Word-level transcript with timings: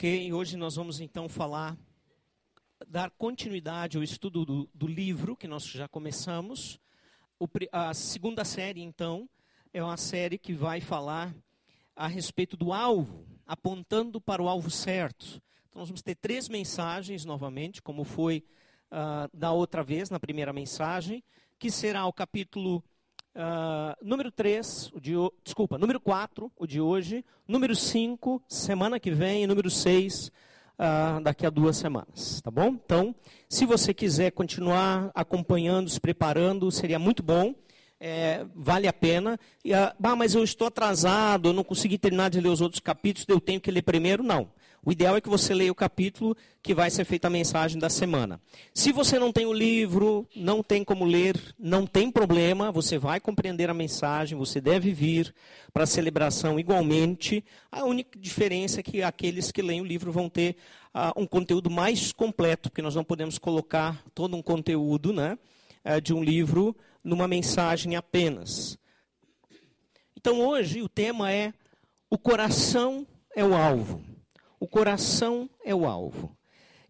Ok, 0.00 0.32
hoje 0.32 0.56
nós 0.56 0.76
vamos 0.76 0.98
então 0.98 1.28
falar, 1.28 1.76
dar 2.88 3.10
continuidade 3.10 3.98
ao 3.98 4.02
estudo 4.02 4.46
do, 4.46 4.70
do 4.72 4.86
livro 4.86 5.36
que 5.36 5.46
nós 5.46 5.62
já 5.66 5.86
começamos. 5.86 6.80
O, 7.38 7.46
a 7.70 7.92
segunda 7.92 8.42
série, 8.42 8.80
então, 8.80 9.28
é 9.74 9.84
uma 9.84 9.98
série 9.98 10.38
que 10.38 10.54
vai 10.54 10.80
falar 10.80 11.36
a 11.94 12.06
respeito 12.06 12.56
do 12.56 12.72
alvo, 12.72 13.26
apontando 13.46 14.22
para 14.22 14.42
o 14.42 14.48
alvo 14.48 14.70
certo. 14.70 15.38
Então, 15.68 15.80
nós 15.80 15.90
vamos 15.90 16.00
ter 16.00 16.14
três 16.14 16.48
mensagens 16.48 17.26
novamente, 17.26 17.82
como 17.82 18.02
foi 18.02 18.42
uh, 18.90 19.28
da 19.36 19.52
outra 19.52 19.84
vez, 19.84 20.08
na 20.08 20.18
primeira 20.18 20.50
mensagem, 20.50 21.22
que 21.58 21.70
será 21.70 22.06
o 22.06 22.12
capítulo 22.14 22.82
Uh, 23.34 23.94
número 24.02 24.30
3, 24.32 24.90
o 24.92 25.00
de, 25.00 25.12
desculpa, 25.44 25.78
número 25.78 26.00
4, 26.00 26.50
o 26.56 26.66
de 26.66 26.80
hoje. 26.80 27.24
Número 27.46 27.76
5, 27.76 28.42
semana 28.48 28.98
que 28.98 29.10
vem. 29.10 29.44
E 29.44 29.46
número 29.46 29.70
6, 29.70 30.28
uh, 30.28 30.32
ah, 30.78 31.20
daqui 31.22 31.46
a 31.46 31.50
duas 31.50 31.76
semanas. 31.76 32.40
Tá 32.40 32.50
bom? 32.50 32.68
Então, 32.68 33.14
se 33.48 33.64
você 33.64 33.94
quiser 33.94 34.32
continuar 34.32 35.10
acompanhando, 35.14 35.88
se 35.88 36.00
preparando, 36.00 36.70
seria 36.70 36.98
muito 36.98 37.22
bom. 37.22 37.54
É, 38.02 38.46
vale 38.54 38.88
a 38.88 38.92
pena. 38.92 39.38
E, 39.64 39.72
uh, 39.74 40.16
mas 40.16 40.34
eu 40.34 40.42
estou 40.42 40.66
atrasado, 40.66 41.50
eu 41.50 41.52
não 41.52 41.62
consegui 41.62 41.98
terminar 41.98 42.30
de 42.30 42.40
ler 42.40 42.48
os 42.48 42.60
outros 42.60 42.80
capítulos, 42.80 43.26
eu 43.28 43.40
tenho 43.40 43.60
que 43.60 43.70
ler 43.70 43.82
primeiro. 43.82 44.22
Não. 44.22 44.50
O 44.82 44.90
ideal 44.90 45.14
é 45.16 45.20
que 45.20 45.28
você 45.28 45.52
leia 45.52 45.70
o 45.70 45.74
capítulo 45.74 46.34
que 46.62 46.74
vai 46.74 46.90
ser 46.90 47.04
feita 47.04 47.26
a 47.26 47.30
mensagem 47.30 47.78
da 47.78 47.90
semana. 47.90 48.40
Se 48.72 48.92
você 48.92 49.18
não 49.18 49.30
tem 49.30 49.44
o 49.44 49.52
livro, 49.52 50.26
não 50.34 50.62
tem 50.62 50.82
como 50.82 51.04
ler, 51.04 51.36
não 51.58 51.86
tem 51.86 52.10
problema, 52.10 52.72
você 52.72 52.96
vai 52.96 53.20
compreender 53.20 53.68
a 53.68 53.74
mensagem, 53.74 54.38
você 54.38 54.58
deve 54.58 54.92
vir 54.92 55.34
para 55.72 55.84
a 55.84 55.86
celebração 55.86 56.58
igualmente. 56.58 57.44
A 57.70 57.84
única 57.84 58.18
diferença 58.18 58.80
é 58.80 58.82
que 58.82 59.02
aqueles 59.02 59.52
que 59.52 59.60
leem 59.60 59.82
o 59.82 59.84
livro 59.84 60.10
vão 60.10 60.30
ter 60.30 60.56
uh, 60.94 61.20
um 61.20 61.26
conteúdo 61.26 61.68
mais 61.70 62.10
completo, 62.10 62.70
porque 62.70 62.82
nós 62.82 62.94
não 62.94 63.04
podemos 63.04 63.36
colocar 63.36 64.02
todo 64.14 64.34
um 64.34 64.42
conteúdo 64.42 65.12
né, 65.12 65.38
uh, 65.84 66.00
de 66.00 66.14
um 66.14 66.24
livro 66.24 66.74
numa 67.04 67.28
mensagem 67.28 67.96
apenas. 67.96 68.78
Então 70.16 70.40
hoje 70.40 70.80
o 70.80 70.88
tema 70.88 71.30
é 71.30 71.52
o 72.08 72.16
coração 72.16 73.06
é 73.36 73.44
o 73.44 73.54
alvo. 73.54 74.09
O 74.60 74.68
coração 74.68 75.48
é 75.64 75.74
o 75.74 75.86
alvo. 75.86 76.36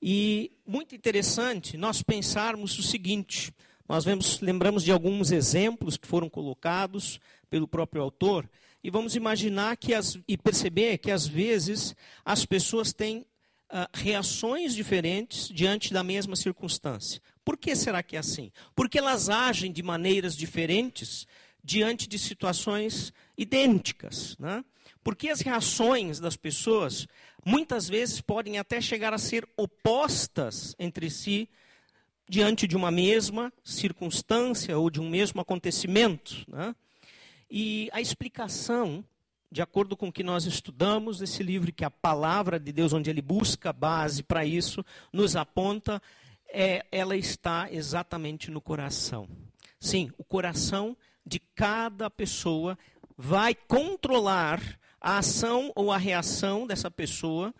E 0.03 0.51
muito 0.67 0.95
interessante 0.95 1.77
nós 1.77 2.03
pensarmos 2.03 2.77
o 2.79 2.83
seguinte: 2.83 3.55
nós 3.89 4.05
vemos, 4.05 4.41
lembramos 4.41 4.83
de 4.83 4.91
alguns 4.91 5.31
exemplos 5.31 5.97
que 5.97 6.09
foram 6.09 6.29
colocados 6.29 7.21
pelo 7.49 7.69
próprio 7.69 8.03
autor, 8.03 8.51
e 8.83 8.91
vamos 8.91 9.15
imaginar 9.15 9.77
que 9.77 9.95
as, 9.95 10.19
e 10.27 10.37
perceber 10.37 10.99
que 10.99 11.11
às 11.11 11.27
vezes 11.27 11.95
as 12.25 12.45
pessoas 12.45 12.93
têm 12.93 13.19
uh, 13.19 13.87
reações 13.93 14.75
diferentes 14.75 15.49
diante 15.49 15.93
da 15.93 16.03
mesma 16.03 16.35
circunstância. 16.35 17.21
Por 17.45 17.57
que 17.57 17.77
será 17.77 18.03
que 18.03 18.17
é 18.17 18.19
assim? 18.19 18.51
Porque 18.75 18.99
elas 18.99 19.29
agem 19.29 19.71
de 19.71 19.83
maneiras 19.83 20.37
diferentes 20.37 21.27
diante 21.63 22.09
de 22.09 22.19
situações 22.19 23.13
idênticas. 23.37 24.37
Né? 24.39 24.65
Porque 25.03 25.29
as 25.29 25.41
reações 25.41 26.19
das 26.19 26.37
pessoas 26.37 27.07
muitas 27.45 27.89
vezes 27.89 28.21
podem 28.21 28.59
até 28.59 28.81
chegar 28.81 29.13
a 29.13 29.19
ser 29.19 29.49
opostas 29.57 30.75
entre 30.79 31.11
si 31.11 31.49
diante 32.29 32.69
de 32.69 32.77
uma 32.77 32.91
mesma 32.91 33.53
circunstância 33.65 34.79
ou 34.79 34.89
de 34.89 35.01
um 35.01 35.09
mesmo 35.09 35.41
acontecimento. 35.41 36.45
Né? 36.49 36.75
E 37.51 37.91
a 37.93 38.01
explicação, 38.01 39.05
de 39.51 39.61
acordo 39.61 39.97
com 39.97 40.09
o 40.09 40.13
que 40.13 40.23
nós 40.23 40.45
estudamos 40.45 41.21
nesse 41.21 41.43
livro, 41.43 41.73
que 41.73 41.83
é 41.83 41.87
a 41.89 41.91
palavra 41.91 42.61
de 42.61 42.71
Deus, 42.73 42.93
onde 42.93 43.11
ele 43.11 43.21
busca 43.21 43.73
base 43.73 44.23
para 44.23 44.45
isso, 44.45 44.85
nos 45.13 45.35
aponta, 45.35 46.01
é, 46.49 46.87
ela 46.93 47.17
está 47.17 47.69
exatamente 47.71 48.51
no 48.51 48.61
coração. 48.61 49.29
Sim, 49.81 50.13
o 50.17 50.23
coração 50.23 50.97
de 51.27 51.41
cada 51.41 52.09
pessoa 52.09 52.79
vai 53.17 53.55
controlar 53.55 54.61
a 55.01 55.19
ação 55.19 55.73
ou 55.75 55.91
a 55.91 55.97
reação 55.97 56.67
dessa 56.67 56.91
pessoa 56.91 57.55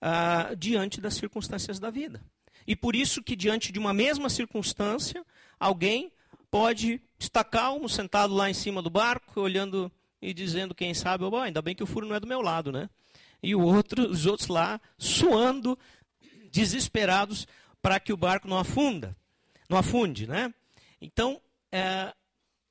uh, 0.00 0.54
diante 0.56 1.00
das 1.00 1.14
circunstâncias 1.14 1.78
da 1.78 1.90
vida. 1.90 2.22
E 2.66 2.76
por 2.76 2.94
isso 2.94 3.22
que 3.22 3.36
diante 3.36 3.72
de 3.72 3.78
uma 3.78 3.92
mesma 3.92 4.28
circunstância, 4.28 5.24
alguém 5.58 6.12
pode 6.50 7.00
estar 7.18 7.44
calmo, 7.44 7.88
sentado 7.88 8.34
lá 8.34 8.48
em 8.48 8.54
cima 8.54 8.82
do 8.82 8.90
barco, 8.90 9.40
olhando 9.40 9.90
e 10.20 10.32
dizendo, 10.32 10.74
quem 10.74 10.94
sabe, 10.94 11.24
oh, 11.24 11.36
ainda 11.36 11.62
bem 11.62 11.74
que 11.74 11.82
o 11.82 11.86
furo 11.86 12.06
não 12.06 12.16
é 12.16 12.20
do 12.20 12.26
meu 12.26 12.40
lado, 12.40 12.72
né? 12.72 12.88
E 13.42 13.54
outro, 13.54 14.08
os 14.10 14.26
outros 14.26 14.48
lá, 14.48 14.80
suando, 14.98 15.78
desesperados 16.50 17.46
para 17.82 18.00
que 18.00 18.12
o 18.12 18.16
barco 18.16 18.48
não 18.48 18.58
afunda, 18.58 19.16
não 19.68 19.78
afunde, 19.78 20.26
né? 20.26 20.52
Então, 21.00 21.40
é, 21.70 22.12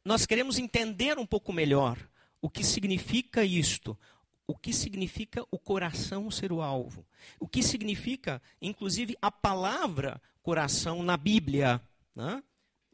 nós 0.04 0.26
queremos 0.26 0.58
entender 0.58 1.18
um 1.18 1.26
pouco 1.26 1.54
melhor 1.54 1.98
o 2.46 2.50
que 2.50 2.64
significa 2.64 3.44
isto? 3.44 3.98
O 4.46 4.56
que 4.56 4.72
significa 4.72 5.44
o 5.50 5.58
coração 5.58 6.30
ser 6.30 6.52
o 6.52 6.62
alvo? 6.62 7.04
O 7.40 7.48
que 7.48 7.64
significa, 7.64 8.40
inclusive, 8.62 9.18
a 9.20 9.32
palavra 9.32 10.22
coração 10.44 11.02
na 11.02 11.18
Bíblia? 11.18 11.82
Né? 12.16 12.44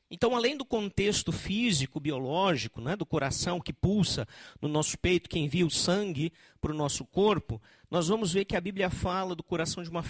Então, 0.09 0.38
além 0.38 0.56
do 0.56 0.63
contexto 0.63 1.34
físico, 1.34 2.00
biológico, 2.00 2.79
né, 2.79 2.95
do 2.95 3.06
coração 3.06 3.59
que 3.59 3.73
pulsa 3.73 4.25
no 4.61 4.69
nosso 4.69 4.97
peito, 4.97 5.29
que 5.29 5.38
envia 5.38 5.67
o 5.67 5.69
sangue 5.69 6.31
para 6.61 6.72
o 6.72 6.78
nosso 6.78 7.03
corpo, 7.03 7.61
nós 7.90 8.07
vamos 8.07 8.31
ver 8.31 8.45
que 8.45 8.56
a 8.56 8.61
Bíblia 8.61 8.90
fala 8.90 9.35
do 9.35 9.44
coração 9.44 9.84
de 9.84 9.90
uma, 9.90 10.06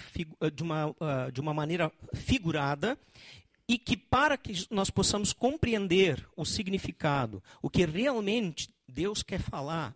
de 0.53 0.62
uma, 0.62 0.96
ah, 1.00 1.31
de 1.34 1.41
uma 1.41 1.51
maneira 1.51 1.91
figurada 2.13 2.96
e 3.68 3.78
que 3.78 3.96
para 3.96 4.38
que 4.38 4.68
nós 4.69 4.90
possamos 4.90 5.31
compreender 5.34 6.28
o 6.35 6.44
significado, 6.44 7.41
o 7.62 7.69
que 7.69 7.85
realmente 7.85 8.69
Deus 8.91 9.24
quer 9.24 9.40
falar 9.40 9.96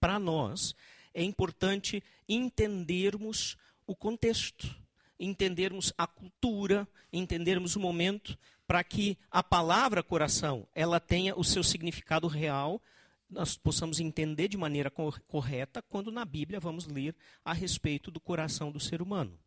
para 0.00 0.18
nós, 0.18 0.74
é 1.12 1.22
importante 1.22 2.02
entendermos 2.28 3.56
o 3.86 3.94
contexto, 3.94 4.74
entendermos 5.18 5.92
a 5.96 6.06
cultura, 6.06 6.86
entendermos 7.12 7.76
o 7.76 7.80
momento, 7.80 8.38
para 8.66 8.82
que 8.84 9.16
a 9.30 9.42
palavra 9.42 10.02
coração 10.02 10.66
ela 10.74 11.00
tenha 11.00 11.36
o 11.36 11.44
seu 11.44 11.62
significado 11.62 12.26
real, 12.26 12.80
nós 13.28 13.56
possamos 13.56 13.98
entender 13.98 14.48
de 14.48 14.56
maneira 14.56 14.90
correta 14.90 15.82
quando 15.82 16.12
na 16.12 16.24
Bíblia 16.24 16.60
vamos 16.60 16.86
ler 16.86 17.14
a 17.44 17.52
respeito 17.52 18.10
do 18.10 18.20
coração 18.20 18.70
do 18.70 18.78
ser 18.78 19.02
humano. 19.02 19.38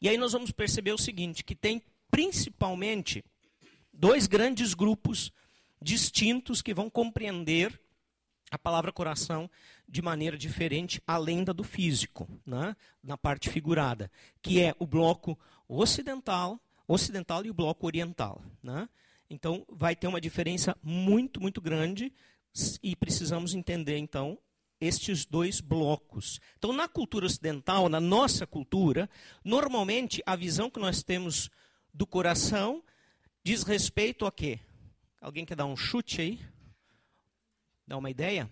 E 0.00 0.08
aí 0.08 0.16
nós 0.16 0.32
vamos 0.32 0.50
perceber 0.50 0.92
o 0.92 0.98
seguinte, 0.98 1.44
que 1.44 1.54
tem 1.54 1.82
principalmente 2.10 3.24
dois 3.92 4.26
grandes 4.26 4.74
grupos 4.74 5.32
distintos 5.80 6.62
que 6.62 6.74
vão 6.74 6.90
compreender 6.90 7.78
a 8.50 8.58
palavra 8.58 8.92
coração 8.92 9.48
de 9.88 10.02
maneira 10.02 10.36
diferente, 10.36 11.00
além 11.06 11.44
do 11.44 11.62
físico, 11.62 12.28
né? 12.44 12.76
na 13.02 13.16
parte 13.16 13.48
figurada, 13.48 14.10
que 14.42 14.60
é 14.60 14.74
o 14.78 14.86
bloco 14.86 15.38
ocidental, 15.68 16.60
ocidental 16.86 17.44
e 17.44 17.50
o 17.50 17.54
bloco 17.54 17.86
oriental. 17.86 18.42
Né? 18.62 18.88
Então, 19.28 19.64
vai 19.68 19.94
ter 19.94 20.08
uma 20.08 20.20
diferença 20.20 20.76
muito, 20.82 21.40
muito 21.40 21.60
grande 21.60 22.12
e 22.82 22.96
precisamos 22.96 23.54
entender, 23.54 23.96
então, 23.96 24.36
estes 24.80 25.24
dois 25.24 25.60
blocos. 25.60 26.40
Então, 26.58 26.72
na 26.72 26.88
cultura 26.88 27.26
ocidental, 27.26 27.88
na 27.88 28.00
nossa 28.00 28.46
cultura, 28.46 29.08
normalmente 29.44 30.22
a 30.26 30.34
visão 30.34 30.70
que 30.70 30.80
nós 30.80 31.02
temos 31.02 31.50
do 31.92 32.06
coração 32.06 32.82
diz 33.44 33.62
respeito 33.62 34.26
a 34.26 34.32
quê? 34.32 34.58
Alguém 35.20 35.44
quer 35.44 35.54
dar 35.54 35.66
um 35.66 35.76
chute 35.76 36.20
aí? 36.20 36.40
Dá 37.90 37.96
uma 37.96 38.08
ideia? 38.08 38.48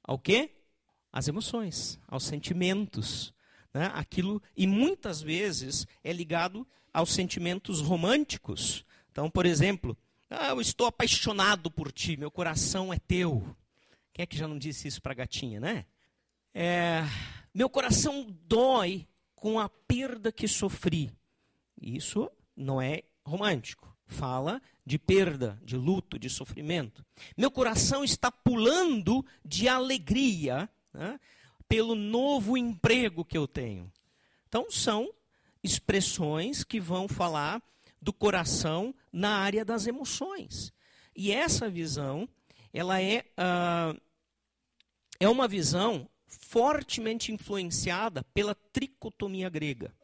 Ao 0.00 0.16
quê? 0.16 0.52
As 1.12 1.26
emoções, 1.26 1.98
aos 2.06 2.22
sentimentos. 2.22 3.34
Né? 3.74 3.90
Aquilo, 3.92 4.40
e 4.56 4.64
muitas 4.64 5.20
vezes 5.20 5.88
é 6.04 6.12
ligado 6.12 6.64
aos 6.94 7.12
sentimentos 7.12 7.80
românticos. 7.80 8.84
Então, 9.10 9.28
por 9.28 9.44
exemplo, 9.44 9.98
ah, 10.30 10.50
eu 10.50 10.60
estou 10.60 10.86
apaixonado 10.86 11.68
por 11.68 11.90
ti, 11.90 12.16
meu 12.16 12.30
coração 12.30 12.92
é 12.92 12.98
teu. 13.00 13.44
Quem 14.12 14.22
é 14.22 14.26
que 14.26 14.36
já 14.36 14.46
não 14.46 14.56
disse 14.56 14.86
isso 14.86 15.02
para 15.02 15.10
a 15.10 15.16
gatinha, 15.16 15.58
né? 15.58 15.84
É, 16.54 17.02
meu 17.52 17.68
coração 17.68 18.24
dói 18.46 19.04
com 19.34 19.58
a 19.58 19.68
perda 19.68 20.30
que 20.30 20.46
sofri. 20.46 21.12
Isso 21.82 22.30
não 22.56 22.80
é 22.80 23.02
romântico. 23.24 23.89
Fala 24.10 24.60
de 24.84 24.98
perda, 24.98 25.56
de 25.64 25.76
luto, 25.76 26.18
de 26.18 26.28
sofrimento. 26.28 27.06
Meu 27.36 27.48
coração 27.48 28.02
está 28.02 28.30
pulando 28.30 29.24
de 29.44 29.68
alegria 29.68 30.68
né, 30.92 31.18
pelo 31.68 31.94
novo 31.94 32.56
emprego 32.56 33.24
que 33.24 33.38
eu 33.38 33.46
tenho. 33.46 33.90
Então, 34.48 34.68
são 34.68 35.08
expressões 35.62 36.64
que 36.64 36.80
vão 36.80 37.06
falar 37.06 37.62
do 38.02 38.12
coração 38.12 38.92
na 39.12 39.38
área 39.38 39.64
das 39.64 39.86
emoções. 39.86 40.72
E 41.14 41.30
essa 41.30 41.70
visão, 41.70 42.28
ela 42.72 43.00
é, 43.00 43.24
uh, 43.38 44.00
é 45.20 45.28
uma 45.28 45.46
visão 45.46 46.08
fortemente 46.26 47.30
influenciada 47.30 48.24
pela 48.34 48.56
tricotomia 48.56 49.48
grega. 49.48 49.94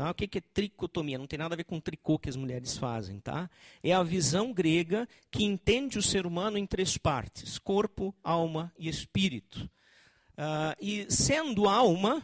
Tá? 0.00 0.12
O 0.12 0.14
que 0.14 0.38
é 0.38 0.40
tricotomia? 0.40 1.18
Não 1.18 1.26
tem 1.26 1.38
nada 1.38 1.54
a 1.54 1.56
ver 1.58 1.64
com 1.64 1.78
tricô 1.78 2.18
que 2.18 2.30
as 2.30 2.34
mulheres 2.34 2.78
fazem. 2.78 3.20
Tá? 3.20 3.50
É 3.82 3.92
a 3.92 4.02
visão 4.02 4.50
grega 4.50 5.06
que 5.30 5.44
entende 5.44 5.98
o 5.98 6.02
ser 6.02 6.24
humano 6.24 6.56
em 6.56 6.64
três 6.64 6.96
partes: 6.96 7.58
corpo, 7.58 8.14
alma 8.24 8.72
e 8.78 8.88
espírito. 8.88 9.70
Uh, 10.38 10.74
e 10.80 11.06
sendo 11.12 11.68
alma 11.68 12.22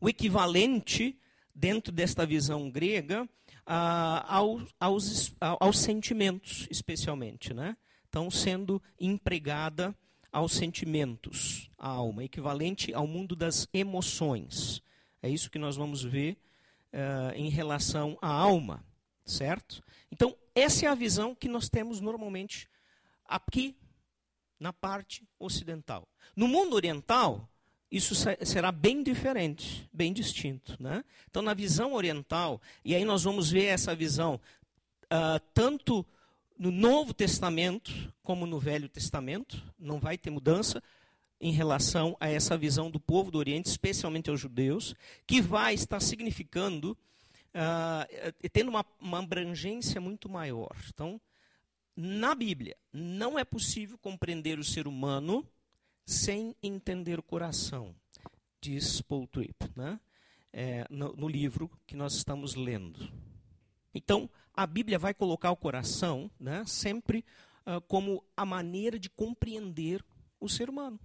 o 0.00 0.08
equivalente, 0.08 1.18
dentro 1.54 1.92
desta 1.92 2.24
visão 2.24 2.70
grega, 2.70 3.24
uh, 3.24 4.24
aos, 4.26 4.62
aos, 4.80 5.36
aos 5.38 5.78
sentimentos, 5.80 6.66
especialmente. 6.70 7.52
Né? 7.52 7.76
Então, 8.08 8.30
sendo 8.30 8.82
empregada 8.98 9.94
aos 10.32 10.52
sentimentos, 10.52 11.70
a 11.76 11.90
alma, 11.90 12.24
equivalente 12.24 12.94
ao 12.94 13.06
mundo 13.06 13.36
das 13.36 13.68
emoções. 13.70 14.82
É 15.22 15.28
isso 15.28 15.50
que 15.50 15.58
nós 15.58 15.76
vamos 15.76 16.02
ver 16.02 16.38
uh, 16.92 17.34
em 17.34 17.48
relação 17.48 18.18
à 18.20 18.28
alma, 18.28 18.84
certo? 19.24 19.82
Então, 20.10 20.36
essa 20.54 20.86
é 20.86 20.88
a 20.88 20.94
visão 20.94 21.34
que 21.34 21.48
nós 21.48 21.68
temos 21.68 22.00
normalmente 22.00 22.68
aqui 23.24 23.76
na 24.58 24.72
parte 24.72 25.26
ocidental. 25.38 26.08
No 26.34 26.48
mundo 26.48 26.74
oriental, 26.74 27.48
isso 27.90 28.14
será 28.44 28.72
bem 28.72 29.02
diferente, 29.02 29.88
bem 29.92 30.12
distinto. 30.12 30.76
Né? 30.80 31.04
Então, 31.30 31.42
na 31.42 31.54
visão 31.54 31.94
oriental, 31.94 32.60
e 32.84 32.94
aí 32.94 33.04
nós 33.04 33.22
vamos 33.22 33.50
ver 33.50 33.66
essa 33.66 33.94
visão 33.94 34.40
uh, 35.04 35.40
tanto 35.54 36.04
no 36.58 36.70
Novo 36.70 37.14
Testamento 37.14 38.12
como 38.22 38.46
no 38.46 38.58
Velho 38.58 38.88
Testamento, 38.88 39.62
não 39.78 40.00
vai 40.00 40.18
ter 40.18 40.30
mudança, 40.30 40.82
em 41.40 41.52
relação 41.52 42.16
a 42.20 42.28
essa 42.28 42.56
visão 42.56 42.90
do 42.90 42.98
povo 42.98 43.30
do 43.30 43.38
Oriente, 43.38 43.66
especialmente 43.66 44.28
aos 44.28 44.40
judeus, 44.40 44.94
que 45.26 45.40
vai 45.40 45.74
estar 45.74 46.00
significando, 46.00 46.96
uh, 47.54 48.48
tendo 48.52 48.68
uma, 48.68 48.84
uma 49.00 49.20
abrangência 49.20 50.00
muito 50.00 50.28
maior. 50.28 50.74
Então, 50.92 51.20
na 51.96 52.34
Bíblia, 52.34 52.76
não 52.92 53.38
é 53.38 53.44
possível 53.44 53.96
compreender 53.98 54.58
o 54.58 54.64
ser 54.64 54.86
humano 54.86 55.46
sem 56.04 56.56
entender 56.62 57.18
o 57.18 57.22
coração, 57.22 57.94
diz 58.60 59.00
Paul 59.02 59.26
Tripp, 59.26 59.70
né? 59.76 60.00
É, 60.50 60.86
no, 60.88 61.12
no 61.12 61.28
livro 61.28 61.70
que 61.86 61.94
nós 61.94 62.14
estamos 62.14 62.54
lendo. 62.54 63.06
Então, 63.94 64.30
a 64.54 64.66
Bíblia 64.66 64.98
vai 64.98 65.12
colocar 65.12 65.50
o 65.50 65.56
coração 65.56 66.30
né, 66.40 66.64
sempre 66.66 67.24
uh, 67.66 67.80
como 67.82 68.24
a 68.36 68.46
maneira 68.46 68.98
de 68.98 69.10
compreender 69.10 70.04
o 70.40 70.48
ser 70.48 70.70
humano. 70.70 70.98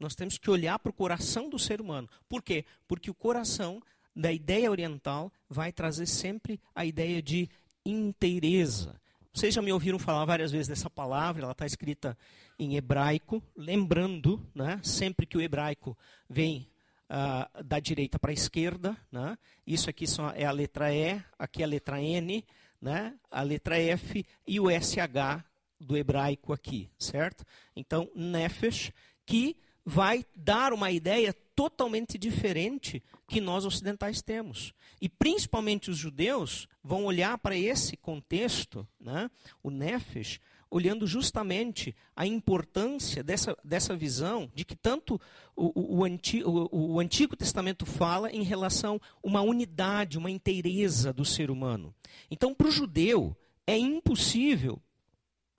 Nós 0.00 0.14
temos 0.14 0.38
que 0.38 0.50
olhar 0.50 0.78
para 0.78 0.90
o 0.90 0.94
coração 0.94 1.50
do 1.50 1.58
ser 1.58 1.80
humano. 1.80 2.08
Por 2.28 2.42
quê? 2.42 2.64
Porque 2.88 3.10
o 3.10 3.14
coração 3.14 3.82
da 4.16 4.32
ideia 4.32 4.70
oriental 4.70 5.30
vai 5.48 5.70
trazer 5.70 6.06
sempre 6.06 6.58
a 6.74 6.84
ideia 6.86 7.22
de 7.22 7.48
inteireza. 7.84 9.00
Vocês 9.32 9.54
já 9.54 9.62
me 9.62 9.72
ouviram 9.72 9.98
falar 9.98 10.24
várias 10.24 10.50
vezes 10.50 10.66
dessa 10.66 10.90
palavra, 10.90 11.44
ela 11.44 11.52
está 11.52 11.64
escrita 11.64 12.18
em 12.58 12.76
hebraico, 12.76 13.42
lembrando, 13.56 14.44
né, 14.54 14.80
sempre 14.82 15.24
que 15.24 15.36
o 15.36 15.40
hebraico 15.40 15.96
vem 16.28 16.68
uh, 17.08 17.62
da 17.62 17.78
direita 17.78 18.18
para 18.18 18.32
a 18.32 18.34
esquerda, 18.34 18.96
né, 19.10 19.38
isso 19.64 19.88
aqui 19.88 20.06
só 20.06 20.30
é 20.30 20.44
a 20.44 20.50
letra 20.50 20.92
E, 20.92 21.22
aqui 21.38 21.62
é 21.62 21.64
a 21.64 21.68
letra 21.68 22.02
N, 22.02 22.44
né, 22.82 23.14
a 23.30 23.42
letra 23.42 23.78
F 23.78 24.26
e 24.46 24.58
o 24.58 24.68
SH 24.68 25.44
do 25.78 25.96
hebraico 25.96 26.52
aqui, 26.52 26.90
certo? 26.98 27.44
Então, 27.74 28.10
nefesh, 28.14 28.92
que 29.24 29.56
vai 29.84 30.24
dar 30.34 30.72
uma 30.72 30.90
ideia 30.90 31.34
totalmente 31.54 32.16
diferente 32.18 33.02
que 33.26 33.40
nós 33.40 33.64
ocidentais 33.64 34.22
temos. 34.22 34.72
E 35.00 35.08
principalmente 35.08 35.90
os 35.90 35.96
judeus 35.96 36.68
vão 36.82 37.04
olhar 37.04 37.38
para 37.38 37.56
esse 37.56 37.96
contexto, 37.96 38.86
né, 38.98 39.30
o 39.62 39.70
Nefesh, 39.70 40.40
olhando 40.70 41.06
justamente 41.06 41.94
a 42.14 42.26
importância 42.26 43.22
dessa, 43.24 43.56
dessa 43.64 43.96
visão 43.96 44.50
de 44.54 44.64
que 44.64 44.76
tanto 44.76 45.20
o, 45.56 45.98
o, 45.98 46.04
antigo, 46.04 46.68
o, 46.70 46.94
o 46.94 47.00
Antigo 47.00 47.36
Testamento 47.36 47.84
fala 47.84 48.30
em 48.30 48.42
relação 48.42 49.00
a 49.02 49.26
uma 49.26 49.42
unidade, 49.42 50.16
uma 50.16 50.30
inteireza 50.30 51.12
do 51.12 51.24
ser 51.24 51.50
humano. 51.50 51.92
Então, 52.30 52.54
para 52.54 52.68
o 52.68 52.70
judeu, 52.70 53.36
é 53.66 53.76
impossível 53.76 54.80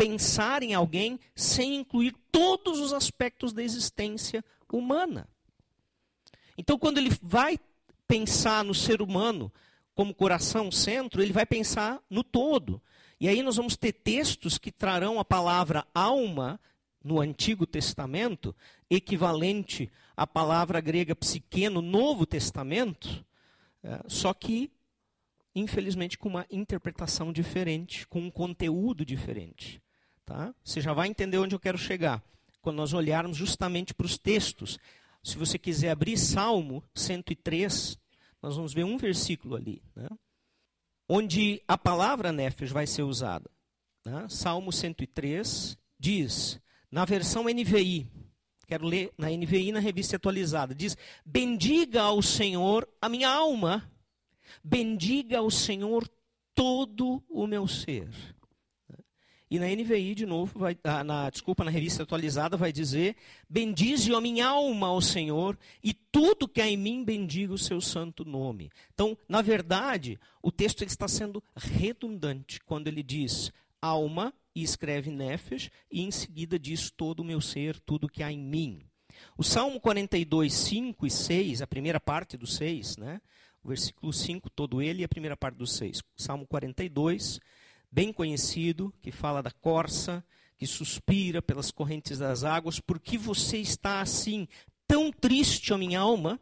pensar 0.01 0.63
em 0.63 0.73
alguém 0.73 1.19
sem 1.35 1.75
incluir 1.75 2.15
todos 2.31 2.79
os 2.79 2.91
aspectos 2.91 3.53
da 3.53 3.61
existência 3.61 4.43
humana. 4.73 5.29
Então, 6.57 6.75
quando 6.79 6.97
ele 6.97 7.11
vai 7.21 7.59
pensar 8.07 8.63
no 8.63 8.73
ser 8.73 8.99
humano 8.99 9.53
como 9.93 10.15
coração 10.15 10.71
centro, 10.71 11.21
ele 11.21 11.31
vai 11.31 11.45
pensar 11.45 12.01
no 12.09 12.23
todo. 12.23 12.81
E 13.19 13.27
aí 13.27 13.43
nós 13.43 13.57
vamos 13.57 13.77
ter 13.77 13.91
textos 13.91 14.57
que 14.57 14.71
trarão 14.71 15.19
a 15.19 15.25
palavra 15.25 15.85
alma 15.93 16.59
no 17.03 17.21
Antigo 17.21 17.67
Testamento, 17.67 18.55
equivalente 18.89 19.87
à 20.17 20.25
palavra 20.25 20.81
grega 20.81 21.15
psique 21.15 21.69
no 21.69 21.81
Novo 21.83 22.25
Testamento, 22.25 23.23
é, 23.83 24.01
só 24.07 24.33
que, 24.33 24.71
infelizmente, 25.53 26.17
com 26.17 26.27
uma 26.27 26.47
interpretação 26.49 27.31
diferente, 27.31 28.07
com 28.07 28.19
um 28.21 28.31
conteúdo 28.31 29.05
diferente. 29.05 29.79
Tá? 30.31 30.55
Você 30.63 30.79
já 30.79 30.93
vai 30.93 31.09
entender 31.09 31.37
onde 31.39 31.53
eu 31.53 31.59
quero 31.59 31.77
chegar. 31.77 32.23
Quando 32.61 32.77
nós 32.77 32.93
olharmos 32.93 33.35
justamente 33.35 33.93
para 33.93 34.05
os 34.05 34.17
textos. 34.17 34.79
Se 35.21 35.37
você 35.37 35.59
quiser 35.59 35.89
abrir 35.89 36.17
Salmo 36.17 36.81
103, 36.95 37.97
nós 38.41 38.55
vamos 38.55 38.73
ver 38.73 38.85
um 38.85 38.97
versículo 38.97 39.57
ali. 39.57 39.83
Né? 39.93 40.07
Onde 41.09 41.61
a 41.67 41.77
palavra 41.77 42.31
nefes 42.31 42.71
vai 42.71 42.87
ser 42.87 43.03
usada. 43.03 43.51
Né? 44.05 44.25
Salmo 44.29 44.71
103 44.71 45.77
diz, 45.99 46.61
na 46.89 47.03
versão 47.03 47.43
NVI, 47.43 48.09
quero 48.67 48.85
ler 48.85 49.13
na 49.17 49.29
NVI 49.29 49.73
na 49.73 49.79
revista 49.81 50.15
atualizada, 50.15 50.73
diz: 50.73 50.95
Bendiga 51.25 52.03
ao 52.03 52.21
Senhor 52.21 52.87
a 53.01 53.09
minha 53.09 53.29
alma, 53.29 53.91
bendiga 54.63 55.39
ao 55.39 55.51
Senhor 55.51 56.09
todo 56.55 57.21
o 57.27 57.45
meu 57.45 57.67
ser. 57.67 58.09
E 59.51 59.59
na 59.59 59.67
NVI, 59.67 60.15
de 60.15 60.25
novo, 60.25 60.57
vai, 60.57 60.77
ah, 60.81 61.03
na, 61.03 61.29
desculpa, 61.29 61.65
na 61.65 61.69
revista 61.69 62.03
atualizada, 62.03 62.55
vai 62.55 62.71
dizer: 62.71 63.17
Bendize 63.49 64.15
a 64.15 64.21
minha 64.21 64.47
alma 64.47 64.87
ao 64.87 65.01
Senhor, 65.01 65.59
e 65.83 65.93
tudo 65.93 66.47
que 66.47 66.61
há 66.61 66.67
em 66.69 66.77
mim 66.77 67.03
bendiga 67.03 67.53
o 67.53 67.57
seu 67.57 67.81
santo 67.81 68.23
nome. 68.23 68.71
Então, 68.93 69.17
na 69.27 69.41
verdade, 69.41 70.17
o 70.41 70.53
texto 70.53 70.83
ele 70.83 70.89
está 70.89 71.05
sendo 71.05 71.43
redundante 71.53 72.61
quando 72.61 72.87
ele 72.87 73.03
diz 73.03 73.51
alma 73.81 74.33
e 74.55 74.63
escreve 74.63 75.11
nefesh, 75.11 75.69
e 75.91 76.01
em 76.01 76.11
seguida 76.11 76.57
diz 76.57 76.89
todo 76.89 77.19
o 77.19 77.25
meu 77.25 77.41
ser, 77.41 77.77
tudo 77.81 78.07
que 78.07 78.23
há 78.23 78.31
em 78.31 78.39
mim. 78.39 78.85
O 79.37 79.43
Salmo 79.43 79.81
42, 79.81 80.53
5 80.53 81.05
e 81.05 81.11
6, 81.11 81.61
a 81.61 81.67
primeira 81.67 81.99
parte 81.99 82.37
do 82.37 82.47
6, 82.47 82.95
né? 82.95 83.19
o 83.61 83.67
versículo 83.67 84.13
5, 84.13 84.49
todo 84.49 84.81
ele, 84.81 85.01
e 85.01 85.03
a 85.03 85.09
primeira 85.09 85.35
parte 85.35 85.57
do 85.57 85.67
6. 85.67 86.01
Salmo 86.15 86.47
42, 86.47 87.39
bem 87.91 88.13
conhecido, 88.13 88.93
que 89.01 89.11
fala 89.11 89.43
da 89.43 89.51
corça, 89.51 90.23
que 90.57 90.65
suspira 90.65 91.41
pelas 91.41 91.71
correntes 91.71 92.19
das 92.19 92.43
águas. 92.43 92.79
Por 92.79 92.99
que 92.99 93.17
você 93.17 93.57
está 93.57 93.99
assim, 93.99 94.47
tão 94.87 95.11
triste, 95.11 95.73
a 95.73 95.77
minha 95.77 95.99
alma? 95.99 96.39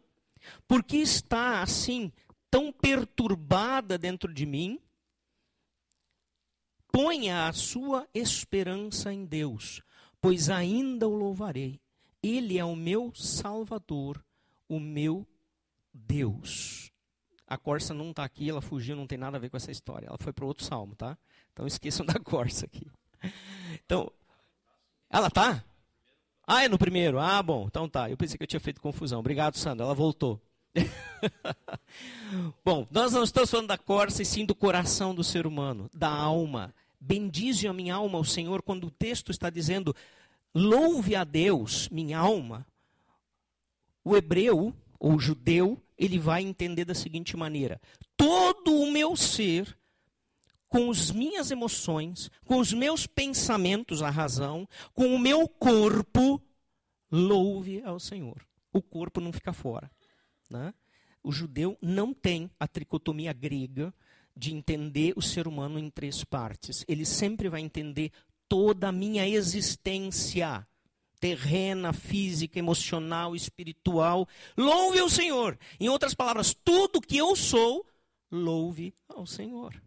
Por 0.68 0.84
que 0.84 0.98
está 0.98 1.62
assim, 1.62 2.12
tão 2.50 2.72
perturbada 2.72 3.98
dentro 3.98 4.32
de 4.32 4.46
mim? 4.46 4.78
Ponha 6.92 7.46
a 7.48 7.52
sua 7.52 8.08
esperança 8.12 9.12
em 9.12 9.24
Deus, 9.24 9.82
pois 10.20 10.50
ainda 10.50 11.08
o 11.08 11.14
louvarei. 11.14 11.80
Ele 12.22 12.58
é 12.58 12.64
o 12.64 12.76
meu 12.76 13.12
Salvador, 13.14 14.22
o 14.68 14.78
meu 14.78 15.26
Deus. 15.94 16.89
A 17.50 17.58
Corsa 17.58 17.92
não 17.92 18.10
está 18.10 18.22
aqui, 18.22 18.48
ela 18.48 18.60
fugiu, 18.60 18.94
não 18.94 19.08
tem 19.08 19.18
nada 19.18 19.36
a 19.36 19.40
ver 19.40 19.50
com 19.50 19.56
essa 19.56 19.72
história. 19.72 20.06
Ela 20.06 20.16
foi 20.20 20.32
para 20.32 20.46
outro 20.46 20.64
salmo, 20.64 20.94
tá? 20.94 21.18
Então 21.52 21.66
esqueçam 21.66 22.06
da 22.06 22.14
Corsa 22.14 22.64
aqui. 22.64 22.86
Então, 23.84 24.10
ela 25.10 25.28
tá? 25.28 25.64
Ah, 26.46 26.64
é 26.64 26.68
no 26.68 26.78
primeiro. 26.78 27.18
Ah, 27.18 27.42
bom, 27.42 27.66
então 27.66 27.88
tá. 27.88 28.08
Eu 28.08 28.16
pensei 28.16 28.38
que 28.38 28.44
eu 28.44 28.46
tinha 28.46 28.60
feito 28.60 28.80
confusão. 28.80 29.18
Obrigado, 29.18 29.58
Sandra. 29.58 29.84
Ela 29.84 29.94
voltou. 29.94 30.40
bom, 32.64 32.86
nós 32.88 33.12
não 33.12 33.24
estamos 33.24 33.50
falando 33.50 33.66
da 33.66 33.76
Corsa, 33.76 34.22
e 34.22 34.24
sim 34.24 34.46
do 34.46 34.54
coração 34.54 35.12
do 35.12 35.24
ser 35.24 35.44
humano, 35.44 35.90
da 35.92 36.08
alma. 36.08 36.72
Bendize 37.00 37.66
a 37.66 37.72
minha 37.72 37.96
alma 37.96 38.18
o 38.20 38.24
Senhor, 38.24 38.62
quando 38.62 38.86
o 38.86 38.90
texto 38.92 39.32
está 39.32 39.50
dizendo, 39.50 39.94
louve 40.54 41.16
a 41.16 41.24
Deus, 41.24 41.88
minha 41.88 42.18
alma. 42.20 42.64
O 44.04 44.16
hebreu, 44.16 44.72
o 45.00 45.18
judeu, 45.18 45.82
ele 45.98 46.18
vai 46.18 46.42
entender 46.42 46.84
da 46.84 46.94
seguinte 46.94 47.36
maneira: 47.36 47.80
todo 48.16 48.74
o 48.74 48.90
meu 48.90 49.16
ser 49.16 49.76
com 50.68 50.88
as 50.88 51.10
minhas 51.10 51.50
emoções, 51.50 52.30
com 52.44 52.58
os 52.58 52.72
meus 52.72 53.04
pensamentos, 53.04 54.02
a 54.02 54.10
razão, 54.10 54.68
com 54.94 55.12
o 55.12 55.18
meu 55.18 55.48
corpo, 55.48 56.40
louve 57.10 57.82
ao 57.82 57.98
Senhor. 57.98 58.46
O 58.72 58.80
corpo 58.80 59.20
não 59.20 59.32
fica 59.32 59.52
fora. 59.52 59.90
Né? 60.48 60.72
O 61.24 61.32
judeu 61.32 61.76
não 61.82 62.14
tem 62.14 62.48
a 62.58 62.68
tricotomia 62.68 63.32
grega 63.32 63.92
de 64.36 64.54
entender 64.54 65.12
o 65.16 65.22
ser 65.22 65.48
humano 65.48 65.76
em 65.76 65.90
três 65.90 66.22
partes. 66.22 66.84
Ele 66.86 67.04
sempre 67.04 67.48
vai 67.48 67.60
entender 67.60 68.12
toda 68.48 68.88
a 68.88 68.92
minha 68.92 69.28
existência 69.28 70.64
terrena, 71.20 71.92
física, 71.92 72.58
emocional, 72.58 73.36
espiritual. 73.36 74.26
Louve 74.56 74.98
ao 74.98 75.10
Senhor. 75.10 75.58
Em 75.78 75.88
outras 75.88 76.14
palavras, 76.14 76.54
tudo 76.64 77.00
que 77.00 77.18
eu 77.18 77.36
sou, 77.36 77.86
louve 78.32 78.94
ao 79.08 79.26
Senhor. 79.26 79.80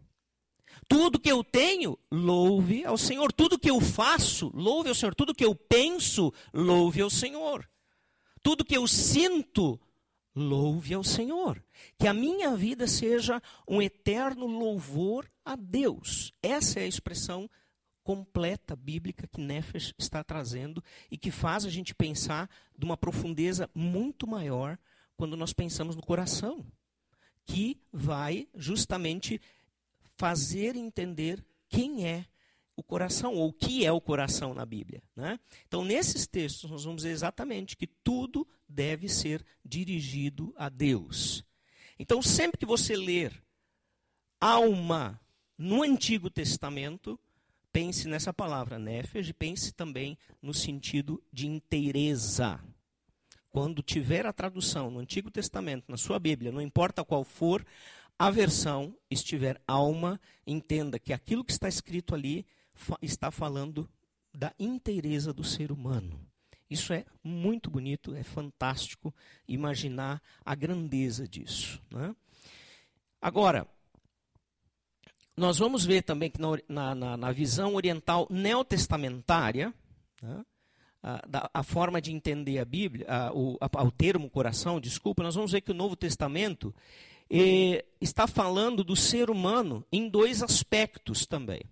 Tudo 0.88 1.18
que 1.18 1.30
eu 1.30 1.42
tenho, 1.42 1.98
louve 2.10 2.84
ao 2.84 2.96
Senhor. 2.96 3.32
Tudo 3.32 3.58
que 3.58 3.70
eu 3.70 3.80
faço, 3.80 4.50
louve 4.54 4.88
ao 4.88 4.94
Senhor. 4.94 5.14
Tudo 5.14 5.34
que 5.34 5.44
eu 5.44 5.54
penso, 5.54 6.32
louve 6.52 7.00
ao 7.00 7.10
Senhor. 7.10 7.68
Tudo 8.42 8.64
que 8.64 8.76
eu 8.76 8.86
sinto, 8.86 9.80
louve 10.34 10.94
ao 10.94 11.02
Senhor. 11.02 11.62
Que 11.98 12.06
a 12.06 12.14
minha 12.14 12.54
vida 12.54 12.86
seja 12.86 13.42
um 13.68 13.80
eterno 13.80 14.46
louvor 14.46 15.28
a 15.44 15.56
Deus. 15.56 16.32
Essa 16.42 16.80
é 16.80 16.84
a 16.84 16.88
expressão 16.88 17.48
completa 18.04 18.76
bíblica 18.76 19.26
que 19.26 19.40
Nefesh 19.40 19.94
está 19.98 20.22
trazendo 20.22 20.84
e 21.10 21.16
que 21.16 21.30
faz 21.30 21.64
a 21.64 21.70
gente 21.70 21.94
pensar 21.94 22.48
de 22.78 22.84
uma 22.84 22.96
profundeza 22.96 23.68
muito 23.74 24.26
maior 24.26 24.78
quando 25.16 25.36
nós 25.36 25.52
pensamos 25.52 25.96
no 25.96 26.02
coração, 26.02 26.64
que 27.46 27.80
vai 27.90 28.46
justamente 28.54 29.40
fazer 30.16 30.76
entender 30.76 31.44
quem 31.68 32.06
é 32.06 32.26
o 32.76 32.82
coração, 32.82 33.34
ou 33.34 33.48
o 33.48 33.52
que 33.52 33.86
é 33.86 33.92
o 33.92 34.00
coração 34.00 34.52
na 34.52 34.66
Bíblia. 34.66 35.02
Né? 35.14 35.38
Então, 35.66 35.84
nesses 35.84 36.26
textos, 36.26 36.70
nós 36.70 36.84
vamos 36.84 37.04
ver 37.04 37.10
exatamente 37.10 37.76
que 37.76 37.86
tudo 37.86 38.46
deve 38.68 39.08
ser 39.08 39.44
dirigido 39.64 40.52
a 40.56 40.68
Deus. 40.68 41.44
Então, 41.98 42.20
sempre 42.20 42.58
que 42.58 42.66
você 42.66 42.96
ler 42.96 43.42
alma 44.40 45.20
no 45.56 45.82
Antigo 45.82 46.28
Testamento, 46.28 47.18
pense 47.74 48.06
nessa 48.06 48.32
palavra, 48.32 48.78
nefesh, 48.78 49.32
pense 49.32 49.72
também 49.72 50.16
no 50.40 50.54
sentido 50.54 51.20
de 51.32 51.48
inteireza. 51.48 52.60
Quando 53.50 53.82
tiver 53.82 54.24
a 54.26 54.32
tradução 54.32 54.92
no 54.92 55.00
Antigo 55.00 55.28
Testamento, 55.28 55.86
na 55.88 55.96
sua 55.96 56.20
Bíblia, 56.20 56.52
não 56.52 56.60
importa 56.60 57.04
qual 57.04 57.24
for 57.24 57.66
a 58.16 58.30
versão, 58.30 58.96
estiver 59.10 59.60
alma, 59.66 60.20
entenda 60.46 61.00
que 61.00 61.12
aquilo 61.12 61.44
que 61.44 61.50
está 61.50 61.68
escrito 61.68 62.14
ali 62.14 62.46
está 63.02 63.32
falando 63.32 63.90
da 64.32 64.54
inteireza 64.56 65.32
do 65.32 65.42
ser 65.42 65.72
humano. 65.72 66.24
Isso 66.70 66.92
é 66.92 67.04
muito 67.24 67.68
bonito, 67.68 68.14
é 68.14 68.22
fantástico 68.22 69.12
imaginar 69.48 70.22
a 70.44 70.54
grandeza 70.54 71.26
disso. 71.26 71.82
Né? 71.90 72.14
Agora, 73.20 73.66
nós 75.36 75.58
vamos 75.58 75.84
ver 75.84 76.02
também 76.02 76.30
que 76.30 76.40
na, 76.68 76.94
na, 76.94 77.16
na 77.16 77.32
visão 77.32 77.74
oriental 77.74 78.26
neotestamentária, 78.30 79.74
né, 80.22 80.44
a, 81.02 81.50
a, 81.52 81.62
forma 81.62 82.00
de 82.00 82.12
entender 82.12 82.58
a 82.58 82.64
Bíblia, 82.64 83.06
a, 83.08 83.32
o, 83.32 83.58
a, 83.60 83.84
o, 83.84 83.90
termo 83.90 84.30
coração, 84.30 84.80
desculpa, 84.80 85.22
nós 85.22 85.34
vamos 85.34 85.52
ver 85.52 85.60
que 85.60 85.70
o 85.70 85.74
Novo 85.74 85.94
Testamento 85.96 86.74
eh, 87.28 87.84
está 88.00 88.26
falando 88.26 88.82
do 88.82 88.96
ser 88.96 89.28
humano 89.28 89.84
em 89.92 90.08
dois 90.08 90.42
aspectos 90.42 91.26
também: 91.26 91.62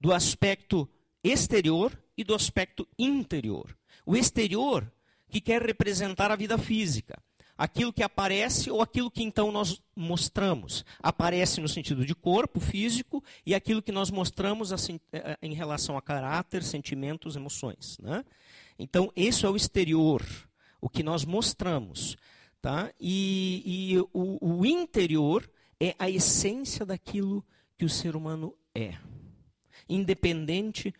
do 0.00 0.12
aspecto 0.12 0.88
exterior 1.24 1.98
e 2.16 2.24
do 2.24 2.34
aspecto 2.34 2.86
interior. 2.98 3.76
O 4.04 4.14
exterior, 4.14 4.90
que 5.28 5.40
quer 5.40 5.62
representar 5.62 6.30
a 6.30 6.36
vida 6.36 6.58
física, 6.58 7.18
aquilo 7.56 7.92
que 7.92 8.02
aparece 8.02 8.70
ou 8.70 8.82
aquilo 8.82 9.10
que 9.10 9.22
então 9.22 9.50
nós 9.50 9.80
mostramos. 9.94 10.84
Aparece 11.02 11.60
no 11.60 11.68
sentido 11.68 12.04
de 12.04 12.14
corpo 12.14 12.60
físico 12.60 13.22
e 13.44 13.54
aquilo 13.54 13.82
que 13.82 13.92
nós 13.92 14.10
mostramos 14.10 14.72
assim, 14.72 15.00
é, 15.12 15.32
é, 15.32 15.38
em 15.42 15.54
relação 15.54 15.96
a 15.96 16.02
caráter, 16.02 16.62
sentimentos, 16.62 17.36
emoções. 17.36 17.98
Né? 17.98 18.24
Então, 18.78 19.10
esse 19.16 19.46
é 19.46 19.48
o 19.48 19.56
exterior, 19.56 20.24
o 20.80 20.88
que 20.88 21.02
nós 21.02 21.24
mostramos. 21.24 22.16
Tá? 22.60 22.92
E, 23.00 23.62
e 23.64 23.98
o, 24.12 24.58
o 24.58 24.66
interior 24.66 25.48
é 25.80 25.94
a 25.98 26.10
essência 26.10 26.84
daquilo 26.84 27.44
que 27.78 27.84
o 27.84 27.88
ser 27.90 28.16
humano 28.16 28.54
é. 28.74 28.94
Independente 29.88 30.92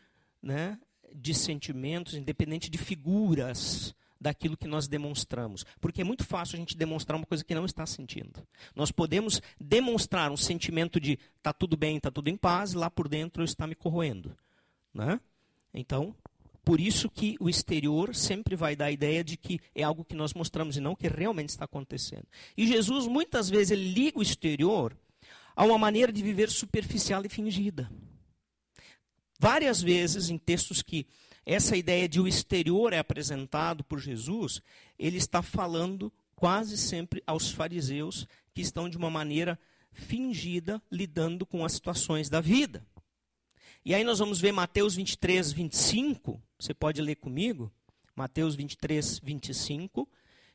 né, 0.43 0.79
de 1.15 1.35
sentimentos, 1.35 2.15
independente 2.15 2.71
de 2.71 2.79
figuras 2.79 3.95
daquilo 4.21 4.57
que 4.57 4.67
nós 4.67 4.89
demonstramos. 4.89 5.65
Porque 5.81 6.01
é 6.01 6.05
muito 6.05 6.25
fácil 6.25 6.57
a 6.57 6.59
gente 6.59 6.77
demonstrar 6.77 7.17
uma 7.17 7.27
coisa 7.27 7.45
que 7.45 7.55
não 7.55 7.65
está 7.65 7.87
sentindo. 7.87 8.47
Nós 8.75 8.91
podemos 8.91 9.41
demonstrar 9.61 10.31
um 10.31 10.37
sentimento 10.37 11.01
de 11.01 11.19
está 11.37 11.53
tudo 11.53 11.77
bem, 11.77 11.97
está 11.97 12.11
tudo 12.11 12.29
em 12.29 12.37
paz, 12.37 12.73
e 12.73 12.77
lá 12.77 12.91
por 12.91 13.09
dentro 13.09 13.45
está 13.45 13.67
me 13.67 13.75
corroendo. 13.75 14.37
Né? 14.93 15.21
Então, 15.73 16.15
por 16.65 16.81
isso 16.81 17.09
que 17.09 17.37
o 17.39 17.49
exterior 17.49 18.15
sempre 18.15 18.57
vai 18.57 18.75
dar 18.75 18.87
a 18.87 18.93
ideia 18.93 19.23
de 19.23 19.37
que 19.37 19.61
é 19.75 19.85
algo 19.85 20.05
que 20.05 20.17
nós 20.17 20.35
mostramos 20.35 20.77
e 20.77 20.81
não 20.81 20.97
que 20.97 21.07
realmente 21.07 21.51
está 21.51 21.65
acontecendo. 21.65 22.27
E 22.57 22.67
Jesus, 22.67 23.07
muitas 23.07 23.49
vezes, 23.49 23.71
ele 23.71 23.93
liga 23.93 24.19
o 24.19 24.23
exterior 24.23 24.97
a 25.55 25.65
uma 25.65 25.79
maneira 25.79 26.13
de 26.13 26.23
viver 26.23 26.51
superficial 26.51 27.25
e 27.25 27.29
fingida. 27.29 27.91
Várias 29.39 29.81
vezes, 29.81 30.29
em 30.29 30.37
textos 30.37 30.83
que 30.83 31.07
essa 31.47 31.77
ideia 31.77 32.09
de 32.09 32.21
o 32.21 32.27
exterior 32.27 32.93
é 32.93 32.99
apresentado 32.99 33.85
por 33.85 34.01
Jesus, 34.01 34.61
ele 34.99 35.17
está 35.17 35.41
falando 35.41 36.13
quase 36.35 36.77
sempre 36.77 37.23
aos 37.25 37.51
fariseus 37.51 38.27
que 38.53 38.61
estão 38.61 38.89
de 38.89 38.97
uma 38.97 39.09
maneira 39.09 39.59
fingida 39.93 40.83
lidando 40.91 41.47
com 41.47 41.65
as 41.65 41.73
situações 41.73 42.29
da 42.29 42.41
vida. 42.41 42.85
E 43.85 43.95
aí 43.95 44.03
nós 44.03 44.19
vamos 44.19 44.41
ver 44.41 44.51
Mateus 44.51 44.97
23, 44.97 45.53
25, 45.53 46.43
você 46.59 46.75
pode 46.75 47.01
ler 47.01 47.15
comigo? 47.15 47.73
Mateus 48.17 48.57
23, 48.57 49.21
25, 49.21 50.09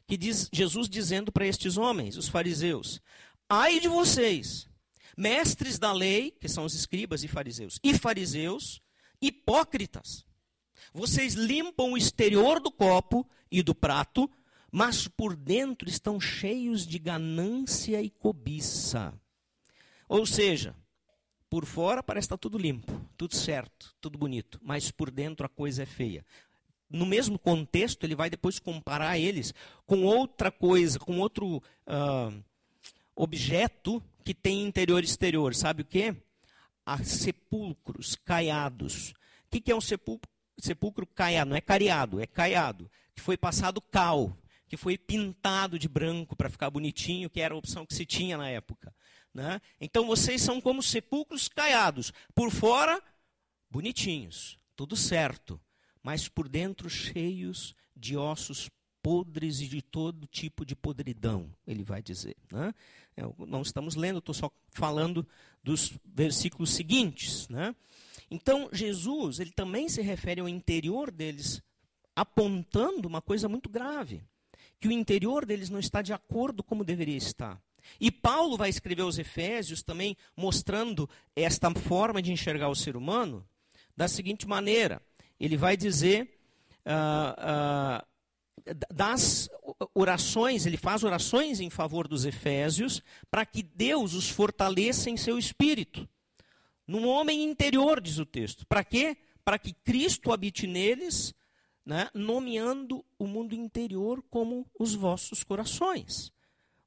que 0.06 0.18
diz 0.18 0.50
Jesus 0.52 0.90
dizendo 0.90 1.32
para 1.32 1.48
estes 1.48 1.78
homens, 1.78 2.18
os 2.18 2.28
fariseus: 2.28 3.02
Ai 3.48 3.80
de 3.80 3.88
vocês, 3.88 4.68
mestres 5.16 5.80
da 5.80 5.94
lei, 5.94 6.32
que 6.32 6.50
são 6.50 6.66
os 6.66 6.74
escribas 6.74 7.24
e 7.24 7.30
fariseus, 7.30 7.80
e 7.82 7.98
fariseus, 7.98 8.82
hipócritas. 9.22 10.26
Vocês 10.94 11.34
limpam 11.34 11.92
o 11.92 11.98
exterior 11.98 12.60
do 12.60 12.72
copo 12.72 13.28
e 13.52 13.62
do 13.62 13.76
prato, 13.76 14.30
mas 14.72 15.08
por 15.08 15.36
dentro 15.36 15.90
estão 15.90 16.20
cheios 16.20 16.86
de 16.86 16.98
ganância 16.98 18.02
e 18.02 18.10
cobiça. 18.10 19.14
Ou 20.08 20.26
seja, 20.26 20.76
por 21.50 21.66
fora 21.66 22.02
parece 22.02 22.26
estar 22.26 22.38
tudo 22.38 22.58
limpo, 22.58 23.06
tudo 23.18 23.36
certo, 23.36 23.94
tudo 24.00 24.18
bonito, 24.18 24.60
mas 24.62 24.90
por 24.90 25.12
dentro 25.12 25.46
a 25.46 25.50
coisa 25.50 25.84
é 25.84 25.86
feia. 25.86 26.26
No 26.90 27.06
mesmo 27.06 27.40
contexto, 27.40 28.06
ele 28.06 28.16
vai 28.16 28.30
depois 28.30 28.60
comparar 28.60 29.18
eles 29.18 29.54
com 29.86 30.04
outra 30.04 30.52
coisa, 30.52 31.00
com 31.00 31.20
outro 31.20 31.58
uh, 31.58 32.44
objeto 33.16 34.04
que 34.24 34.34
tem 34.34 34.64
interior 34.64 35.02
e 35.02 35.06
exterior. 35.06 35.56
Sabe 35.56 35.84
o 35.84 35.86
que? 35.86 36.16
Há 36.86 37.04
sepulcros 37.04 38.16
caiados. 38.16 39.12
O 39.12 39.62
que 39.62 39.72
é 39.72 39.76
um 39.76 39.82
sepulcro 39.82 40.30
sepulcro 40.60 41.06
caiado, 41.06 41.50
não 41.50 41.58
é 41.58 41.62
cariado, 41.62 42.20
é 42.20 42.28
caiado, 42.28 42.90
que 43.16 43.22
foi 43.22 43.38
passado 43.38 43.82
cal, 43.82 44.38
que 44.68 44.78
foi 44.78 44.98
pintado 44.98 45.78
de 45.78 45.88
branco 45.88 46.36
para 46.36 46.50
ficar 46.50 46.70
bonitinho, 46.70 47.30
que 47.30 47.42
era 47.42 47.54
a 47.54 47.58
opção 47.58 47.86
que 47.86 47.94
se 47.94 48.06
tinha 48.06 48.38
na 48.38 48.50
época. 48.50 48.94
Né? 49.34 49.62
Então 49.80 50.06
vocês 50.06 50.42
são 50.42 50.60
como 50.60 50.84
sepulcros 50.84 51.48
caiados, 51.48 52.14
por 52.34 52.52
fora, 52.52 53.02
bonitinhos, 53.70 54.58
tudo 54.76 54.96
certo, 54.96 55.60
mas 56.04 56.28
por 56.28 56.50
dentro 56.50 56.90
cheios 56.90 57.76
de 57.96 58.18
ossos 58.18 58.70
podres 59.02 59.62
e 59.62 59.68
de 59.68 59.82
todo 59.82 60.28
tipo 60.28 60.66
de 60.66 60.76
podridão, 60.76 61.50
ele 61.66 61.84
vai 61.84 62.02
dizer. 62.02 62.36
Né? 62.52 62.74
Não 63.38 63.62
estamos 63.62 63.96
lendo, 63.96 64.20
estou 64.20 64.34
só 64.34 64.52
falando 64.70 65.28
dos 65.64 65.94
versículos 66.06 66.72
seguintes. 66.72 67.48
Né? 67.50 67.76
Então, 68.32 68.70
Jesus, 68.72 69.42
ele 69.42 69.52
também 69.52 69.90
se 69.90 70.02
refere 70.02 70.40
ao 70.40 70.48
interior 70.48 71.12
deles, 71.12 71.62
apontando 72.16 73.06
uma 73.06 73.22
coisa 73.22 73.50
muito 73.50 73.70
grave, 73.70 74.24
que 74.80 74.88
o 74.88 74.92
interior 74.92 75.46
deles 75.46 75.70
não 75.70 75.80
está 75.80 76.02
de 76.02 76.14
acordo 76.14 76.64
como 76.64 76.86
deveria 76.86 77.18
estar. 77.18 77.62
E 78.00 78.10
Paulo 78.10 78.56
vai 78.56 78.70
escrever 78.70 79.02
aos 79.02 79.18
Efésios 79.18 79.84
também 79.84 80.16
mostrando 80.36 81.10
esta 81.36 81.70
forma 81.72 82.22
de 82.22 82.32
enxergar 82.32 82.70
o 82.70 82.76
ser 82.76 82.96
humano 82.96 83.46
da 83.98 84.08
seguinte 84.08 84.48
maneira: 84.48 85.02
ele 85.38 85.58
vai 85.58 85.76
dizer 85.76 86.40
uh, 86.86 88.02
uh, 88.02 88.76
das 88.94 89.50
orações, 89.94 90.66
ele 90.66 90.78
faz 90.78 91.04
orações 91.04 91.60
em 91.60 91.70
favor 91.70 92.08
dos 92.08 92.24
Efésios 92.24 93.02
para 93.30 93.46
que 93.46 93.62
Deus 93.62 94.14
os 94.14 94.30
fortaleça 94.30 95.10
em 95.10 95.18
seu 95.18 95.38
espírito 95.38 96.08
num 96.92 97.08
homem 97.08 97.42
interior, 97.44 98.02
diz 98.02 98.20
o 98.20 98.26
texto. 98.26 98.68
Para 98.68 98.84
quê? 98.84 99.16
Para 99.46 99.58
que 99.58 99.72
Cristo 99.72 100.34
habite 100.34 100.68
neles, 100.68 101.34
né, 101.86 102.10
nomeando 102.14 103.04
o 103.18 103.26
mundo 103.26 103.56
interior 103.56 104.22
como 104.30 104.70
os 104.78 104.94
vossos 104.94 105.42
corações. 105.42 106.34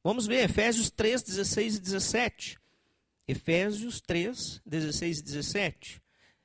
Vamos 0.02 0.26
ver 0.26 0.44
Efésios 0.44 0.90
3, 0.90 1.22
16 1.22 1.76
e 1.76 1.80
17. 1.80 2.58
Efésios 3.26 4.02
3, 4.02 4.60
16 4.66 5.20
e 5.20 5.22
17. 5.22 6.02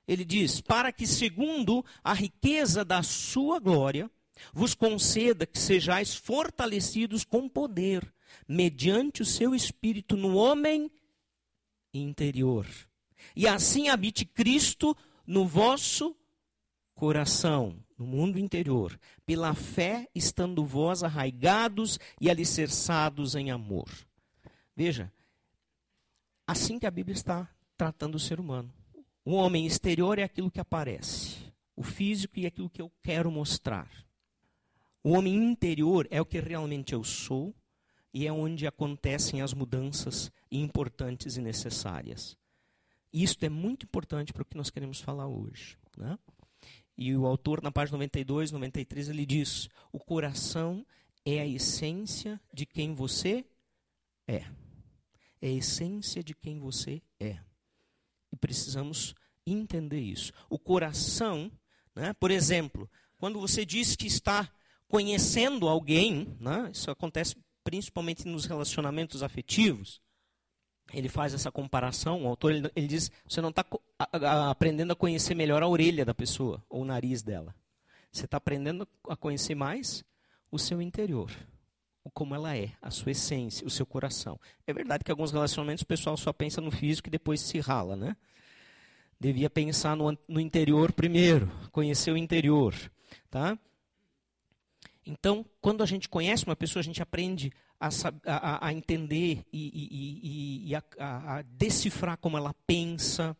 Ele 0.08 0.24
diz: 0.24 0.62
Para 0.62 0.94
que, 0.94 1.06
segundo 1.06 1.84
a 2.02 2.14
riqueza 2.14 2.86
da 2.86 3.04
sua 3.04 3.60
glória, 3.60 4.10
vos 4.54 4.74
conceda 4.74 5.46
que 5.46 5.60
sejais 5.60 6.16
fortalecidos 6.16 7.26
com 7.26 7.50
poder, 7.50 8.10
mediante 8.48 9.22
o 9.22 9.26
seu 9.26 9.54
espírito 9.54 10.16
no 10.16 10.38
homem 10.38 10.90
interior. 11.94 12.66
E 13.36 13.48
assim 13.48 13.90
habite 13.90 14.26
Cristo 14.26 14.96
no 15.26 15.46
vosso 15.46 16.16
coração, 16.96 17.76
no 17.98 18.06
mundo 18.06 18.38
interior, 18.38 19.00
pela 19.26 19.54
fé 19.54 20.08
estando 20.14 20.66
vós 20.66 21.04
arraigados 21.04 22.00
e 22.20 22.30
alicerçados 22.30 23.36
em 23.36 23.52
amor. 23.52 23.90
Veja, 24.76 25.12
assim 26.46 26.78
que 26.80 26.86
a 26.86 26.92
Bíblia 26.92 27.14
está 27.14 27.50
tratando 27.78 28.16
o 28.16 28.20
ser 28.20 28.40
humano. 28.40 28.74
O 29.24 29.34
homem 29.34 29.66
exterior 29.66 30.18
é 30.18 30.24
aquilo 30.24 30.50
que 30.50 30.60
aparece, 30.60 31.38
o 31.76 31.84
físico 31.84 32.40
é 32.40 32.48
aquilo 32.48 32.70
que 32.70 32.82
eu 32.82 32.92
quero 33.02 33.32
mostrar. 33.32 33.90
O 35.04 35.12
homem 35.12 35.36
interior 35.36 36.08
é 36.10 36.20
o 36.20 36.26
que 36.26 36.40
realmente 36.40 36.94
eu 36.94 37.04
sou 37.04 37.56
e 38.14 38.26
é 38.28 38.32
onde 38.32 38.66
acontecem 38.68 39.42
as 39.42 39.54
mudanças 39.54 40.32
importantes 40.52 41.38
e 41.38 41.42
necessárias. 41.42 42.39
Isso 43.12 43.38
é 43.42 43.50
muito 43.50 43.86
importante 43.86 44.32
para 44.32 44.44
o 44.44 44.46
que 44.46 44.58
nós 44.58 44.70
queremos 44.70 45.00
falar 45.00 45.28
hoje. 45.28 45.78
Né? 45.98 46.18
E 46.98 47.16
o 47.16 47.26
autor, 47.26 47.62
na 47.62 47.72
página 47.72 47.98
92, 47.98 48.52
93, 48.52 49.10
ele 49.10 49.26
diz: 49.26 49.70
O 49.92 50.00
coração 50.00 50.86
é 51.26 51.40
a 51.40 51.48
essência 51.48 52.40
de 52.54 52.66
quem 52.66 52.94
você 52.94 53.46
é. 54.28 54.46
É 55.42 55.48
a 55.48 55.52
essência 55.52 56.24
de 56.24 56.36
quem 56.36 56.60
você 56.60 57.02
é. 57.20 57.40
E 58.32 58.36
precisamos 58.36 59.16
entender 59.46 60.00
isso. 60.00 60.32
O 60.50 60.60
coração, 60.60 61.52
né, 61.96 62.14
por 62.14 62.32
exemplo, 62.32 62.90
quando 63.18 63.40
você 63.40 63.66
diz 63.66 63.96
que 63.96 64.08
está 64.08 64.52
conhecendo 64.88 65.68
alguém, 65.68 66.36
né, 66.40 66.70
isso 66.74 66.92
acontece 66.92 67.36
principalmente 67.64 68.28
nos 68.28 68.46
relacionamentos 68.46 69.24
afetivos, 69.24 70.02
ele 70.94 71.10
faz 71.10 71.34
essa 71.34 71.52
comparação, 71.52 72.24
o 72.24 72.28
autor 72.28 72.52
ele, 72.52 72.72
ele 72.76 72.88
diz, 72.88 73.12
você 73.28 73.42
não 73.42 73.50
está 73.50 73.66
aprendendo 74.50 74.94
a 74.94 74.96
conhecer 74.96 75.36
melhor 75.36 75.62
a 75.62 75.68
orelha 75.68 76.04
da 76.04 76.14
pessoa, 76.14 76.64
ou 76.70 76.82
o 76.82 76.86
nariz 76.86 77.22
dela. 77.22 77.54
Você 78.12 78.26
está 78.26 78.38
aprendendo 78.38 78.88
a 79.08 79.16
conhecer 79.16 79.56
mais 79.56 80.04
o 80.52 80.58
seu 80.58 80.82
interior, 80.82 81.32
como 82.14 82.34
ela 82.34 82.58
é, 82.58 82.72
a 82.82 82.90
sua 82.90 83.12
essência, 83.12 83.66
o 83.66 83.70
seu 83.70 83.86
coração. 83.86 84.40
É 84.66 84.74
verdade 84.74 85.04
que 85.04 85.12
alguns 85.12 85.32
relacionamentos 85.32 85.84
o 85.84 85.88
pessoal 85.88 86.18
só 86.18 86.34
pensa 86.34 86.60
no 86.60 86.72
físico 86.72 87.08
e 87.08 87.12
depois 87.12 87.42
se 87.42 87.60
rala, 87.60 87.96
né? 87.96 88.18
Devia 89.20 89.50
pensar 89.50 89.96
no, 89.96 90.18
no 90.28 90.40
interior 90.40 90.92
primeiro, 90.92 91.52
conhecer 91.72 92.12
o 92.12 92.18
interior, 92.18 92.74
tá? 93.30 93.58
Então, 95.06 95.46
quando 95.60 95.84
a 95.84 95.86
gente 95.86 96.08
conhece 96.08 96.46
uma 96.46 96.56
pessoa, 96.56 96.82
a 96.82 96.84
gente 96.84 97.02
aprende 97.02 97.52
a, 97.80 97.90
a, 98.26 98.68
a 98.68 98.74
entender 98.74 99.46
e, 99.54 99.72
e, 99.74 100.70
e, 100.70 100.76
a, 100.76 100.84
a, 101.00 101.42
decifrar 101.44 102.18
como 102.18 102.38
ela 102.38 102.54
pensa, 102.68 103.36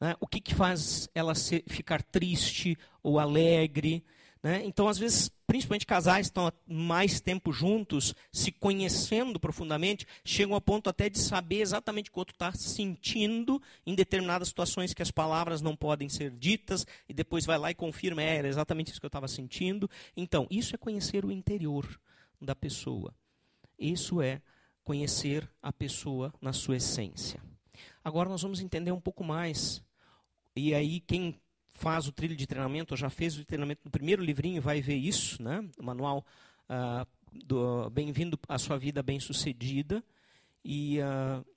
né? 0.00 0.16
o 0.18 0.26
que, 0.26 0.40
que 0.40 0.54
faz 0.54 1.08
ela 1.14 1.34
ser, 1.34 1.62
ficar 1.66 2.02
triste 2.02 2.76
ou 3.02 3.18
alegre. 3.18 4.04
Né? 4.42 4.62
Então, 4.64 4.88
às 4.88 4.98
vezes, 4.98 5.30
principalmente 5.46 5.86
casais 5.86 6.26
estão 6.26 6.52
mais 6.66 7.20
tempo 7.20 7.52
juntos, 7.52 8.14
se 8.32 8.50
conhecendo 8.50 9.38
profundamente, 9.38 10.06
chegam 10.24 10.54
ao 10.54 10.60
ponto 10.60 10.90
até 10.90 11.08
de 11.08 11.18
saber 11.18 11.60
exatamente 11.60 12.10
o 12.10 12.12
que 12.12 12.18
o 12.18 12.20
outro 12.20 12.34
está 12.34 12.52
sentindo 12.52 13.62
em 13.86 13.94
determinadas 13.94 14.48
situações 14.48 14.92
que 14.92 15.02
as 15.02 15.10
palavras 15.10 15.62
não 15.62 15.76
podem 15.76 16.08
ser 16.08 16.32
ditas, 16.32 16.84
e 17.08 17.14
depois 17.14 17.46
vai 17.46 17.56
lá 17.56 17.70
e 17.70 17.74
confirma, 17.74 18.22
é, 18.22 18.36
era 18.36 18.48
exatamente 18.48 18.90
isso 18.90 19.00
que 19.00 19.06
eu 19.06 19.08
estava 19.08 19.28
sentindo. 19.28 19.88
Então, 20.16 20.46
isso 20.50 20.74
é 20.74 20.78
conhecer 20.78 21.24
o 21.24 21.32
interior 21.32 21.98
da 22.38 22.54
pessoa. 22.54 23.14
Isso 23.78 24.20
é 24.20 24.40
conhecer 24.82 25.48
a 25.62 25.72
pessoa 25.72 26.32
na 26.40 26.52
sua 26.52 26.76
essência. 26.76 27.42
Agora 28.02 28.28
nós 28.28 28.42
vamos 28.42 28.60
entender 28.60 28.92
um 28.92 29.00
pouco 29.00 29.24
mais. 29.24 29.82
E 30.54 30.74
aí, 30.74 31.00
quem 31.00 31.40
faz 31.70 32.06
o 32.06 32.12
trilho 32.12 32.36
de 32.36 32.46
treinamento, 32.46 32.94
ou 32.94 32.98
já 32.98 33.10
fez 33.10 33.38
o 33.38 33.44
treinamento 33.44 33.82
no 33.84 33.90
primeiro 33.90 34.22
livrinho, 34.22 34.62
vai 34.62 34.80
ver 34.80 34.96
isso, 34.96 35.42
né? 35.42 35.68
O 35.78 35.82
manual 35.82 36.24
uh, 36.68 37.06
do 37.32 37.90
Bem-vindo 37.90 38.38
à 38.48 38.58
sua 38.58 38.78
vida 38.78 39.02
bem-sucedida. 39.02 40.04
E. 40.64 40.98
Uh, 41.00 41.54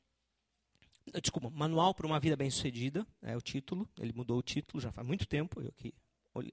desculpa, 1.21 1.49
Manual 1.49 1.93
para 1.93 2.05
uma 2.05 2.19
Vida 2.19 2.35
Bem-Sucedida, 2.35 3.07
é 3.21 3.35
o 3.35 3.41
título. 3.41 3.87
Ele 3.99 4.11
mudou 4.13 4.37
o 4.39 4.43
título 4.43 4.81
já 4.81 4.91
faz 4.91 5.07
muito 5.07 5.25
tempo, 5.25 5.61
eu 5.61 5.71
que 5.71 5.93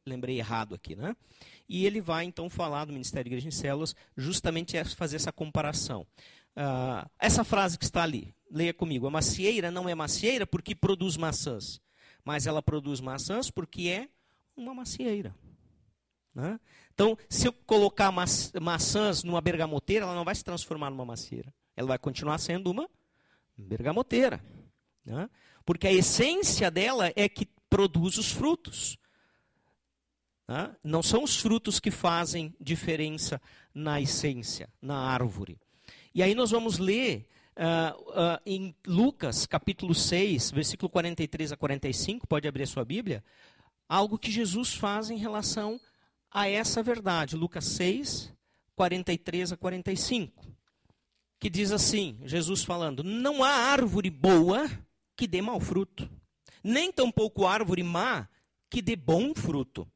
lembrei 0.07 0.39
errado 0.39 0.75
aqui, 0.75 0.95
né? 0.97 1.17
E 1.69 1.87
ele 1.87 2.01
vai 2.01 2.25
então 2.25 2.51
falar 2.51 2.85
do 2.85 2.93
Ministério 2.93 3.25
de 3.25 3.31
Igreja 3.31 3.49
em 3.49 3.51
Células, 3.51 3.95
justamente 4.17 4.83
fazer 4.95 5.17
essa 5.17 5.33
comparação. 5.33 6.07
Uh, 6.57 7.09
essa 7.19 7.43
frase 7.43 7.77
que 7.79 7.85
está 7.85 8.03
ali, 8.03 8.35
leia 8.51 8.73
comigo: 8.73 9.07
a 9.07 9.11
macieira 9.11 9.71
não 9.71 9.89
é 9.89 9.95
macieira 9.95 10.47
porque 10.47 10.75
produz 10.75 11.17
maçãs, 11.17 11.81
mas 12.25 12.47
ela 12.47 12.63
produz 12.63 13.01
maçãs 13.01 13.51
porque 13.51 13.89
é 13.89 14.09
uma 14.57 14.75
macieira. 14.75 15.35
Né? 16.35 16.59
Então, 16.93 17.17
se 17.29 17.47
eu 17.49 17.53
colocar 17.53 18.13
maçãs 18.61 19.23
numa 19.25 19.41
bergamoteira, 19.41 20.05
ela 20.05 20.15
não 20.15 20.25
vai 20.25 20.35
se 20.35 20.45
transformar 20.45 20.91
numa 20.91 21.05
macieira. 21.05 21.53
Ela 21.77 21.89
vai 21.89 21.99
continuar 21.99 22.39
sendo 22.39 22.71
uma 22.71 22.89
bergamoteira. 23.57 24.41
Né? 25.05 25.29
Porque 25.65 25.87
a 25.87 25.93
essência 25.93 26.71
dela 26.71 27.13
é 27.17 27.29
que 27.29 27.47
produz 27.69 28.19
os 28.19 28.31
frutos. 28.31 28.97
Né? 30.47 30.75
Não 30.85 31.03
são 31.03 31.23
os 31.23 31.37
frutos 31.37 31.81
que 31.81 31.91
fazem 31.91 32.55
diferença 32.61 33.41
na 33.75 34.01
essência, 34.01 34.69
na 34.81 34.97
árvore. 34.97 35.59
E 36.15 36.23
aí 36.23 36.35
nós 36.35 36.51
vamos 36.51 36.79
ler 36.79 37.27
uh, 37.57 38.01
uh, 38.11 38.41
em 38.45 38.75
Lucas, 38.87 39.47
capítulo 39.47 39.95
6, 39.95 40.51
versículo 40.51 40.89
43 40.89 41.53
a 41.53 41.57
45, 41.57 42.27
pode 42.27 42.47
abrir 42.47 42.65
a 42.65 42.67
sua 42.67 42.85
Bíblia, 42.85 43.25
algo 43.89 44.19
que 44.19 44.31
Jesus 44.31 44.75
faz 44.75 45.11
em 45.11 45.17
relação 45.17 45.81
a 46.31 46.49
essa 46.49 46.83
verdade. 46.83 47.37
Lucas 47.37 47.65
6, 47.65 48.33
43 48.75 49.53
a 49.53 49.57
45. 49.57 50.45
Que 51.39 51.51
diz 51.51 51.73
assim: 51.73 52.19
Jesus 52.25 52.65
falando: 52.65 53.03
Não 53.03 53.43
há 53.45 53.51
árvore 53.51 54.11
boa 54.11 54.71
que 55.17 55.27
dê 55.27 55.41
mau 55.41 55.61
fruto, 55.61 56.11
nem 56.63 56.91
tampouco 56.91 57.47
árvore 57.47 57.83
má 57.83 58.29
que 58.71 58.83
dê 58.83 58.97
bom 58.97 59.35
fruto. 59.35 59.87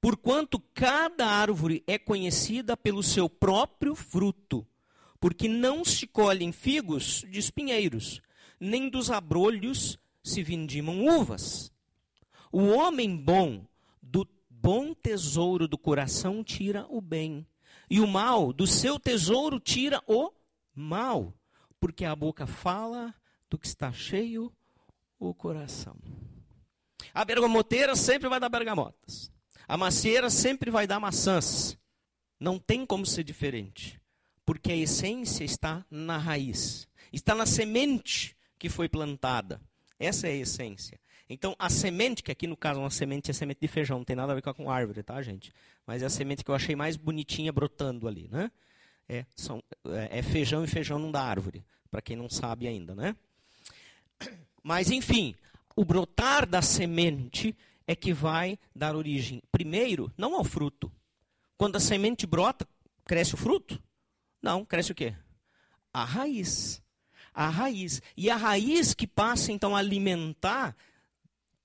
Porquanto 0.00 0.58
cada 0.72 1.26
árvore 1.26 1.84
é 1.86 1.98
conhecida 1.98 2.76
pelo 2.76 3.02
seu 3.02 3.28
próprio 3.28 3.94
fruto, 3.94 4.66
porque 5.20 5.46
não 5.46 5.84
se 5.84 6.06
colhem 6.06 6.52
figos 6.52 7.24
de 7.28 7.38
espinheiros, 7.38 8.22
nem 8.58 8.88
dos 8.88 9.10
abrolhos 9.10 9.98
se 10.22 10.42
vindimam 10.42 11.06
uvas. 11.06 11.70
O 12.50 12.68
homem 12.68 13.14
bom, 13.14 13.66
do 14.00 14.26
bom 14.48 14.94
tesouro 14.94 15.68
do 15.68 15.76
coração, 15.76 16.42
tira 16.42 16.86
o 16.88 17.00
bem, 17.00 17.46
e 17.88 18.00
o 18.00 18.06
mal, 18.06 18.52
do 18.52 18.66
seu 18.66 18.98
tesouro, 18.98 19.60
tira 19.60 20.02
o 20.06 20.32
mal, 20.74 21.34
porque 21.78 22.06
a 22.06 22.16
boca 22.16 22.46
fala 22.46 23.14
do 23.50 23.58
que 23.58 23.66
está 23.66 23.92
cheio 23.92 24.50
o 25.18 25.34
coração. 25.34 25.96
A 27.12 27.24
bergamoteira 27.24 27.94
sempre 27.94 28.28
vai 28.28 28.40
dar 28.40 28.48
bergamotas. 28.48 29.30
A 29.70 29.76
macieira 29.76 30.28
sempre 30.30 30.68
vai 30.68 30.84
dar 30.84 30.98
maçãs. 30.98 31.78
Não 32.40 32.58
tem 32.58 32.84
como 32.84 33.06
ser 33.06 33.22
diferente. 33.22 34.00
Porque 34.44 34.72
a 34.72 34.76
essência 34.76 35.44
está 35.44 35.86
na 35.88 36.18
raiz. 36.18 36.88
Está 37.12 37.36
na 37.36 37.46
semente 37.46 38.36
que 38.58 38.68
foi 38.68 38.88
plantada. 38.88 39.60
Essa 39.96 40.26
é 40.26 40.32
a 40.32 40.36
essência. 40.38 40.98
Então, 41.28 41.54
a 41.56 41.70
semente, 41.70 42.20
que 42.20 42.32
aqui 42.32 42.48
no 42.48 42.56
caso 42.56 42.80
uma 42.80 42.90
semente 42.90 43.30
é 43.30 43.32
semente 43.32 43.60
de 43.60 43.68
feijão, 43.68 43.98
não 43.98 44.04
tem 44.04 44.16
nada 44.16 44.32
a 44.32 44.34
ver 44.34 44.42
com 44.42 44.68
árvore, 44.68 45.04
tá, 45.04 45.22
gente? 45.22 45.52
Mas 45.86 46.02
é 46.02 46.06
a 46.06 46.10
semente 46.10 46.42
que 46.42 46.50
eu 46.50 46.54
achei 46.56 46.74
mais 46.74 46.96
bonitinha 46.96 47.52
brotando 47.52 48.08
ali, 48.08 48.26
né? 48.28 48.50
É, 49.08 49.24
são, 49.36 49.62
é, 49.86 50.18
é 50.18 50.22
feijão 50.22 50.64
e 50.64 50.66
feijão 50.66 50.98
não 50.98 51.12
dá 51.12 51.22
árvore, 51.22 51.64
para 51.92 52.02
quem 52.02 52.16
não 52.16 52.28
sabe 52.28 52.66
ainda, 52.66 52.92
né? 52.92 53.14
Mas, 54.64 54.90
enfim, 54.90 55.36
o 55.76 55.84
brotar 55.84 56.44
da 56.44 56.60
semente 56.60 57.56
é 57.90 57.96
que 57.96 58.12
vai 58.12 58.56
dar 58.72 58.94
origem, 58.94 59.42
primeiro, 59.50 60.12
não 60.16 60.36
ao 60.36 60.44
fruto. 60.44 60.92
Quando 61.58 61.74
a 61.74 61.80
semente 61.80 62.24
brota, 62.24 62.64
cresce 63.04 63.34
o 63.34 63.36
fruto? 63.36 63.82
Não, 64.40 64.64
cresce 64.64 64.92
o 64.92 64.94
quê? 64.94 65.12
A 65.92 66.04
raiz. 66.04 66.80
A 67.34 67.48
raiz. 67.48 68.00
E 68.16 68.30
a 68.30 68.36
raiz 68.36 68.94
que 68.94 69.08
passa 69.08 69.50
então 69.50 69.74
a 69.74 69.80
alimentar 69.80 70.76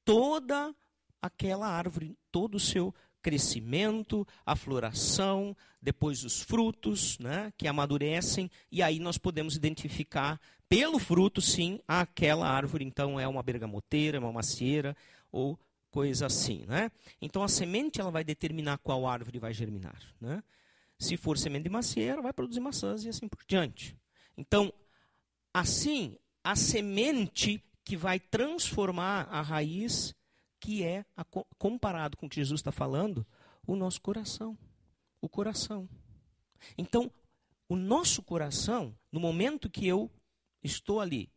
toda 0.04 0.74
aquela 1.22 1.68
árvore, 1.68 2.18
todo 2.32 2.56
o 2.56 2.60
seu 2.60 2.92
crescimento, 3.22 4.28
a 4.44 4.56
floração, 4.56 5.56
depois 5.80 6.24
os 6.24 6.42
frutos, 6.42 7.20
né, 7.20 7.54
que 7.56 7.68
amadurecem, 7.68 8.50
e 8.72 8.82
aí 8.82 8.98
nós 8.98 9.20
podemos 9.20 9.56
identificar 9.56 10.42
pelo 10.68 10.98
fruto, 10.98 11.40
sim, 11.40 11.80
aquela 11.88 12.50
árvore 12.50 12.84
então 12.84 13.20
é 13.20 13.28
uma 13.28 13.44
bergamoteira, 13.44 14.20
uma 14.20 14.32
macieira 14.32 14.98
ou 15.32 15.60
coisa 15.96 16.26
assim, 16.26 16.66
né? 16.68 16.92
Então 17.22 17.42
a 17.42 17.48
semente 17.48 18.02
ela 18.02 18.12
vai 18.12 18.22
determinar 18.22 18.78
qual 18.80 19.08
árvore 19.08 19.40
vai 19.40 19.54
germinar, 19.54 19.98
né? 20.20 20.44
Se 21.00 21.16
for 21.16 21.38
semente 21.38 21.64
de 21.64 21.70
macieira, 21.70 22.22
vai 22.22 22.34
produzir 22.34 22.60
maçãs 22.60 23.06
e 23.06 23.08
assim 23.08 23.30
por 23.30 23.40
diante. 23.48 23.98
Então, 24.36 24.74
assim, 25.54 26.18
a 26.44 26.54
semente 26.54 27.64
que 27.86 27.96
vai 27.96 28.20
transformar 28.20 29.22
a 29.32 29.42
raiz, 29.42 30.14
que 30.60 30.84
é, 30.84 31.06
a, 31.16 31.24
comparado 31.58 32.18
com 32.18 32.26
o 32.26 32.30
que 32.30 32.36
Jesus 32.36 32.60
está 32.60 32.74
falando, 32.74 33.26
o 33.66 33.74
nosso 33.74 34.02
coração. 34.02 34.58
O 35.22 35.30
coração. 35.30 35.88
Então, 36.78 37.10
o 37.70 37.78
nosso 37.78 38.22
coração, 38.22 38.94
no 39.10 39.20
momento 39.22 39.70
que 39.70 39.88
eu 39.88 40.12
estou 40.62 41.00
ali, 41.00 41.32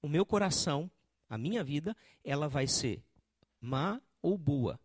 o 0.00 0.08
meu 0.08 0.24
coração, 0.24 0.90
a 1.28 1.36
minha 1.36 1.62
vida, 1.62 1.94
ela 2.24 2.48
vai 2.48 2.66
ser 2.66 3.02
má 3.62 4.00
ou 4.20 4.36
boa, 4.36 4.78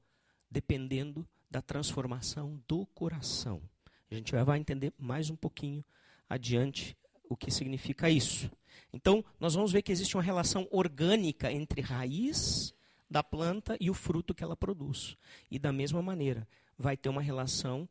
dependendo 0.50 1.28
da 1.52 1.62
transformação 1.62 2.62
do 2.68 2.86
coração. 2.86 3.62
A 4.10 4.16
gente 4.16 4.32
vai 4.32 4.60
entender 4.60 4.94
mais 4.98 5.30
um 5.30 5.36
pouquinho 5.36 5.84
adiante 6.30 6.96
o 7.30 7.36
que 7.36 7.52
significa 7.52 8.10
isso. 8.10 8.50
Então, 8.94 9.26
nós 9.40 9.54
vamos 9.54 9.72
ver 9.72 9.82
que 9.82 9.92
existe 9.92 10.16
uma 10.16 10.24
relação 10.24 10.68
orgânica 10.72 11.52
entre 11.52 11.82
raiz 11.82 12.74
da 13.10 13.24
planta 13.24 13.76
e 13.80 13.90
o 13.90 13.94
fruto 13.94 14.34
que 14.34 14.44
ela 14.44 14.56
produz. 14.56 15.18
E 15.50 15.58
da 15.58 15.74
mesma 15.74 16.02
maneira, 16.02 16.48
vai 16.78 16.96
ter 16.96 17.10
uma 17.10 17.22
relação 17.22 17.90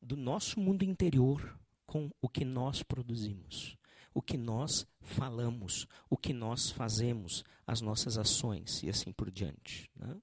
do 0.00 0.16
nosso 0.16 0.58
mundo 0.58 0.82
interior 0.82 1.58
com 1.86 2.10
o 2.20 2.28
que 2.28 2.44
nós 2.44 2.82
produzimos, 2.82 3.76
o 4.14 4.20
que 4.20 4.36
nós 4.36 4.86
falamos, 5.00 5.86
o 6.08 6.16
que 6.16 6.32
nós 6.32 6.70
fazemos, 6.70 7.44
as 7.66 7.80
nossas 7.80 8.18
ações 8.18 8.82
e 8.82 8.88
assim 8.88 9.12
por 9.12 9.30
diante. 9.30 9.90
Né? 9.96 10.16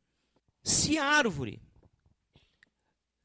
Se 0.64 0.98
a 0.98 1.06
árvore 1.06 1.62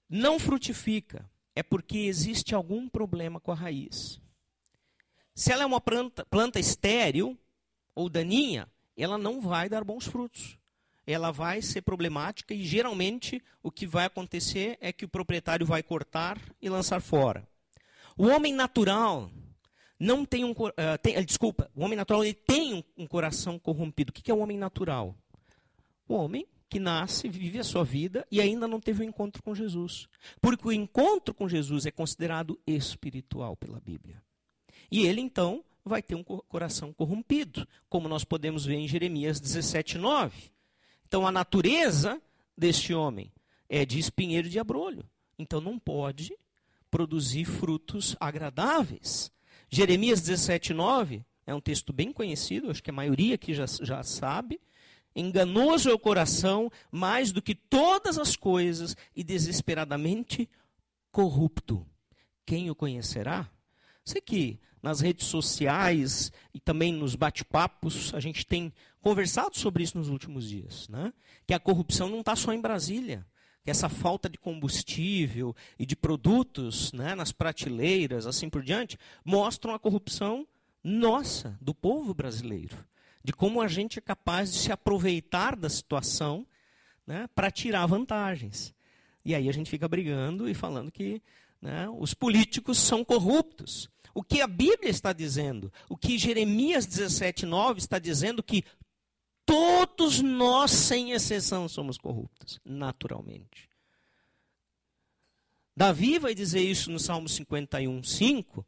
não 0.09 0.39
frutifica, 0.39 1.29
é 1.55 1.63
porque 1.63 1.99
existe 1.99 2.55
algum 2.55 2.89
problema 2.89 3.41
com 3.41 3.53
a 3.53 3.55
raiz. 3.55 4.21
Se 5.35 5.53
ela 5.53 5.63
é 5.63 5.67
uma 5.67 5.81
planta, 5.81 6.25
planta 6.27 6.61
estéril 6.61 7.39
ou 7.95 8.09
daninha, 8.09 8.69
ela 8.97 9.19
não 9.19 9.41
vai 9.41 9.69
dar 9.69 9.85
bons 9.85 10.07
frutos. 10.07 10.59
Ela 11.07 11.31
vai 11.31 11.61
ser 11.61 11.83
problemática 11.83 12.55
e 12.55 12.65
geralmente 12.65 13.43
o 13.63 13.71
que 13.71 13.87
vai 13.87 14.07
acontecer 14.07 14.79
é 14.81 14.93
que 14.93 15.05
o 15.05 15.09
proprietário 15.09 15.67
vai 15.67 15.83
cortar 15.83 16.41
e 16.63 16.69
lançar 16.69 17.01
fora. 17.01 17.47
O 18.17 18.27
homem 18.29 18.55
natural 18.55 19.31
não 20.05 20.25
tem 20.25 20.45
um 20.45 20.51
uh, 20.51 20.99
tem, 21.03 21.23
desculpa, 21.25 21.71
o 21.75 21.83
homem 21.83 21.97
natural 21.97 22.23
ele 22.23 22.35
tem 22.35 22.75
um, 22.75 22.83
um 22.97 23.07
coração 23.07 23.59
corrompido. 23.59 24.11
O 24.11 24.13
que 24.13 24.31
é 24.31 24.35
o 24.35 24.39
homem 24.39 24.59
natural? 24.59 25.17
O 26.07 26.15
homem 26.15 26.47
que 26.69 26.79
nasce, 26.79 27.27
vive 27.29 27.59
a 27.59 27.65
sua 27.65 27.85
vida 27.85 28.27
e 28.31 28.41
ainda 28.41 28.69
não 28.69 28.81
teve 28.81 29.03
o 29.03 29.07
um 29.07 29.09
encontro 29.09 29.43
com 29.43 29.55
Jesus. 29.55 30.07
Porque 30.43 30.69
o 30.69 30.73
encontro 30.73 31.33
com 31.33 31.49
Jesus 31.49 31.87
é 31.87 31.91
considerado 31.91 32.61
espiritual 32.67 33.57
pela 33.57 33.81
Bíblia. 33.81 34.23
E 34.91 35.07
ele 35.07 35.23
então 35.23 35.65
vai 35.83 36.03
ter 36.03 36.15
um 36.15 36.23
coração 36.23 36.93
corrompido, 36.93 37.67
como 37.89 38.09
nós 38.09 38.25
podemos 38.25 38.67
ver 38.67 38.77
em 38.77 38.89
Jeremias 38.89 39.41
17, 39.41 39.97
9. 39.97 40.51
Então 41.07 41.27
a 41.27 41.33
natureza 41.33 42.21
deste 42.57 42.93
homem 42.93 43.33
é 43.71 43.87
de 43.87 43.99
espinheiro 43.99 44.51
de 44.51 44.59
abrolho. 44.59 45.09
Então 45.39 45.63
não 45.63 45.79
pode 45.79 46.37
produzir 46.91 47.47
frutos 47.47 48.15
agradáveis. 48.21 49.33
Jeremias 49.75 50.21
17, 50.21 50.73
9 50.73 51.25
é 51.45 51.53
um 51.53 51.61
texto 51.61 51.93
bem 51.93 52.13
conhecido, 52.13 52.71
acho 52.71 52.81
que 52.81 52.91
a 52.91 52.95
maioria 52.95 53.35
aqui 53.35 53.53
já, 53.53 53.67
já 53.67 54.05
sabe. 54.05 54.61
Enganoso 55.17 55.91
é 55.91 55.93
o 55.93 55.99
coração 55.99 56.71
mais 56.93 57.33
do 57.33 57.43
que 57.43 57.57
todas 57.57 58.17
as 58.17 58.37
coisas 58.37 58.97
e 59.17 59.25
desesperadamente 59.25 60.49
corrupto. 61.11 61.85
Quem 62.47 62.71
o 62.71 62.75
conhecerá? 62.77 63.51
Sei 64.05 64.21
que 64.21 64.61
nas 64.81 65.01
redes 65.01 65.27
sociais 65.27 66.31
e 66.55 66.61
também 66.61 66.93
nos 66.93 67.17
bate-papos 67.17 68.15
a 68.15 68.21
gente 68.21 68.47
tem 68.47 68.73
conversado 69.01 69.59
sobre 69.59 69.83
isso 69.83 69.99
nos 69.99 70.09
últimos 70.09 70.49
dias, 70.49 70.89
né? 70.89 71.13
Que 71.49 71.53
a 71.53 71.59
corrupção 71.59 72.09
não 72.09 72.21
está 72.21 72.37
só 72.37 72.53
em 72.53 72.61
Brasília, 72.61 73.27
que 73.65 73.71
essa 73.71 73.89
falta 73.89 74.29
de 74.29 74.37
combustível 74.37 75.57
e 75.79 75.87
de 75.87 75.97
produtos, 75.97 76.93
né, 76.93 77.15
nas 77.15 77.33
prateleiras, 77.33 78.27
assim 78.27 78.51
por 78.51 78.63
diante, 78.63 78.99
mostram 79.25 79.75
a 79.75 79.79
corrupção 79.79 80.47
nossa, 80.83 81.57
do 81.63 81.75
povo 81.75 82.13
brasileiro, 82.13 82.77
de 83.25 83.33
como 83.33 83.63
a 83.63 83.67
gente 83.67 83.99
é 83.99 84.03
capaz 84.03 84.53
de 84.53 84.59
se 84.59 84.71
aproveitar 84.71 85.57
da 85.57 85.71
situação, 85.71 86.47
né, 87.07 87.27
para 87.35 87.51
tirar 87.51 87.87
vantagens. 87.87 88.75
E 89.25 89.35
aí 89.35 89.49
a 89.49 89.53
gente 89.53 89.71
fica 89.71 89.89
brigando 89.89 90.47
e 90.47 90.53
falando 90.53 90.93
que 90.93 91.23
né, 91.61 91.89
os 91.99 92.13
políticos 92.13 92.77
são 92.77 93.03
corruptos. 93.03 93.89
O 94.13 94.23
que 94.23 94.43
a 94.43 94.47
Bíblia 94.47 94.91
está 94.91 95.15
dizendo, 95.15 95.73
o 95.89 95.97
que 95.97 96.19
Jeremias 96.19 96.85
17, 96.85 97.47
9 97.47 97.81
está 97.81 97.99
dizendo 97.99 98.43
que 98.43 98.63
todos 99.47 100.21
nós, 100.21 100.71
sem 100.71 101.13
exceção, 101.13 101.69
somos 101.69 101.97
corruptos, 101.97 102.61
naturalmente. 102.65 103.69
Davi 105.77 106.19
vai 106.19 106.35
dizer 106.35 106.61
isso 106.61 106.91
no 106.91 106.99
Salmo 106.99 107.29
51, 107.29 108.03
5, 108.03 108.67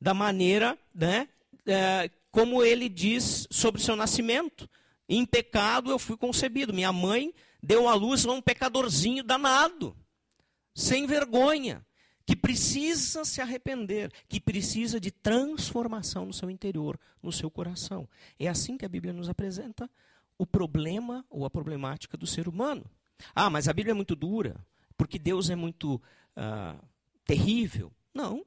da 0.00 0.12
maneira 0.12 0.78
né, 0.94 1.28
é, 1.66 2.10
como 2.30 2.62
ele 2.62 2.88
diz 2.88 3.46
sobre 3.50 3.80
o 3.80 3.84
seu 3.84 3.96
nascimento. 3.96 4.68
Em 5.08 5.24
pecado 5.24 5.90
eu 5.90 5.98
fui 5.98 6.16
concebido. 6.16 6.74
Minha 6.74 6.92
mãe 6.92 7.32
deu 7.62 7.88
à 7.88 7.94
luz 7.94 8.26
a 8.26 8.32
um 8.32 8.42
pecadorzinho 8.42 9.22
danado, 9.22 9.96
sem 10.74 11.06
vergonha 11.06 11.85
que 12.26 12.34
precisa 12.34 13.24
se 13.24 13.40
arrepender, 13.40 14.12
que 14.28 14.40
precisa 14.40 14.98
de 14.98 15.12
transformação 15.12 16.26
no 16.26 16.32
seu 16.32 16.50
interior, 16.50 16.98
no 17.22 17.30
seu 17.30 17.48
coração. 17.48 18.08
É 18.38 18.48
assim 18.48 18.76
que 18.76 18.84
a 18.84 18.88
Bíblia 18.88 19.12
nos 19.12 19.28
apresenta 19.28 19.88
o 20.36 20.44
problema 20.44 21.24
ou 21.30 21.44
a 21.44 21.50
problemática 21.50 22.16
do 22.16 22.26
ser 22.26 22.48
humano. 22.48 22.84
Ah, 23.32 23.48
mas 23.48 23.68
a 23.68 23.72
Bíblia 23.72 23.92
é 23.92 23.94
muito 23.94 24.16
dura, 24.16 24.56
porque 24.96 25.20
Deus 25.20 25.48
é 25.48 25.54
muito 25.54 25.94
uh, 26.36 26.84
terrível. 27.24 27.92
Não, 28.12 28.44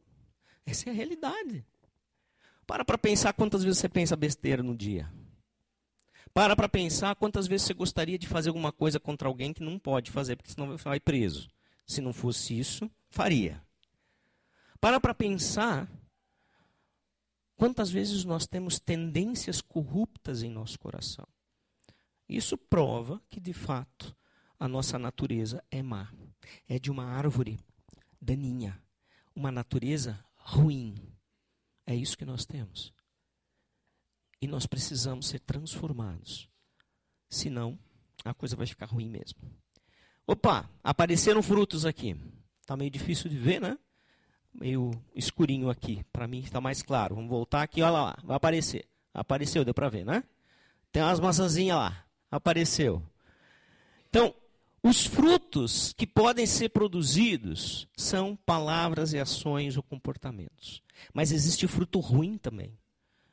essa 0.65 0.89
é 0.89 0.91
a 0.91 0.95
realidade. 0.95 1.65
Para 2.67 2.83
para 2.83 2.97
pensar 2.97 3.33
quantas 3.33 3.63
vezes 3.63 3.79
você 3.79 3.87
pensa 3.87 4.15
besteira 4.15 4.61
no 4.61 4.75
dia. 4.75 5.11
Para 6.33 6.55
para 6.55 6.69
pensar 6.69 7.15
quantas 7.15 7.47
vezes 7.47 7.65
você 7.65 7.73
gostaria 7.73 8.19
de 8.19 8.27
fazer 8.27 8.49
alguma 8.49 8.73
coisa 8.73 8.99
contra 8.99 9.27
alguém 9.27 9.53
que 9.53 9.63
não 9.63 9.79
pode 9.79 10.11
fazer, 10.11 10.35
porque 10.35 10.51
senão 10.51 10.75
vai 10.77 10.99
preso. 10.99 11.47
Se 11.87 12.01
não 12.01 12.13
fosse 12.13 12.59
isso, 12.59 12.91
faria. 13.09 13.63
Para 14.81 14.99
para 14.99 15.13
pensar 15.13 15.89
quantas 17.55 17.89
vezes 17.89 18.23
nós 18.23 18.47
temos 18.47 18.79
tendências 18.79 19.61
corruptas 19.61 20.41
em 20.41 20.49
nosso 20.49 20.79
coração. 20.79 21.27
Isso 22.27 22.57
prova 22.57 23.21
que, 23.29 23.39
de 23.39 23.53
fato, 23.53 24.15
a 24.57 24.67
nossa 24.67 24.97
natureza 24.99 25.63
é 25.69 25.81
má. 25.81 26.13
É 26.67 26.79
de 26.79 26.89
uma 26.89 27.05
árvore 27.05 27.59
daninha, 28.21 28.81
uma 29.35 29.51
natureza 29.51 30.23
ruim. 30.35 30.95
É 31.85 31.95
isso 31.95 32.17
que 32.17 32.25
nós 32.25 32.45
temos. 32.45 32.93
E 34.41 34.47
nós 34.47 34.65
precisamos 34.65 35.27
ser 35.27 35.39
transformados. 35.39 36.49
Senão, 37.29 37.77
a 38.23 38.33
coisa 38.33 38.55
vai 38.55 38.65
ficar 38.65 38.85
ruim 38.85 39.09
mesmo. 39.09 39.39
Opa, 40.25 40.69
apareceram 40.83 41.41
frutos 41.41 41.85
aqui. 41.85 42.15
Está 42.61 42.77
meio 42.77 42.91
difícil 42.91 43.29
de 43.29 43.37
ver, 43.37 43.59
né? 43.59 43.77
Meio 44.53 44.91
escurinho 45.15 45.69
aqui. 45.69 46.03
Para 46.11 46.27
mim 46.27 46.39
está 46.39 46.61
mais 46.61 46.81
claro. 46.81 47.15
Vamos 47.15 47.29
voltar 47.29 47.63
aqui, 47.63 47.81
olha 47.81 47.91
lá, 47.91 48.17
vai 48.23 48.37
aparecer. 48.37 48.85
Apareceu, 49.13 49.65
deu 49.65 49.73
para 49.73 49.89
ver, 49.89 50.05
né? 50.05 50.23
Tem 50.91 51.01
umas 51.03 51.19
maçãzinhas 51.19 51.77
lá. 51.77 52.05
Apareceu. 52.31 53.03
Então, 54.09 54.33
os 54.81 55.05
frutos 55.05 55.93
que 55.93 56.07
podem 56.07 56.45
ser 56.45 56.69
produzidos 56.69 57.87
são 57.97 58.35
palavras 58.45 59.13
e 59.13 59.19
ações 59.19 59.75
ou 59.75 59.83
comportamentos. 59.83 60.81
Mas 61.13 61.31
existe 61.31 61.67
fruto 61.67 61.99
ruim 61.99 62.37
também. 62.37 62.77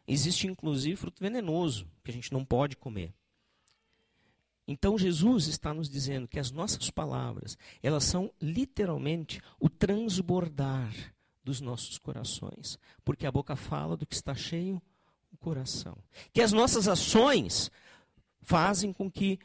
Existe 0.08 0.46
inclusive 0.46 0.96
fruto 0.96 1.22
venenoso, 1.22 1.86
que 2.04 2.10
a 2.10 2.14
gente 2.14 2.32
não 2.32 2.44
pode 2.44 2.76
comer. 2.76 3.12
Então 4.66 4.98
Jesus 4.98 5.46
está 5.46 5.72
nos 5.72 5.88
dizendo 5.88 6.26
que 6.26 6.40
as 6.40 6.50
nossas 6.50 6.90
palavras, 6.90 7.56
elas 7.82 8.04
são 8.04 8.32
literalmente 8.40 9.40
o 9.60 9.68
transbordar 9.68 10.92
dos 11.44 11.60
nossos 11.60 11.98
corações, 11.98 12.76
porque 13.04 13.26
a 13.26 13.30
boca 13.30 13.54
fala 13.54 13.96
do 13.96 14.04
que 14.04 14.14
está 14.14 14.34
cheio 14.34 14.82
o 15.32 15.36
coração. 15.36 15.96
Que 16.32 16.40
as 16.40 16.52
nossas 16.52 16.88
ações 16.88 17.70
fazem 18.42 18.92
com 18.92 19.08
que 19.10 19.38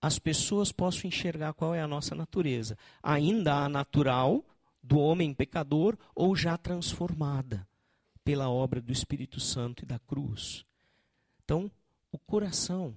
as 0.00 0.18
pessoas 0.18 0.70
possam 0.70 1.08
enxergar 1.08 1.54
qual 1.54 1.74
é 1.74 1.80
a 1.80 1.88
nossa 1.88 2.14
natureza, 2.14 2.76
ainda 3.02 3.54
a 3.54 3.68
natural 3.68 4.44
do 4.82 4.98
homem 4.98 5.32
pecador 5.32 5.96
ou 6.14 6.36
já 6.36 6.56
transformada 6.58 7.66
pela 8.22 8.50
obra 8.50 8.80
do 8.80 8.92
Espírito 8.92 9.40
Santo 9.40 9.84
e 9.84 9.86
da 9.86 9.98
cruz. 9.98 10.66
Então, 11.42 11.70
o 12.12 12.18
coração 12.18 12.94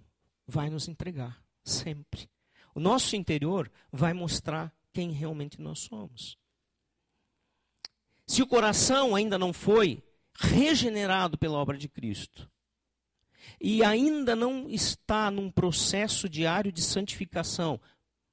vai 0.50 0.70
nos 0.70 0.88
entregar 0.88 1.42
sempre. 1.64 2.28
O 2.74 2.80
nosso 2.80 3.16
interior 3.16 3.72
vai 3.92 4.14
mostrar 4.14 4.74
quem 4.92 5.12
realmente 5.12 5.62
nós 5.62 5.80
somos. 5.80 6.38
Se 8.26 8.42
o 8.42 8.48
coração 8.48 9.16
ainda 9.16 9.38
não 9.38 9.54
foi 9.54 10.04
regenerado 10.34 11.38
pela 11.38 11.58
obra 11.58 11.78
de 11.78 11.88
Cristo, 11.88 12.50
e 13.62 13.84
ainda 13.84 14.36
não 14.36 14.70
está 14.70 15.30
num 15.30 15.50
processo 15.50 16.28
diário 16.28 16.72
de 16.72 16.82
santificação, 16.82 17.80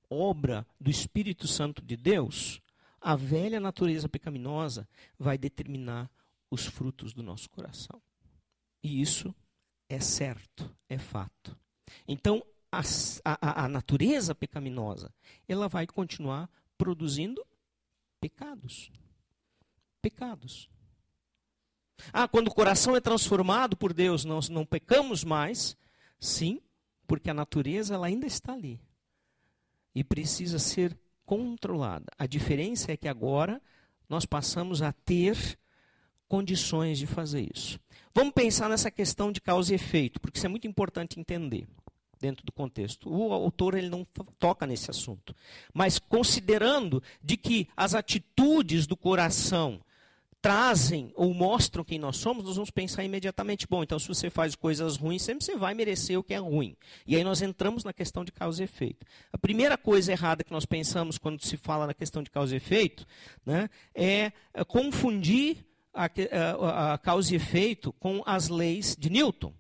obra 0.09 0.67
do 0.81 0.91
Espírito 0.91 1.47
Santo 1.47 1.83
de 1.83 1.97
Deus, 1.97 2.61
a 3.01 3.15
velha 3.15 3.61
natureza 3.61 4.09
pecaminosa 4.09 4.89
vai 5.19 5.37
determinar 5.37 6.11
os 6.51 6.67
frutos 6.67 7.13
do 7.13 7.23
nosso 7.23 7.51
coração. 7.51 8.01
E 8.83 9.01
isso 9.01 9.35
é 9.89 10.01
certo, 10.01 10.75
é 10.89 10.99
fato. 10.99 11.57
Então, 12.07 12.45
a, 12.71 12.83
a, 13.25 13.65
a 13.65 13.69
natureza 13.69 14.35
pecaminosa, 14.35 15.13
ela 15.49 15.69
vai 15.69 15.87
continuar 15.87 16.51
produzindo 16.77 17.45
pecados. 18.21 18.91
Pecados. 20.03 20.69
Ah, 22.13 22.29
quando 22.29 22.49
o 22.49 22.55
coração 22.55 22.95
é 22.95 23.01
transformado 23.01 23.77
por 23.77 23.93
Deus, 23.93 24.25
nós 24.25 24.49
não 24.49 24.65
pecamos 24.65 25.25
mais? 25.25 25.77
Sim, 26.21 26.61
porque 27.07 27.31
a 27.31 27.35
natureza 27.35 27.95
ela 27.95 28.07
ainda 28.07 28.27
está 28.27 28.53
ali. 28.53 28.81
E 29.95 30.05
precisa 30.05 30.59
ser 30.59 30.97
controlada. 31.25 32.07
A 32.19 32.27
diferença 32.27 32.93
é 32.93 32.97
que 32.97 33.09
agora 33.09 33.61
nós 34.09 34.27
passamos 34.27 34.83
a 34.83 34.93
ter 34.93 35.59
condições 36.29 36.99
de 36.99 37.07
fazer 37.07 37.49
isso. 37.55 37.79
Vamos 38.17 38.33
pensar 38.33 38.71
nessa 38.71 38.91
questão 38.91 39.31
de 39.31 39.43
causa 39.43 39.73
e 39.73 39.75
efeito, 39.75 40.19
porque 40.19 40.39
isso 40.39 40.47
é 40.47 40.49
muito 40.49 40.67
importante 40.67 41.21
entender 41.21 41.69
dentro 42.19 42.47
do 42.47 42.51
contexto. 42.51 43.15
O 43.15 43.31
autor 43.31 43.75
ele 43.75 43.91
não 43.91 44.07
toca 44.39 44.67
nesse 44.67 44.91
assunto, 44.91 45.37
mas 45.75 45.99
considerando 45.99 47.03
de 47.23 47.37
que 47.37 47.69
as 47.77 47.95
atitudes 47.95 48.87
do 48.87 48.97
coração 48.97 49.83
trazem 50.41 51.13
ou 51.15 51.35
mostram 51.35 51.85
quem 51.85 51.99
nós 51.99 52.17
somos, 52.17 52.43
nós 52.43 52.57
vamos 52.57 52.71
pensar 52.71 53.05
imediatamente, 53.05 53.67
bom, 53.69 53.83
então 53.83 53.99
se 53.99 54.09
você 54.09 54.31
faz 54.31 54.55
coisas 54.55 54.97
ruins, 54.97 55.21
sempre 55.21 55.45
você 55.45 55.55
vai 55.55 55.75
merecer 55.75 56.19
o 56.19 56.25
que 56.25 56.33
é 56.33 56.39
ruim. 56.39 56.75
E 57.07 57.17
aí 57.17 57.23
nós 57.23 57.43
entramos 57.43 57.85
na 57.85 57.93
questão 57.93 58.25
de 58.25 58.33
causa 58.33 58.63
e 58.63 58.65
efeito. 58.65 59.05
A 59.31 59.37
primeira 59.37 59.77
coisa 59.77 60.11
errada 60.11 60.43
que 60.43 60.53
nós 60.53 60.65
pensamos 60.65 61.19
quando 61.19 61.45
se 61.45 61.59
fala 61.59 61.87
na 61.87 61.93
questão 61.93 62.23
de 62.23 62.31
causa 62.31 62.55
e 62.55 62.57
efeito, 62.57 63.07
né, 63.45 63.69
é, 63.95 64.33
é 64.55 64.65
confundir 64.65 65.67
a, 65.97 66.05
a, 66.05 66.95
a 66.95 66.99
causa 66.99 67.33
e 67.33 67.37
efeito 67.37 67.93
com 67.95 68.23
as 68.27 68.49
leis 68.49 68.95
de 68.99 69.09
Newton. 69.09 69.55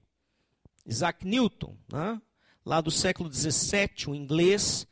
Isaac 0.84 1.26
Newton, 1.26 1.76
né, 1.90 2.20
lá 2.64 2.80
do 2.80 2.90
século 2.90 3.32
XVII, 3.32 4.08
o 4.08 4.14
inglês, 4.14 4.86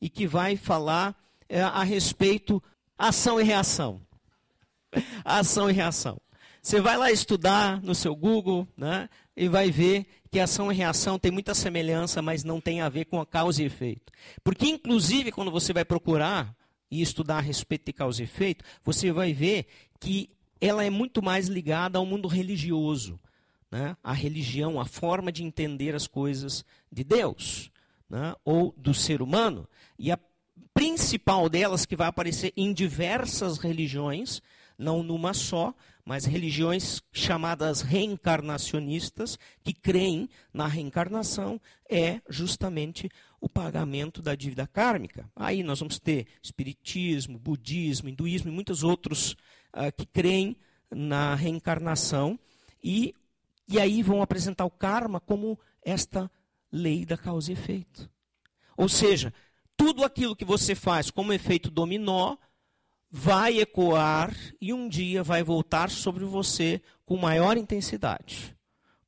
e 0.00 0.08
que 0.10 0.26
vai 0.26 0.56
falar 0.56 1.16
é, 1.48 1.62
a 1.62 1.82
respeito 1.82 2.62
ação 2.96 3.40
e 3.40 3.44
reação. 3.44 4.00
ação 5.24 5.70
e 5.70 5.72
reação. 5.72 6.20
Você 6.62 6.80
vai 6.80 6.96
lá 6.98 7.10
estudar 7.10 7.80
no 7.82 7.94
seu 7.94 8.14
Google, 8.14 8.68
né, 8.76 9.08
e 9.34 9.48
vai 9.48 9.70
ver 9.70 10.06
que 10.30 10.38
ação 10.38 10.70
e 10.70 10.74
reação 10.74 11.18
tem 11.18 11.32
muita 11.32 11.54
semelhança, 11.54 12.20
mas 12.20 12.44
não 12.44 12.60
tem 12.60 12.82
a 12.82 12.88
ver 12.88 13.06
com 13.06 13.18
a 13.20 13.26
causa 13.26 13.62
e 13.62 13.66
efeito. 13.66 14.12
Porque, 14.44 14.66
inclusive, 14.66 15.32
quando 15.32 15.50
você 15.50 15.72
vai 15.72 15.84
procurar 15.84 16.54
e 16.90 17.00
estudar 17.00 17.38
a 17.38 17.40
respeito 17.40 17.86
de 17.86 17.92
causa 17.94 18.20
e 18.20 18.24
efeito, 18.24 18.64
você 18.84 19.10
vai 19.10 19.32
ver 19.32 19.66
que 19.98 20.28
ela 20.60 20.84
é 20.84 20.90
muito 20.90 21.22
mais 21.22 21.48
ligada 21.48 21.98
ao 21.98 22.06
mundo 22.06 22.28
religioso. 22.28 23.18
Né? 23.70 23.96
A 24.02 24.12
religião, 24.12 24.80
a 24.80 24.84
forma 24.84 25.30
de 25.30 25.44
entender 25.44 25.94
as 25.94 26.06
coisas 26.06 26.64
de 26.90 27.04
Deus 27.04 27.70
né? 28.08 28.34
ou 28.44 28.74
do 28.76 28.92
ser 28.92 29.22
humano. 29.22 29.68
E 29.98 30.10
a 30.10 30.18
principal 30.74 31.48
delas, 31.48 31.86
que 31.86 31.96
vai 31.96 32.08
aparecer 32.08 32.52
em 32.56 32.72
diversas 32.72 33.58
religiões, 33.58 34.42
não 34.76 35.02
numa 35.02 35.32
só, 35.34 35.74
mas 36.04 36.24
religiões 36.24 37.02
chamadas 37.12 37.82
reencarnacionistas, 37.82 39.38
que 39.62 39.72
creem 39.72 40.28
na 40.52 40.66
reencarnação, 40.66 41.60
é 41.88 42.20
justamente 42.28 43.08
o 43.40 43.48
pagamento 43.48 44.20
da 44.20 44.34
dívida 44.34 44.66
kármica. 44.66 45.30
Aí 45.36 45.62
nós 45.62 45.78
vamos 45.78 45.98
ter 45.98 46.26
espiritismo, 46.42 47.38
budismo, 47.38 48.08
hinduísmo 48.08 48.50
e 48.50 48.54
muitos 48.54 48.82
outros 48.82 49.36
uh, 49.74 49.92
que 49.96 50.06
creem 50.06 50.56
na 50.90 51.34
reencarnação 51.34 52.38
e, 52.82 53.14
e 53.68 53.78
aí 53.78 54.02
vão 54.02 54.22
apresentar 54.22 54.64
o 54.64 54.70
karma 54.70 55.20
como 55.20 55.58
esta 55.82 56.30
lei 56.72 57.04
da 57.04 57.16
causa 57.16 57.50
e 57.50 57.54
efeito. 57.54 58.10
Ou 58.76 58.88
seja, 58.88 59.32
tudo 59.76 60.04
aquilo 60.04 60.36
que 60.36 60.44
você 60.44 60.74
faz 60.74 61.10
como 61.10 61.32
efeito 61.32 61.70
dominó 61.70 62.36
vai 63.10 63.58
ecoar 63.58 64.34
e 64.60 64.72
um 64.72 64.88
dia 64.88 65.22
vai 65.22 65.42
voltar 65.42 65.90
sobre 65.90 66.24
você 66.24 66.80
com 67.04 67.16
maior 67.16 67.56
intensidade, 67.56 68.56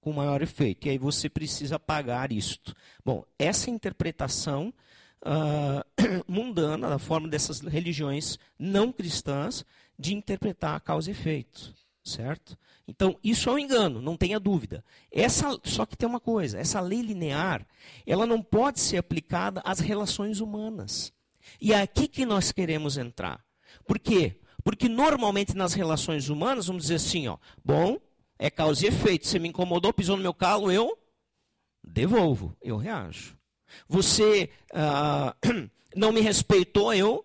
com 0.01 0.13
maior 0.13 0.43
efeito. 0.43 0.87
E 0.87 0.91
aí 0.91 0.99
você 0.99 1.29
precisa 1.29 1.79
pagar 1.79 2.33
isto. 2.33 2.75
Bom, 3.05 3.25
essa 3.39 3.71
interpretação 3.71 4.75
uh, 5.23 6.25
mundana, 6.27 6.89
da 6.89 6.99
forma 6.99 7.29
dessas 7.29 7.61
religiões 7.61 8.39
não 8.59 8.93
cristãs, 8.93 9.65
de 10.03 10.15
interpretar 10.15 10.75
a 10.75 10.81
causa 10.81 11.09
e 11.09 11.13
efeito, 11.13 11.73
certo? 12.03 12.59
Então, 12.87 13.17
isso 13.23 13.49
é 13.49 13.53
um 13.53 13.59
engano, 13.59 14.03
não 14.03 14.17
tenha 14.17 14.41
dúvida. 14.41 14.85
Essa, 15.11 15.59
só 15.63 15.87
que 15.87 15.97
tem 15.97 16.09
uma 16.09 16.19
coisa, 16.19 16.59
essa 16.59 16.81
lei 16.81 17.01
linear, 17.01 17.65
ela 18.05 18.27
não 18.27 18.43
pode 18.43 18.81
ser 18.81 18.97
aplicada 18.97 19.63
às 19.65 19.79
relações 19.79 20.41
humanas. 20.41 21.13
E 21.61 21.73
é 21.73 21.81
aqui 21.81 22.09
que 22.09 22.27
nós 22.27 22.51
queremos 22.51 22.97
entrar. 22.99 23.45
Por 23.87 23.99
quê? 23.99 24.41
Porque 24.65 24.89
normalmente 24.89 25.57
nas 25.57 25.73
relações 25.73 26.29
humanas, 26.29 26.67
vamos 26.67 26.83
dizer 26.83 26.97
assim, 26.97 27.29
ó, 27.29 27.39
bom, 27.65 27.99
é 28.39 28.51
causa 28.51 28.85
e 28.85 28.89
efeito. 28.89 29.29
Você 29.29 29.39
me 29.39 29.49
incomodou, 29.49 29.93
pisou 29.93 30.17
no 30.17 30.23
meu 30.23 30.35
calo, 30.35 30.71
eu 30.71 30.99
devolvo, 31.83 32.57
eu 32.61 32.77
reajo. 32.77 33.39
Você 33.89 34.51
ah, 34.75 35.35
não 35.95 36.13
me 36.13 36.21
respeitou, 36.21 36.93
eu 36.93 37.25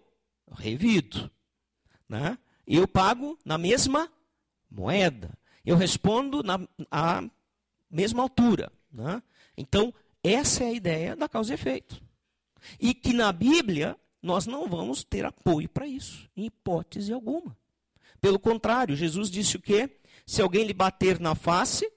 revido. 0.56 1.30
Né? 2.08 2.38
Eu 2.68 2.88
pago 2.88 3.40
na 3.46 3.58
mesma 3.58 4.12
moeda. 4.70 5.32
Eu 5.66 5.78
respondo 5.78 6.44
na 6.44 6.60
a 6.92 7.24
mesma 7.90 8.24
altura. 8.24 8.72
Né? 8.92 9.24
Então, 9.56 9.94
essa 10.24 10.64
é 10.64 10.68
a 10.68 10.74
ideia 10.74 11.16
da 11.16 11.30
causa 11.30 11.54
e 11.54 11.56
efeito. 11.56 12.02
E 12.80 12.94
que 12.94 13.14
na 13.14 13.32
Bíblia 13.32 13.98
nós 14.22 14.46
não 14.46 14.68
vamos 14.68 15.04
ter 15.04 15.26
apoio 15.26 15.70
para 15.70 15.88
isso, 15.88 16.30
em 16.36 16.46
hipótese 16.46 17.14
alguma. 17.14 17.58
Pelo 18.20 18.40
contrário, 18.40 18.96
Jesus 18.96 19.30
disse 19.30 19.56
o 19.56 19.62
quê? 19.62 20.00
Se 20.26 20.42
alguém 20.42 20.66
lhe 20.66 20.74
bater 20.74 21.20
na 21.20 21.36
face. 21.36 21.90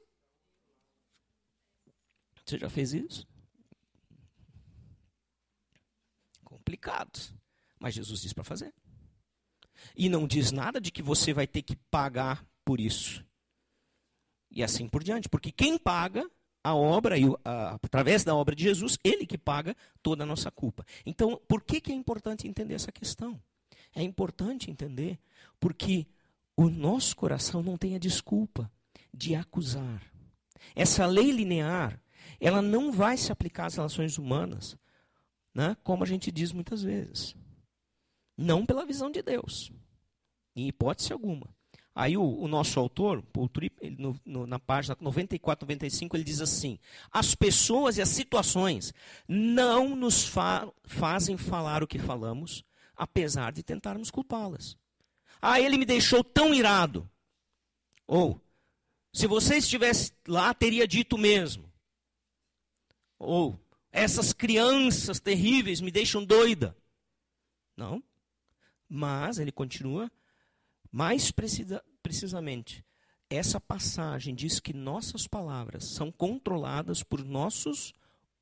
Você 2.45 2.59
já 2.59 2.69
fez 2.69 2.93
isso? 2.93 3.27
Complicado. 6.45 7.19
Mas 7.79 7.95
Jesus 7.95 8.21
diz 8.21 8.33
para 8.33 8.45
fazer. 8.45 8.73
E 9.97 10.09
não 10.09 10.27
diz 10.27 10.53
nada 10.53 10.81
de 10.81 10.91
que 10.91 11.03
você 11.03 11.33
vai 11.33 11.47
ter 11.47 11.63
que 11.63 11.77
pagar 11.91 12.45
por 12.65 12.81
isso. 12.81 13.25
E 14.51 14.63
assim 14.63 14.89
por 14.89 15.03
diante. 15.03 15.29
Porque 15.29 15.53
quem 15.53 15.79
paga 15.79 16.29
a 16.63 16.75
obra, 16.75 17.19
e 17.19 17.25
através 17.45 18.23
da 18.23 18.35
obra 18.35 18.55
de 18.55 18.65
Jesus, 18.65 18.99
ele 19.03 19.27
que 19.27 19.39
paga 19.39 19.75
toda 20.03 20.25
a 20.25 20.27
nossa 20.27 20.51
culpa. 20.51 20.85
Então, 21.07 21.41
por 21.49 21.63
que, 21.63 21.81
que 21.81 21.91
é 21.91 21.95
importante 21.95 22.47
entender 22.47 22.75
essa 22.75 22.93
questão? 22.93 23.41
É 23.95 24.03
importante 24.03 24.71
entender 24.71 25.19
porque 25.59 26.07
o 26.57 26.69
nosso 26.69 27.17
coração 27.17 27.63
não 27.63 27.77
tem 27.77 27.95
a 27.95 27.99
desculpa 27.99 28.71
de 29.13 29.35
acusar. 29.35 30.03
Essa 30.75 31.07
lei 31.07 31.31
linear, 31.33 32.01
ela 32.39 32.61
não 32.61 32.93
vai 32.93 33.17
se 33.17 33.33
aplicar 33.33 33.67
às 33.67 33.77
relações 33.77 34.19
humanas, 34.19 34.77
né, 35.55 35.77
como 35.83 36.05
a 36.05 36.07
gente 36.07 36.31
diz 36.31 36.53
muitas 36.53 36.83
vezes. 36.83 37.35
Não 38.41 38.65
pela 38.65 38.87
visão 38.87 39.11
de 39.11 39.21
Deus, 39.21 39.71
em 40.57 40.67
hipótese 40.67 41.13
alguma. 41.13 41.47
Aí 41.95 42.17
o, 42.17 42.23
o 42.23 42.49
nosso 42.49 42.81
autor, 42.81 43.21
Paul 43.21 43.51
Tripp, 43.51 43.91
no, 43.99 44.19
no, 44.25 44.47
na 44.47 44.59
página 44.59 44.97
94, 44.99 45.67
95, 45.67 46.17
ele 46.17 46.25
diz 46.25 46.41
assim: 46.41 46.79
as 47.13 47.35
pessoas 47.35 47.99
e 47.99 48.03
as 48.03 48.09
situações 48.09 48.95
não 49.29 49.95
nos 49.95 50.25
fa 50.25 50.67
fazem 50.85 51.37
falar 51.37 51.83
o 51.83 51.87
que 51.87 51.99
falamos, 51.99 52.65
apesar 52.97 53.53
de 53.53 53.63
tentarmos 53.63 54.11
culpá-las. 54.11 54.75
Ah, 55.43 55.61
ele 55.61 55.77
me 55.77 55.85
deixou 55.85 56.25
tão 56.25 56.55
irado. 56.55 57.07
Ou, 58.07 58.41
se 59.13 59.27
você 59.27 59.59
estivesse 59.59 60.15
lá, 60.27 60.55
teria 60.55 60.89
dito 60.89 61.19
mesmo. 61.19 61.71
Ou, 63.19 63.61
Essas 63.93 64.33
crianças 64.33 65.21
terríveis 65.21 65.83
me 65.83 65.91
deixam 65.91 66.25
doida. 66.25 66.75
Não. 67.77 68.03
Mas 68.91 69.39
ele 69.39 69.53
continua 69.53 70.11
mais 70.91 71.31
precisa, 71.31 71.83
precisamente. 72.03 72.85
Essa 73.29 73.61
passagem 73.61 74.35
diz 74.35 74.59
que 74.59 74.73
nossas 74.73 75.27
palavras 75.29 75.85
são 75.85 76.11
controladas 76.11 77.03
por 77.03 77.25
nossos 77.25 77.93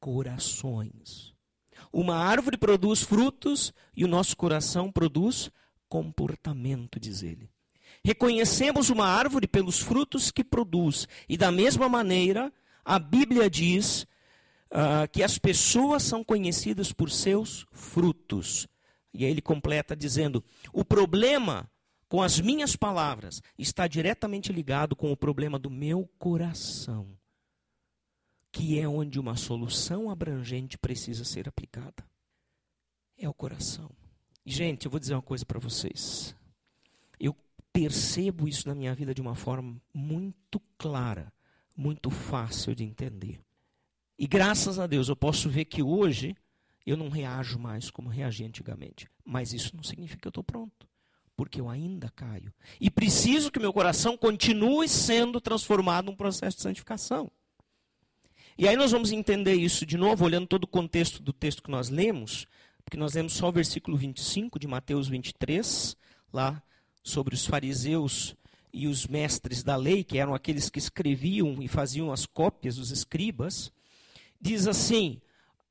corações. 0.01 1.35
Uma 1.93 2.17
árvore 2.17 2.57
produz 2.57 3.03
frutos 3.03 3.73
e 3.95 4.05
o 4.05 4.09
nosso 4.09 4.37
coração 4.37 4.91
produz 4.91 5.51
comportamento, 5.89 6.99
diz 6.99 7.23
ele. 7.23 7.51
Reconhecemos 8.05 8.91
uma 8.91 9.07
árvore 9.07 9.47
pelos 9.47 9.81
frutos 9.81 10.31
que 10.31 10.45
produz, 10.45 11.07
e 11.29 11.37
da 11.37 11.51
mesma 11.51 11.89
maneira, 11.89 12.53
a 12.85 12.99
Bíblia 12.99 13.51
diz 13.51 14.07
uh, 14.71 15.09
que 15.13 15.23
as 15.23 15.39
pessoas 15.39 16.03
são 16.03 16.23
conhecidas 16.25 16.93
por 16.93 17.11
seus 17.11 17.67
frutos. 17.73 18.67
E 19.13 19.25
aí 19.25 19.31
ele 19.31 19.43
completa 19.43 19.97
dizendo: 19.97 20.45
o 20.73 20.85
problema 20.85 21.71
com 22.09 22.23
as 22.23 22.41
minhas 22.41 22.75
palavras 22.75 23.43
está 23.59 23.87
diretamente 23.87 24.53
ligado 24.53 24.97
com 24.97 25.13
o 25.13 25.17
problema 25.17 25.59
do 25.59 25.71
meu 25.71 26.09
coração, 26.19 27.07
que 28.51 28.79
é 28.79 28.89
onde 28.89 29.21
uma 29.21 29.37
solução 29.37 30.11
abrangente 30.11 30.79
precisa 30.79 31.25
ser 31.25 31.49
aplicada. 31.49 32.07
É 33.17 33.29
o 33.29 33.35
coração. 33.35 33.91
E, 34.47 34.51
gente, 34.51 34.87
eu 34.87 34.91
vou 34.91 34.99
dizer 34.99 35.15
uma 35.15 35.23
coisa 35.23 35.45
para 35.45 35.59
vocês. 35.59 36.35
Eu 37.21 37.37
percebo 37.73 38.49
isso 38.49 38.67
na 38.67 38.75
minha 38.75 38.95
vida 38.95 39.13
de 39.13 39.21
uma 39.21 39.35
forma 39.35 39.81
muito 39.93 40.61
clara, 40.79 41.31
muito 41.77 42.11
fácil 42.11 42.75
de 42.75 42.85
entender. 42.85 43.41
E 44.19 44.27
graças 44.27 44.79
a 44.79 44.87
Deus 44.87 45.09
eu 45.09 45.17
posso 45.17 45.51
ver 45.51 45.67
que 45.67 45.83
hoje 45.83 46.35
eu 46.91 46.97
não 46.97 47.09
reajo 47.09 47.59
mais 47.59 47.91
como 47.91 48.09
reagi 48.09 48.45
antigamente. 48.45 49.09
Mas 49.25 49.53
isso 49.53 49.77
não 49.77 49.83
significa 49.83 50.23
que 50.23 50.29
eu 50.29 50.31
estou 50.31 50.45
pronto. 50.45 50.89
Porque 51.37 51.61
eu 51.61 51.69
ainda 51.69 52.11
caio. 52.11 52.53
E 52.81 52.91
preciso 52.91 53.51
que 53.51 53.61
meu 53.61 53.73
coração 53.73 54.17
continue 54.17 54.89
sendo 54.89 55.41
transformado 55.41 56.07
num 56.07 56.17
processo 56.17 56.57
de 56.57 56.63
santificação. 56.63 57.31
E 58.57 58.67
aí 58.67 58.75
nós 58.75 58.91
vamos 58.91 59.13
entender 59.13 59.55
isso 59.55 59.87
de 59.87 59.97
novo, 59.97 60.25
olhando 60.25 60.49
todo 60.49 60.65
o 60.65 60.69
contexto 60.69 61.23
do 61.23 61.33
texto 61.33 61.63
que 61.63 61.71
nós 61.71 61.91
lemos, 61.91 62.47
porque 62.85 62.97
nós 62.97 63.15
lemos 63.15 63.35
só 63.35 63.51
o 63.51 63.53
versículo 63.53 63.97
25 63.97 64.59
de 64.59 64.67
Mateus 64.67 65.07
23, 65.07 65.97
lá 66.33 66.61
sobre 67.05 67.35
os 67.35 67.47
fariseus 67.47 68.35
e 68.73 68.89
os 68.89 69.07
mestres 69.07 69.63
da 69.63 69.77
lei, 69.77 70.03
que 70.03 70.19
eram 70.19 70.35
aqueles 70.35 70.69
que 70.69 70.79
escreviam 70.79 71.63
e 71.63 71.69
faziam 71.69 72.11
as 72.11 72.27
cópias, 72.27 72.79
os 72.79 72.91
escribas. 72.91 73.71
Diz 74.41 74.67
assim: 74.67 75.21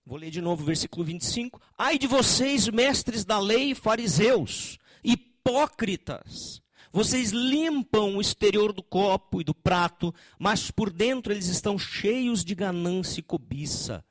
Vou 0.08 0.18
ler 0.18 0.32
de 0.32 0.40
novo 0.40 0.64
o 0.64 0.66
versículo 0.66 1.04
25. 1.04 1.62
Ai 1.78 2.00
de 2.00 2.08
vocês, 2.08 2.70
mestres 2.70 3.26
da 3.26 3.38
lei 3.40 3.76
fariseus, 3.76 4.78
hipócritas! 5.04 6.62
Vocês 6.94 7.32
limpam 7.32 8.16
o 8.16 8.22
exterior 8.22 8.72
do 8.72 8.82
copo 8.82 9.42
e 9.42 9.44
do 9.44 9.54
prato, 9.54 10.16
mas 10.40 10.72
por 10.72 10.90
dentro 10.92 11.34
eles 11.34 11.48
estão 11.48 11.78
cheios 11.78 12.46
de 12.46 12.56
ganância 12.56 13.20
e 13.20 13.24
cobiça. 13.24 14.02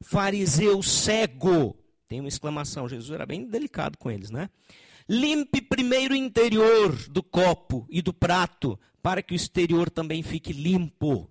Fariseu 0.00 0.82
cego! 0.82 1.76
Tem 2.08 2.18
uma 2.18 2.28
exclamação, 2.28 2.88
Jesus 2.88 3.12
era 3.12 3.24
bem 3.24 3.46
delicado 3.46 3.96
com 3.98 4.10
eles, 4.10 4.30
né? 4.30 4.50
Limpe 5.08 5.62
primeiro 5.62 6.14
o 6.14 6.16
interior 6.16 6.92
do 7.08 7.22
copo 7.22 7.86
e 7.88 8.02
do 8.02 8.12
prato, 8.12 8.76
para 9.00 9.22
que 9.22 9.32
o 9.32 9.36
exterior 9.36 9.90
também 9.90 10.24
fique 10.24 10.52
limpo. 10.52 11.30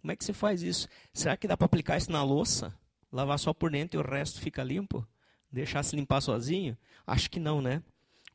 Como 0.00 0.12
é 0.12 0.16
que 0.16 0.24
você 0.24 0.32
faz 0.32 0.62
isso? 0.62 0.88
Será 1.12 1.36
que 1.36 1.48
dá 1.48 1.56
para 1.56 1.66
aplicar 1.66 1.96
isso 1.96 2.10
na 2.10 2.22
louça? 2.22 2.76
Lavar 3.10 3.38
só 3.38 3.52
por 3.52 3.70
dentro 3.70 3.98
e 3.98 4.02
o 4.02 4.06
resto 4.06 4.40
fica 4.40 4.62
limpo? 4.62 5.06
Deixar 5.50 5.82
se 5.82 5.96
limpar 5.96 6.20
sozinho? 6.20 6.76
Acho 7.06 7.30
que 7.30 7.40
não, 7.40 7.60
né? 7.60 7.82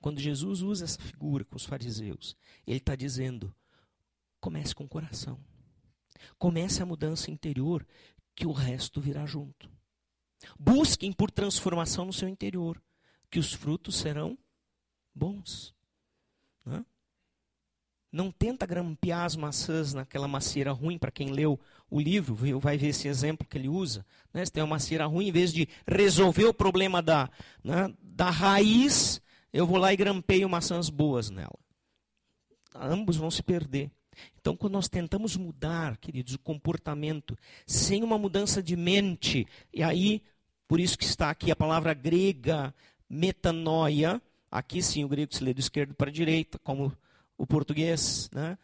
Quando 0.02 0.20
Jesus 0.20 0.62
usa 0.62 0.84
essa 0.84 1.02
figura 1.02 1.46
com 1.46 1.56
os 1.56 1.66
fariseus, 1.66 2.36
ele 2.68 2.78
está 2.78 2.96
dizendo: 2.96 3.56
comece 4.40 4.76
com 4.76 4.84
o 4.84 4.90
coração. 4.90 5.40
Comece 6.38 6.82
a 6.82 6.86
mudança 6.86 7.32
interior, 7.32 7.86
que 8.36 8.46
o 8.46 8.52
resto 8.52 9.00
virá 9.00 9.26
junto. 9.26 9.70
Busquem 10.60 11.14
por 11.14 11.32
transformação 11.32 12.06
no 12.06 12.14
seu 12.14 12.28
interior, 12.28 12.82
que 13.30 13.40
os 13.40 13.54
frutos 13.54 13.96
serão 13.96 14.38
bons. 15.14 15.74
Não 18.14 18.30
tenta 18.30 18.68
grampear 18.68 19.26
as 19.26 19.36
maçãs 19.36 19.92
naquela 19.92 20.28
macieira 20.28 20.72
ruim, 20.72 21.00
para 21.00 21.10
quem 21.10 21.32
leu 21.32 21.60
o 21.90 22.00
livro, 22.00 22.36
vai 22.60 22.78
ver 22.78 22.90
esse 22.90 23.08
exemplo 23.08 23.48
que 23.48 23.58
ele 23.58 23.68
usa. 23.68 24.06
Né? 24.32 24.46
Se 24.46 24.52
tem 24.52 24.62
uma 24.62 24.76
macieira 24.76 25.08
ruim, 25.08 25.30
em 25.30 25.32
vez 25.32 25.52
de 25.52 25.68
resolver 25.88 26.46
o 26.46 26.54
problema 26.54 27.02
da, 27.02 27.28
né, 27.64 27.92
da 28.00 28.30
raiz, 28.30 29.20
eu 29.52 29.66
vou 29.66 29.78
lá 29.78 29.92
e 29.92 29.98
grampeio 29.98 30.48
maçãs 30.48 30.92
boas 30.92 31.32
nela. 31.32 31.58
Ambos 32.76 33.18
vão 33.18 33.32
se 33.32 33.42
perder. 33.42 33.90
Então, 34.40 34.56
quando 34.56 34.74
nós 34.74 34.88
tentamos 34.88 35.36
mudar, 35.36 35.98
queridos, 35.98 36.36
o 36.36 36.40
comportamento, 36.40 37.36
sem 37.66 38.04
uma 38.04 38.20
mudança 38.20 38.62
de 38.62 38.76
mente, 38.76 39.48
e 39.74 39.82
aí, 39.82 40.22
por 40.68 40.80
isso 40.80 41.00
que 41.00 41.06
está 41.06 41.32
aqui 41.32 41.50
a 41.50 41.56
palavra 41.56 41.96
grega 41.96 42.76
metanoia, 43.10 44.22
aqui 44.52 44.84
sim 44.84 45.04
o 45.04 45.08
grego 45.08 45.34
se 45.34 45.44
lê 45.44 45.52
do 45.52 45.60
esquerdo 45.60 45.96
para 45.96 46.12
a 46.12 46.14
direita, 46.14 46.60
como 46.60 46.96
o 47.38 47.46
português, 47.46 48.30
né? 48.34 48.58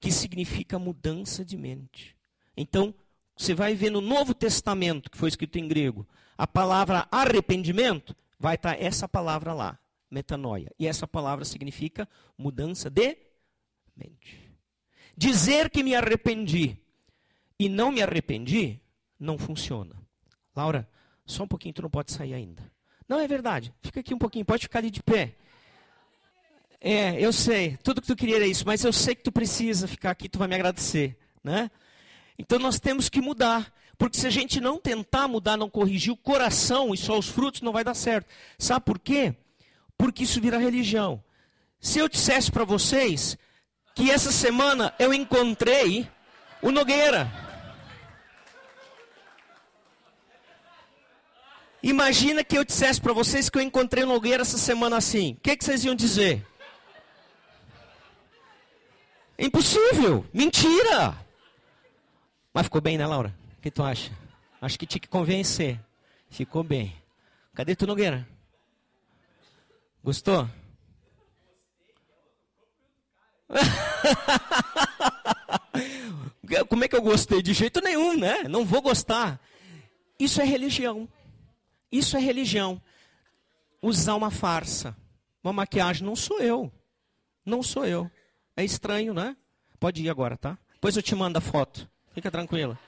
que 0.00 0.10
significa 0.10 0.78
mudança 0.78 1.44
de 1.44 1.56
mente. 1.56 2.16
Então, 2.56 2.94
você 3.36 3.54
vai 3.54 3.74
ver 3.74 3.90
no 3.90 4.00
Novo 4.00 4.34
Testamento, 4.34 5.10
que 5.10 5.16
foi 5.16 5.28
escrito 5.28 5.58
em 5.58 5.68
grego, 5.68 6.06
a 6.36 6.46
palavra 6.46 7.06
arrependimento, 7.10 8.14
vai 8.38 8.56
estar 8.56 8.80
essa 8.80 9.08
palavra 9.08 9.54
lá, 9.54 9.78
metanoia. 10.10 10.72
E 10.78 10.86
essa 10.86 11.06
palavra 11.06 11.44
significa 11.44 12.08
mudança 12.36 12.90
de 12.90 13.16
mente. 13.96 14.50
Dizer 15.16 15.70
que 15.70 15.82
me 15.82 15.94
arrependi 15.94 16.76
e 17.58 17.68
não 17.68 17.92
me 17.92 18.02
arrependi, 18.02 18.80
não 19.18 19.38
funciona. 19.38 19.94
Laura, 20.54 20.88
só 21.24 21.44
um 21.44 21.48
pouquinho, 21.48 21.74
tu 21.74 21.82
não 21.82 21.90
pode 21.90 22.10
sair 22.10 22.34
ainda. 22.34 22.70
Não 23.08 23.20
é 23.20 23.28
verdade. 23.28 23.72
Fica 23.80 24.00
aqui 24.00 24.12
um 24.12 24.18
pouquinho, 24.18 24.44
pode 24.44 24.62
ficar 24.64 24.80
ali 24.80 24.90
de 24.90 25.02
pé. 25.02 25.36
É, 26.84 27.14
eu 27.20 27.32
sei, 27.32 27.78
tudo 27.80 28.00
que 28.00 28.08
tu 28.08 28.16
queria 28.16 28.34
era 28.34 28.46
isso, 28.46 28.64
mas 28.66 28.82
eu 28.82 28.92
sei 28.92 29.14
que 29.14 29.22
tu 29.22 29.30
precisa 29.30 29.86
ficar 29.86 30.10
aqui, 30.10 30.28
tu 30.28 30.36
vai 30.36 30.48
me 30.48 30.56
agradecer, 30.56 31.16
né? 31.42 31.70
Então 32.36 32.58
nós 32.58 32.80
temos 32.80 33.08
que 33.08 33.20
mudar, 33.20 33.72
porque 33.96 34.18
se 34.18 34.26
a 34.26 34.30
gente 34.30 34.60
não 34.60 34.80
tentar 34.80 35.28
mudar, 35.28 35.56
não 35.56 35.70
corrigir 35.70 36.12
o 36.12 36.16
coração 36.16 36.92
e 36.92 36.96
só 36.96 37.16
os 37.16 37.28
frutos, 37.28 37.60
não 37.60 37.70
vai 37.70 37.84
dar 37.84 37.94
certo. 37.94 38.26
Sabe 38.58 38.84
por 38.84 38.98
quê? 38.98 39.32
Porque 39.96 40.24
isso 40.24 40.40
vira 40.40 40.58
religião. 40.58 41.22
Se 41.80 42.00
eu 42.00 42.08
dissesse 42.08 42.50
para 42.50 42.64
vocês 42.64 43.38
que 43.94 44.10
essa 44.10 44.32
semana 44.32 44.92
eu 44.98 45.14
encontrei 45.14 46.08
o 46.60 46.72
Nogueira. 46.72 47.30
Imagina 51.80 52.42
que 52.42 52.58
eu 52.58 52.64
dissesse 52.64 53.00
para 53.00 53.12
vocês 53.12 53.48
que 53.48 53.58
eu 53.58 53.62
encontrei 53.62 54.02
o 54.02 54.08
Nogueira 54.08 54.42
essa 54.42 54.58
semana 54.58 54.96
assim. 54.96 55.36
O 55.38 55.40
que, 55.42 55.56
que 55.56 55.64
vocês 55.64 55.84
iam 55.84 55.94
dizer? 55.94 56.44
Impossível! 59.42 60.24
Mentira! 60.32 61.18
Mas 62.54 62.66
ficou 62.66 62.80
bem, 62.80 62.96
né, 62.96 63.04
Laura? 63.04 63.34
O 63.58 63.60
que 63.60 63.72
tu 63.72 63.82
acha? 63.82 64.12
Acho 64.60 64.78
que 64.78 64.86
tinha 64.86 65.00
que 65.00 65.08
convencer. 65.08 65.80
Ficou 66.30 66.62
bem. 66.62 66.94
Cadê 67.52 67.74
tu, 67.74 67.84
Nogueira? 67.84 68.24
Gostou? 70.04 70.48
Como 76.68 76.84
é 76.84 76.88
que 76.88 76.94
eu 76.94 77.02
gostei? 77.02 77.42
De 77.42 77.52
jeito 77.52 77.80
nenhum, 77.80 78.16
né? 78.16 78.44
Não 78.44 78.64
vou 78.64 78.80
gostar. 78.80 79.40
Isso 80.20 80.40
é 80.40 80.44
religião. 80.44 81.08
Isso 81.90 82.16
é 82.16 82.20
religião. 82.20 82.80
Usar 83.82 84.14
uma 84.14 84.30
farsa. 84.30 84.96
Uma 85.42 85.52
maquiagem 85.52 86.06
não 86.06 86.14
sou 86.14 86.38
eu. 86.38 86.70
Não 87.44 87.60
sou 87.60 87.84
eu. 87.84 88.08
É 88.56 88.64
estranho, 88.64 89.14
né? 89.14 89.36
Pode 89.80 90.02
ir 90.02 90.10
agora, 90.10 90.36
tá? 90.36 90.58
Depois 90.74 90.96
eu 90.96 91.02
te 91.02 91.14
mando 91.14 91.38
a 91.38 91.40
foto. 91.40 91.88
Fica 92.12 92.30
tranquila. 92.30 92.78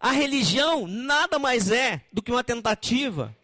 A 0.00 0.12
religião 0.12 0.86
nada 0.86 1.38
mais 1.38 1.70
é 1.70 2.02
do 2.12 2.22
que 2.22 2.30
uma 2.30 2.44
tentativa 2.44 3.36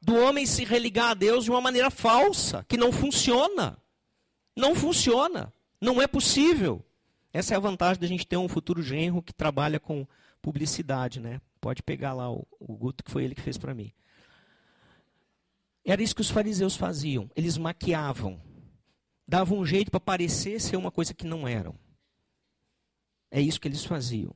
do 0.00 0.14
homem 0.16 0.46
se 0.46 0.64
religar 0.64 1.10
a 1.10 1.14
Deus 1.14 1.44
de 1.44 1.50
uma 1.50 1.60
maneira 1.60 1.90
falsa, 1.90 2.64
que 2.68 2.76
não 2.76 2.92
funciona. 2.92 3.76
Não 4.54 4.74
funciona. 4.74 5.52
Não 5.80 6.00
é 6.00 6.06
possível. 6.06 6.84
Essa 7.32 7.54
é 7.54 7.56
a 7.56 7.60
vantagem 7.60 8.00
da 8.00 8.06
gente 8.06 8.26
ter 8.26 8.36
um 8.36 8.48
futuro 8.48 8.82
genro 8.82 9.20
que 9.20 9.32
trabalha 9.32 9.80
com 9.80 10.06
publicidade, 10.40 11.20
né? 11.20 11.40
Pode 11.60 11.82
pegar 11.82 12.14
lá 12.14 12.30
o, 12.30 12.46
o 12.60 12.76
Guto, 12.76 13.02
que 13.02 13.10
foi 13.10 13.24
ele 13.24 13.34
que 13.34 13.42
fez 13.42 13.58
para 13.58 13.74
mim. 13.74 13.92
Era 15.86 16.02
isso 16.02 16.16
que 16.16 16.20
os 16.20 16.30
fariseus 16.30 16.76
faziam. 16.76 17.30
Eles 17.36 17.56
maquiavam. 17.56 18.42
Davam 19.26 19.60
um 19.60 19.64
jeito 19.64 19.90
para 19.90 20.00
parecer 20.00 20.60
ser 20.60 20.76
uma 20.76 20.90
coisa 20.90 21.14
que 21.14 21.24
não 21.24 21.46
eram. 21.46 21.78
É 23.30 23.40
isso 23.40 23.60
que 23.60 23.68
eles 23.68 23.84
faziam. 23.84 24.34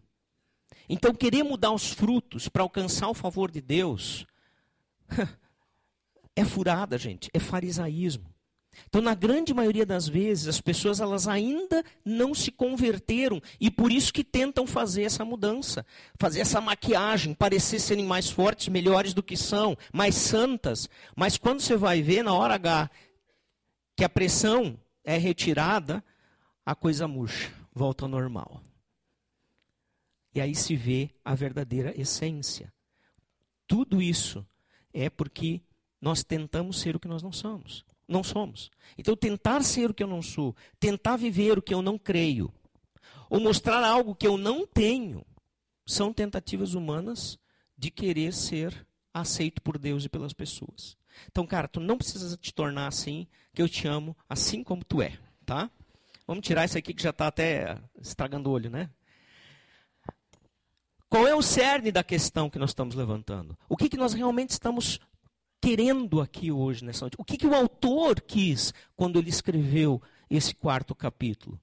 Então, 0.88 1.12
querer 1.12 1.42
mudar 1.42 1.72
os 1.72 1.90
frutos 1.90 2.48
para 2.48 2.62
alcançar 2.62 3.09
o 3.09 3.14
favor 3.14 3.51
de 3.51 3.61
Deus 3.61 4.24
é 6.36 6.44
furada, 6.44 6.96
gente, 6.96 7.28
é 7.34 7.40
farisaísmo. 7.40 8.32
Então, 8.89 9.01
na 9.01 9.14
grande 9.14 9.53
maioria 9.55 9.87
das 9.87 10.09
vezes, 10.09 10.49
as 10.49 10.61
pessoas 10.61 11.01
elas 11.01 11.28
ainda 11.28 11.85
não 12.05 12.35
se 12.35 12.51
converteram 12.51 13.41
e 13.61 13.70
por 13.70 13.93
isso 13.93 14.12
que 14.12 14.24
tentam 14.24 14.66
fazer 14.66 15.03
essa 15.03 15.24
mudança, 15.24 15.85
fazer 16.18 16.41
essa 16.41 16.61
maquiagem, 16.61 17.35
parecer 17.35 17.78
serem 17.78 18.05
mais 18.05 18.31
fortes, 18.31 18.68
melhores 18.68 19.14
do 19.14 19.22
que 19.22 19.37
são, 19.37 19.76
mais 19.93 20.14
santas. 20.14 20.89
Mas 21.14 21.37
quando 21.37 21.61
você 21.61 21.76
vai 21.76 22.03
ver 22.03 22.22
na 22.22 22.35
hora 22.35 22.55
H 22.55 22.91
que 23.97 24.05
a 24.05 24.09
pressão 24.09 24.78
é 25.05 25.16
retirada, 25.16 26.03
a 26.64 26.74
coisa 26.74 27.07
murcha, 27.07 27.53
volta 27.72 28.05
ao 28.05 28.09
normal. 28.09 28.62
E 30.35 30.41
aí 30.41 30.55
se 30.55 30.76
vê 30.76 31.11
a 31.24 31.35
verdadeira 31.35 31.99
essência. 32.01 32.72
Tudo 33.66 34.01
isso 34.01 34.47
é 34.93 35.11
porque 35.11 35.61
nós 36.01 36.24
tentamos 36.24 36.81
ser 36.81 36.97
o 36.97 37.01
que 37.01 37.09
nós 37.09 37.22
não 37.22 37.33
somos 37.33 37.85
não 38.11 38.22
somos. 38.22 38.70
Então, 38.98 39.16
tentar 39.16 39.62
ser 39.62 39.90
o 39.90 39.94
que 39.94 40.02
eu 40.02 40.08
não 40.08 40.20
sou, 40.20 40.54
tentar 40.78 41.16
viver 41.16 41.56
o 41.56 41.62
que 41.62 41.72
eu 41.72 41.80
não 41.80 41.96
creio, 41.96 42.52
ou 43.28 43.40
mostrar 43.40 43.84
algo 43.84 44.14
que 44.14 44.26
eu 44.26 44.36
não 44.36 44.66
tenho, 44.66 45.24
são 45.86 46.12
tentativas 46.12 46.74
humanas 46.74 47.38
de 47.78 47.90
querer 47.90 48.32
ser 48.32 48.86
aceito 49.14 49.62
por 49.62 49.78
Deus 49.78 50.04
e 50.04 50.08
pelas 50.08 50.32
pessoas. 50.32 50.96
Então, 51.28 51.46
cara, 51.46 51.68
tu 51.68 51.80
não 51.80 51.96
precisa 51.96 52.36
te 52.36 52.52
tornar 52.52 52.86
assim, 52.86 53.26
que 53.54 53.62
eu 53.62 53.68
te 53.68 53.86
amo 53.86 54.16
assim 54.28 54.62
como 54.62 54.84
tu 54.84 55.00
é, 55.00 55.18
tá? 55.46 55.70
Vamos 56.26 56.46
tirar 56.46 56.64
isso 56.64 56.78
aqui 56.78 56.94
que 56.94 57.02
já 57.02 57.11
está 57.11 57.26
até 57.26 57.78
estragando 58.00 58.50
o 58.50 58.52
olho, 58.52 58.70
né? 58.70 58.90
Qual 61.08 61.26
é 61.26 61.34
o 61.34 61.42
cerne 61.42 61.90
da 61.90 62.04
questão 62.04 62.48
que 62.48 62.58
nós 62.58 62.70
estamos 62.70 62.94
levantando? 62.94 63.58
O 63.68 63.76
que, 63.76 63.88
que 63.88 63.96
nós 63.96 64.12
realmente 64.12 64.50
estamos 64.50 65.00
querendo 65.61 66.20
aqui 66.20 66.50
hoje 66.50 66.84
nessa 66.84 67.02
noite? 67.02 67.16
O 67.18 67.24
que, 67.24 67.36
que 67.36 67.46
o 67.46 67.54
autor 67.54 68.20
quis 68.20 68.72
quando 68.96 69.18
ele 69.18 69.28
escreveu 69.28 70.00
esse 70.28 70.54
quarto 70.54 70.94
capítulo? 70.94 71.61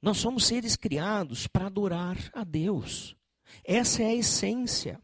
Nós 0.00 0.18
somos 0.18 0.46
seres 0.46 0.76
criados 0.76 1.46
para 1.46 1.66
adorar 1.66 2.16
a 2.32 2.44
Deus. 2.44 3.16
Essa 3.64 4.02
é 4.02 4.06
a 4.06 4.14
essência. 4.14 5.00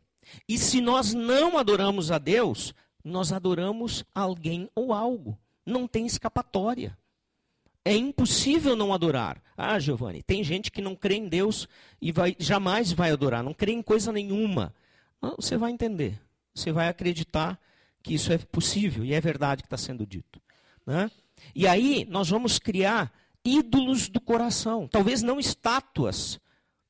E 0.48 0.58
se 0.58 0.80
nós 0.80 1.14
não 1.14 1.56
adoramos 1.56 2.10
a 2.10 2.18
Deus, 2.18 2.74
nós 3.04 3.32
adoramos 3.32 4.04
alguém 4.14 4.68
ou 4.74 4.92
algo. 4.92 5.38
Não 5.64 5.86
tem 5.86 6.06
escapatória. 6.06 6.96
É 7.84 7.94
impossível 7.94 8.76
não 8.76 8.92
adorar. 8.92 9.42
Ah, 9.56 9.78
Giovanni, 9.78 10.22
tem 10.22 10.44
gente 10.44 10.70
que 10.70 10.82
não 10.82 10.94
crê 10.94 11.14
em 11.14 11.28
Deus 11.28 11.68
e 12.02 12.12
vai, 12.12 12.36
jamais 12.38 12.92
vai 12.92 13.10
adorar, 13.10 13.42
não 13.42 13.54
crê 13.54 13.72
em 13.72 13.82
coisa 13.82 14.12
nenhuma. 14.12 14.74
Não, 15.22 15.36
você 15.36 15.56
vai 15.56 15.70
entender 15.70 16.20
você 16.54 16.72
vai 16.72 16.88
acreditar 16.88 17.58
que 18.02 18.14
isso 18.14 18.32
é 18.32 18.38
possível 18.38 19.04
e 19.04 19.12
é 19.12 19.20
verdade 19.20 19.62
que 19.62 19.66
está 19.66 19.76
sendo 19.76 20.06
dito. 20.06 20.40
Né? 20.86 21.10
E 21.54 21.66
aí 21.66 22.06
nós 22.08 22.28
vamos 22.28 22.58
criar 22.58 23.12
ídolos 23.44 24.08
do 24.08 24.20
coração, 24.20 24.88
talvez 24.88 25.22
não 25.22 25.38
estátuas 25.38 26.40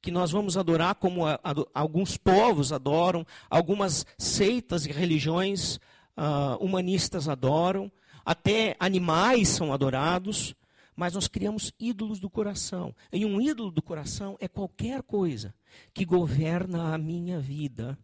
que 0.01 0.11
nós 0.11 0.31
vamos 0.31 0.57
adorar 0.57 0.95
como 0.95 1.27
a, 1.27 1.35
a, 1.43 1.55
alguns 1.75 2.17
povos 2.17 2.73
adoram, 2.73 3.27
algumas 3.51 4.07
seitas 4.17 4.87
e 4.87 4.93
religiões 4.93 5.77
uh, 6.17 6.57
humanistas 6.61 7.29
adoram, 7.29 7.91
até 8.25 8.77
animais 8.79 9.49
são 9.49 9.73
adorados, 9.73 10.55
mas 10.95 11.15
nós 11.15 11.29
criamos 11.29 11.73
ídolos 11.79 12.19
do 12.19 12.29
coração. 12.29 12.95
E 13.13 13.25
um 13.25 13.41
ídolo 13.41 13.71
do 13.71 13.83
coração 13.83 14.37
é 14.41 14.49
qualquer 14.49 15.03
coisa 15.03 15.55
que 15.95 16.05
governa 16.05 16.95
a 16.95 16.99
minha 16.99 17.39
vida 17.39 17.99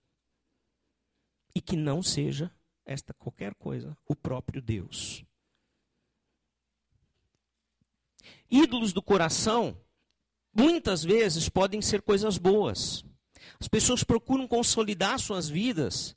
e 1.54 1.60
que 1.60 1.76
não 1.76 2.02
seja 2.02 2.50
esta 2.84 3.14
qualquer 3.14 3.54
coisa 3.54 3.96
o 4.06 4.14
próprio 4.14 4.60
Deus. 4.60 5.24
Ídolos 8.50 8.92
do 8.92 9.02
coração, 9.02 9.78
muitas 10.54 11.02
vezes, 11.02 11.48
podem 11.48 11.80
ser 11.80 12.02
coisas 12.02 12.38
boas. 12.38 13.04
As 13.60 13.68
pessoas 13.68 14.04
procuram 14.04 14.46
consolidar 14.46 15.18
suas 15.18 15.48
vidas 15.48 16.16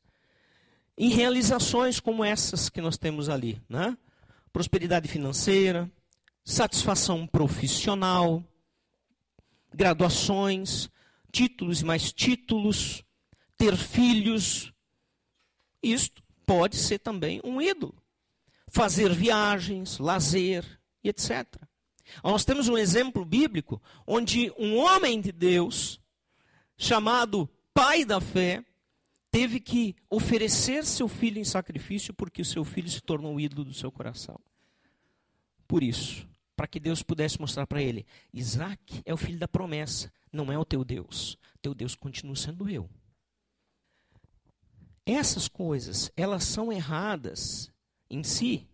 em 0.97 1.09
realizações 1.09 1.99
como 1.99 2.23
essas 2.23 2.69
que 2.69 2.81
nós 2.81 2.97
temos 2.97 3.29
ali, 3.29 3.61
né? 3.69 3.97
Prosperidade 4.51 5.07
financeira, 5.07 5.91
satisfação 6.43 7.27
profissional, 7.27 8.43
graduações, 9.73 10.89
títulos 11.31 11.81
e 11.81 11.85
mais 11.85 12.11
títulos, 12.11 13.03
ter 13.55 13.75
filhos, 13.75 14.73
isto 15.81 16.23
pode 16.45 16.77
ser 16.77 16.99
também 16.99 17.41
um 17.43 17.61
ídolo. 17.61 17.95
Fazer 18.67 19.13
viagens, 19.13 19.97
lazer 19.97 20.65
e 21.03 21.09
etc. 21.09 21.45
Nós 22.23 22.45
temos 22.45 22.67
um 22.67 22.77
exemplo 22.77 23.25
bíblico 23.25 23.81
onde 24.05 24.51
um 24.57 24.77
homem 24.77 25.19
de 25.21 25.31
Deus, 25.31 25.99
chamado 26.77 27.49
pai 27.73 28.03
da 28.03 28.19
fé, 28.19 28.63
teve 29.31 29.59
que 29.59 29.95
oferecer 30.09 30.85
seu 30.85 31.07
filho 31.07 31.39
em 31.39 31.43
sacrifício 31.43 32.13
porque 32.13 32.41
o 32.41 32.45
seu 32.45 32.63
filho 32.63 32.89
se 32.89 33.01
tornou 33.01 33.35
o 33.35 33.39
ídolo 33.39 33.65
do 33.65 33.73
seu 33.73 33.91
coração. 33.91 34.39
Por 35.67 35.83
isso, 35.83 36.27
para 36.55 36.67
que 36.67 36.79
Deus 36.79 37.03
pudesse 37.03 37.39
mostrar 37.39 37.67
para 37.67 37.81
ele: 37.81 38.05
Isaac 38.33 39.01
é 39.05 39.13
o 39.13 39.17
filho 39.17 39.37
da 39.37 39.47
promessa, 39.47 40.11
não 40.31 40.51
é 40.51 40.57
o 40.57 40.65
teu 40.65 40.83
Deus. 40.83 41.37
Teu 41.61 41.73
Deus 41.73 41.93
continua 41.93 42.35
sendo 42.35 42.69
eu. 42.69 42.89
Essas 45.09 45.47
coisas, 45.47 46.11
elas 46.17 46.43
são 46.43 46.69
erradas 46.69 47.71
em 48.09 48.23
si? 48.23 48.67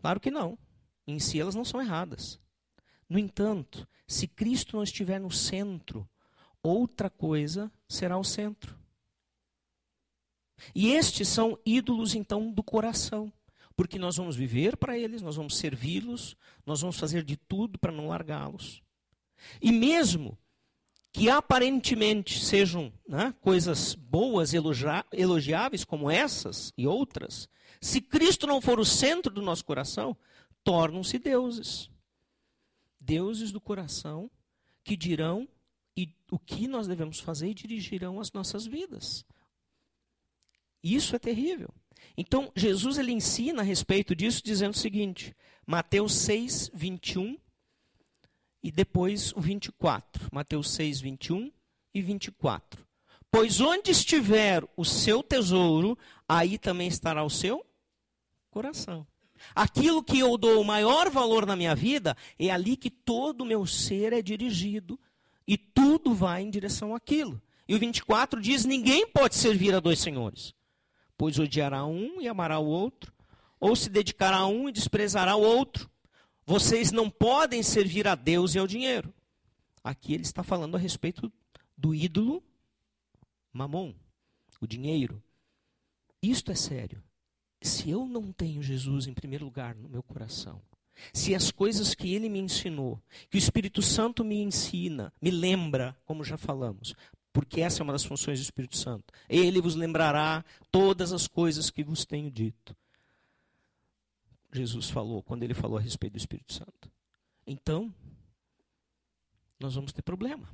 Claro 0.00 0.20
que 0.20 0.30
não. 0.30 0.56
Em 1.04 1.18
si 1.18 1.40
elas 1.40 1.56
não 1.56 1.64
são 1.64 1.82
erradas. 1.82 2.38
No 3.08 3.18
entanto, 3.18 3.88
se 4.06 4.28
Cristo 4.28 4.76
não 4.76 4.84
estiver 4.84 5.18
no 5.18 5.28
centro, 5.28 6.08
outra 6.62 7.10
coisa 7.10 7.72
será 7.88 8.16
o 8.16 8.22
centro. 8.22 8.78
E 10.72 10.92
estes 10.92 11.26
são 11.26 11.58
ídolos, 11.66 12.14
então, 12.14 12.52
do 12.52 12.62
coração. 12.62 13.32
Porque 13.74 13.98
nós 13.98 14.16
vamos 14.16 14.36
viver 14.36 14.76
para 14.76 14.96
eles, 14.96 15.22
nós 15.22 15.34
vamos 15.34 15.56
servi-los, 15.56 16.36
nós 16.64 16.82
vamos 16.82 16.96
fazer 16.96 17.24
de 17.24 17.36
tudo 17.36 17.80
para 17.80 17.90
não 17.90 18.06
largá-los. 18.06 18.80
E 19.60 19.72
mesmo 19.72 20.38
que 21.12 21.28
aparentemente 21.28 22.44
sejam 22.44 22.92
né, 23.08 23.34
coisas 23.40 23.94
boas, 23.94 24.52
elogiáveis, 24.54 25.84
como 25.84 26.10
essas 26.10 26.72
e 26.76 26.86
outras, 26.86 27.48
se 27.80 28.00
Cristo 28.00 28.46
não 28.46 28.60
for 28.60 28.78
o 28.78 28.84
centro 28.84 29.32
do 29.32 29.42
nosso 29.42 29.64
coração, 29.64 30.16
tornam-se 30.62 31.18
deuses. 31.18 31.90
Deuses 33.00 33.50
do 33.50 33.60
coração 33.60 34.30
que 34.84 34.96
dirão 34.96 35.48
e 35.96 36.14
o 36.30 36.38
que 36.38 36.68
nós 36.68 36.86
devemos 36.86 37.18
fazer 37.18 37.48
e 37.48 37.54
dirigirão 37.54 38.20
as 38.20 38.32
nossas 38.32 38.66
vidas. 38.66 39.24
Isso 40.82 41.16
é 41.16 41.18
terrível. 41.18 41.68
Então, 42.16 42.52
Jesus 42.54 42.98
ele 42.98 43.12
ensina 43.12 43.62
a 43.62 43.64
respeito 43.64 44.14
disso, 44.14 44.42
dizendo 44.44 44.74
o 44.74 44.78
seguinte: 44.78 45.34
Mateus 45.66 46.14
6, 46.14 46.70
21 46.72 47.38
e 48.62 48.70
depois 48.70 49.32
o 49.32 49.40
24. 49.40 50.28
Mateus 50.32 50.70
6, 50.70 51.00
21 51.00 51.50
e 51.94 52.02
24. 52.02 52.86
Pois 53.30 53.60
onde 53.60 53.90
estiver 53.90 54.64
o 54.76 54.84
seu 54.84 55.22
tesouro, 55.22 55.96
aí 56.28 56.58
também 56.58 56.88
estará 56.88 57.22
o 57.22 57.30
seu 57.30 57.64
coração. 58.50 59.06
Aquilo 59.54 60.02
que 60.02 60.18
eu 60.18 60.36
dou 60.36 60.60
o 60.60 60.64
maior 60.64 61.08
valor 61.08 61.46
na 61.46 61.56
minha 61.56 61.74
vida, 61.74 62.16
é 62.38 62.50
ali 62.50 62.76
que 62.76 62.90
todo 62.90 63.42
o 63.42 63.46
meu 63.46 63.66
ser 63.66 64.12
é 64.12 64.20
dirigido 64.20 64.98
e 65.46 65.56
tudo 65.56 66.12
vai 66.14 66.42
em 66.42 66.50
direção 66.50 66.94
àquilo. 66.94 67.40
E 67.66 67.74
o 67.74 67.78
24 67.78 68.40
diz: 68.40 68.64
ninguém 68.64 69.06
pode 69.06 69.36
servir 69.36 69.74
a 69.74 69.80
dois 69.80 70.00
senhores, 70.00 70.54
pois 71.16 71.38
odiará 71.38 71.86
um 71.86 72.20
e 72.20 72.28
amará 72.28 72.58
o 72.58 72.66
outro, 72.66 73.12
ou 73.58 73.74
se 73.76 73.88
dedicará 73.88 74.38
a 74.38 74.46
um 74.46 74.68
e 74.68 74.72
desprezará 74.72 75.36
o 75.36 75.42
outro. 75.42 75.88
Vocês 76.50 76.90
não 76.90 77.08
podem 77.08 77.62
servir 77.62 78.08
a 78.08 78.16
Deus 78.16 78.56
e 78.56 78.58
ao 78.58 78.66
dinheiro. 78.66 79.14
Aqui 79.84 80.14
ele 80.14 80.24
está 80.24 80.42
falando 80.42 80.74
a 80.74 80.80
respeito 80.80 81.32
do 81.78 81.94
ídolo 81.94 82.42
mamon, 83.52 83.94
o 84.60 84.66
dinheiro. 84.66 85.22
Isto 86.20 86.50
é 86.50 86.56
sério. 86.56 87.00
Se 87.62 87.88
eu 87.88 88.04
não 88.04 88.32
tenho 88.32 88.64
Jesus 88.64 89.06
em 89.06 89.14
primeiro 89.14 89.44
lugar 89.44 89.76
no 89.76 89.88
meu 89.88 90.02
coração, 90.02 90.60
se 91.14 91.36
as 91.36 91.52
coisas 91.52 91.94
que 91.94 92.12
ele 92.12 92.28
me 92.28 92.40
ensinou, 92.40 93.00
que 93.30 93.36
o 93.36 93.38
Espírito 93.38 93.80
Santo 93.80 94.24
me 94.24 94.42
ensina, 94.42 95.12
me 95.22 95.30
lembra, 95.30 95.96
como 96.04 96.24
já 96.24 96.36
falamos, 96.36 96.96
porque 97.32 97.60
essa 97.60 97.80
é 97.80 97.84
uma 97.84 97.92
das 97.92 98.04
funções 98.04 98.40
do 98.40 98.42
Espírito 98.42 98.76
Santo. 98.76 99.14
Ele 99.28 99.60
vos 99.60 99.76
lembrará 99.76 100.44
todas 100.68 101.12
as 101.12 101.28
coisas 101.28 101.70
que 101.70 101.84
vos 101.84 102.04
tenho 102.04 102.28
dito. 102.28 102.74
Jesus 104.52 104.90
falou 104.90 105.22
quando 105.22 105.42
ele 105.42 105.54
falou 105.54 105.78
a 105.78 105.80
respeito 105.80 106.14
do 106.14 106.18
Espírito 106.18 106.52
Santo. 106.52 106.90
Então, 107.46 107.92
nós 109.58 109.74
vamos 109.74 109.92
ter 109.92 110.02
problema. 110.02 110.48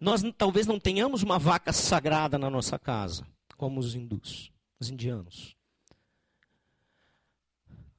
Nós 0.00 0.22
talvez 0.36 0.66
não 0.66 0.80
tenhamos 0.80 1.22
uma 1.22 1.38
vaca 1.38 1.72
sagrada 1.72 2.38
na 2.38 2.50
nossa 2.50 2.78
casa, 2.78 3.26
como 3.56 3.78
os 3.78 3.94
hindus, 3.94 4.50
os 4.80 4.90
indianos. 4.90 5.56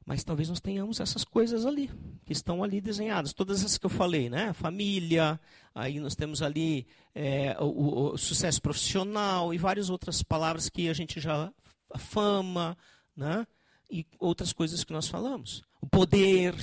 Mas 0.06 0.24
talvez 0.24 0.50
nós 0.50 0.60
tenhamos 0.60 1.00
essas 1.00 1.24
coisas 1.24 1.66
ali, 1.66 1.90
que 2.26 2.34
estão 2.34 2.62
ali 2.62 2.82
desenhadas. 2.82 3.32
Todas 3.32 3.60
essas 3.60 3.78
que 3.78 3.86
eu 3.86 3.90
falei, 3.90 4.30
né? 4.30 4.52
Família, 4.52 5.40
aí 5.74 6.00
nós 6.00 6.14
temos 6.14 6.42
ali 6.42 6.86
é, 7.16 7.56
o, 7.60 8.12
o, 8.12 8.18
sucesso 8.18 8.62
profissional 8.62 9.54
e 9.54 9.58
várias 9.58 9.90
outras 9.90 10.22
palavras 10.22 10.68
que 10.68 10.90
a 10.90 10.94
gente 10.94 11.22
já. 11.22 11.52
A 11.90 11.98
fama, 11.98 12.78
né? 13.16 13.48
E 13.94 14.08
outras 14.18 14.52
coisas 14.52 14.84
que 14.84 14.92
nós 14.92 15.08
falamos. 15.08 15.64
O 15.80 15.86
poder. 15.86 16.56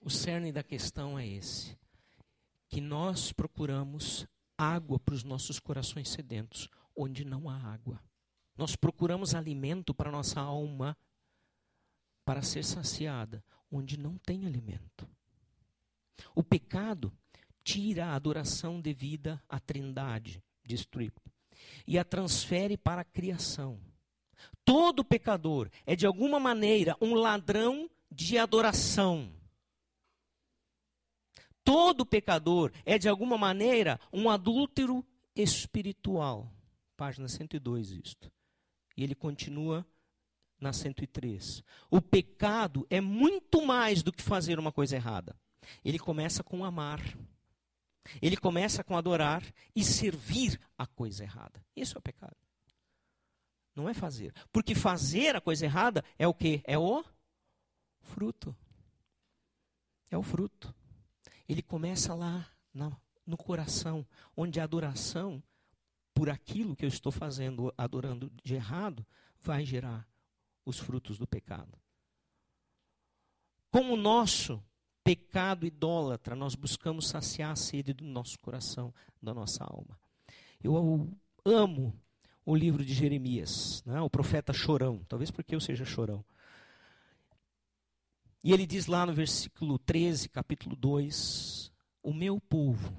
O 0.00 0.10
cerne 0.10 0.50
da 0.50 0.64
questão 0.64 1.16
é 1.16 1.24
esse. 1.24 1.78
Que 2.68 2.80
nós 2.80 3.32
procuramos 3.32 4.26
água 4.56 4.98
para 4.98 5.14
os 5.14 5.22
nossos 5.22 5.60
corações 5.60 6.08
sedentos, 6.08 6.68
onde 6.96 7.24
não 7.24 7.48
há 7.48 7.56
água. 7.56 8.02
Nós 8.56 8.74
procuramos 8.74 9.32
alimento 9.32 9.94
para 9.94 10.10
nossa 10.10 10.40
alma 10.40 10.98
para 12.24 12.42
ser 12.42 12.64
saciada 12.64 13.44
onde 13.70 13.96
não 13.96 14.18
tem 14.18 14.44
alimento. 14.44 15.08
O 16.34 16.42
pecado 16.42 17.12
tira 17.62 18.06
a 18.06 18.14
adoração 18.16 18.80
devida 18.80 19.40
à 19.48 19.60
Trindade, 19.60 20.42
Tripp, 20.90 21.16
e 21.86 21.96
a 21.96 22.04
transfere 22.04 22.76
para 22.76 23.02
a 23.02 23.04
criação. 23.04 23.78
Todo 24.64 25.04
pecador 25.04 25.70
é 25.86 25.96
de 25.96 26.06
alguma 26.06 26.38
maneira 26.38 26.96
um 27.00 27.14
ladrão 27.14 27.88
de 28.10 28.38
adoração. 28.38 29.32
Todo 31.64 32.06
pecador 32.06 32.72
é 32.84 32.98
de 32.98 33.08
alguma 33.08 33.36
maneira 33.36 34.00
um 34.12 34.30
adúltero 34.30 35.04
espiritual. 35.36 36.50
Página 36.96 37.28
102 37.28 37.90
isto. 37.90 38.32
E 38.96 39.04
ele 39.04 39.14
continua 39.14 39.86
na 40.60 40.72
103. 40.72 41.62
O 41.90 42.00
pecado 42.00 42.86
é 42.90 43.00
muito 43.00 43.64
mais 43.64 44.02
do 44.02 44.12
que 44.12 44.22
fazer 44.22 44.58
uma 44.58 44.72
coisa 44.72 44.96
errada. 44.96 45.36
Ele 45.84 45.98
começa 45.98 46.42
com 46.42 46.64
amar. 46.64 47.00
Ele 48.22 48.36
começa 48.36 48.82
com 48.82 48.96
adorar 48.96 49.42
e 49.76 49.84
servir 49.84 50.58
a 50.76 50.86
coisa 50.86 51.22
errada. 51.22 51.62
Isso 51.76 51.96
é 51.96 51.98
o 51.98 52.02
pecado. 52.02 52.36
Não 53.78 53.88
é 53.88 53.94
fazer. 53.94 54.34
Porque 54.50 54.74
fazer 54.74 55.36
a 55.36 55.40
coisa 55.40 55.64
errada 55.64 56.04
é 56.18 56.26
o 56.26 56.34
que? 56.34 56.60
É 56.64 56.76
o 56.76 57.04
fruto. 58.00 58.54
É 60.10 60.18
o 60.18 60.22
fruto. 60.22 60.74
Ele 61.48 61.62
começa 61.62 62.12
lá 62.12 62.44
na, 62.74 62.90
no 63.24 63.36
coração, 63.36 64.04
onde 64.36 64.58
a 64.58 64.64
adoração 64.64 65.40
por 66.12 66.28
aquilo 66.28 66.74
que 66.74 66.84
eu 66.84 66.88
estou 66.88 67.12
fazendo, 67.12 67.72
adorando 67.78 68.32
de 68.42 68.56
errado, 68.56 69.06
vai 69.40 69.64
gerar 69.64 70.04
os 70.66 70.76
frutos 70.76 71.16
do 71.16 71.28
pecado. 71.28 71.78
Com 73.70 73.92
o 73.92 73.96
nosso 73.96 74.60
pecado 75.04 75.64
idólatra, 75.64 76.34
nós 76.34 76.56
buscamos 76.56 77.08
saciar 77.08 77.52
a 77.52 77.56
sede 77.56 77.92
do 77.92 78.04
nosso 78.04 78.36
coração, 78.40 78.92
da 79.22 79.32
nossa 79.32 79.62
alma. 79.62 79.96
Eu 80.60 80.76
amo 81.44 81.96
o 82.48 82.56
livro 82.56 82.82
de 82.82 82.94
Jeremias, 82.94 83.82
né? 83.84 84.00
o 84.00 84.08
profeta 84.08 84.54
chorão, 84.54 85.04
talvez 85.06 85.30
porque 85.30 85.54
eu 85.54 85.60
seja 85.60 85.84
chorão. 85.84 86.24
E 88.42 88.54
ele 88.54 88.66
diz 88.66 88.86
lá 88.86 89.04
no 89.04 89.12
versículo 89.12 89.78
13, 89.78 90.30
capítulo 90.30 90.74
2: 90.74 91.70
O 92.02 92.10
meu 92.10 92.40
povo, 92.40 92.90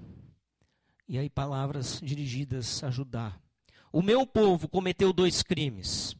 e 1.07 1.17
aí 1.17 1.31
palavras 1.31 1.99
dirigidas 1.99 2.83
a 2.83 2.91
Judá. 2.91 3.39
O 3.91 4.03
meu 4.03 4.23
povo 4.27 4.69
cometeu 4.69 5.11
dois 5.11 5.41
crimes. 5.41 6.15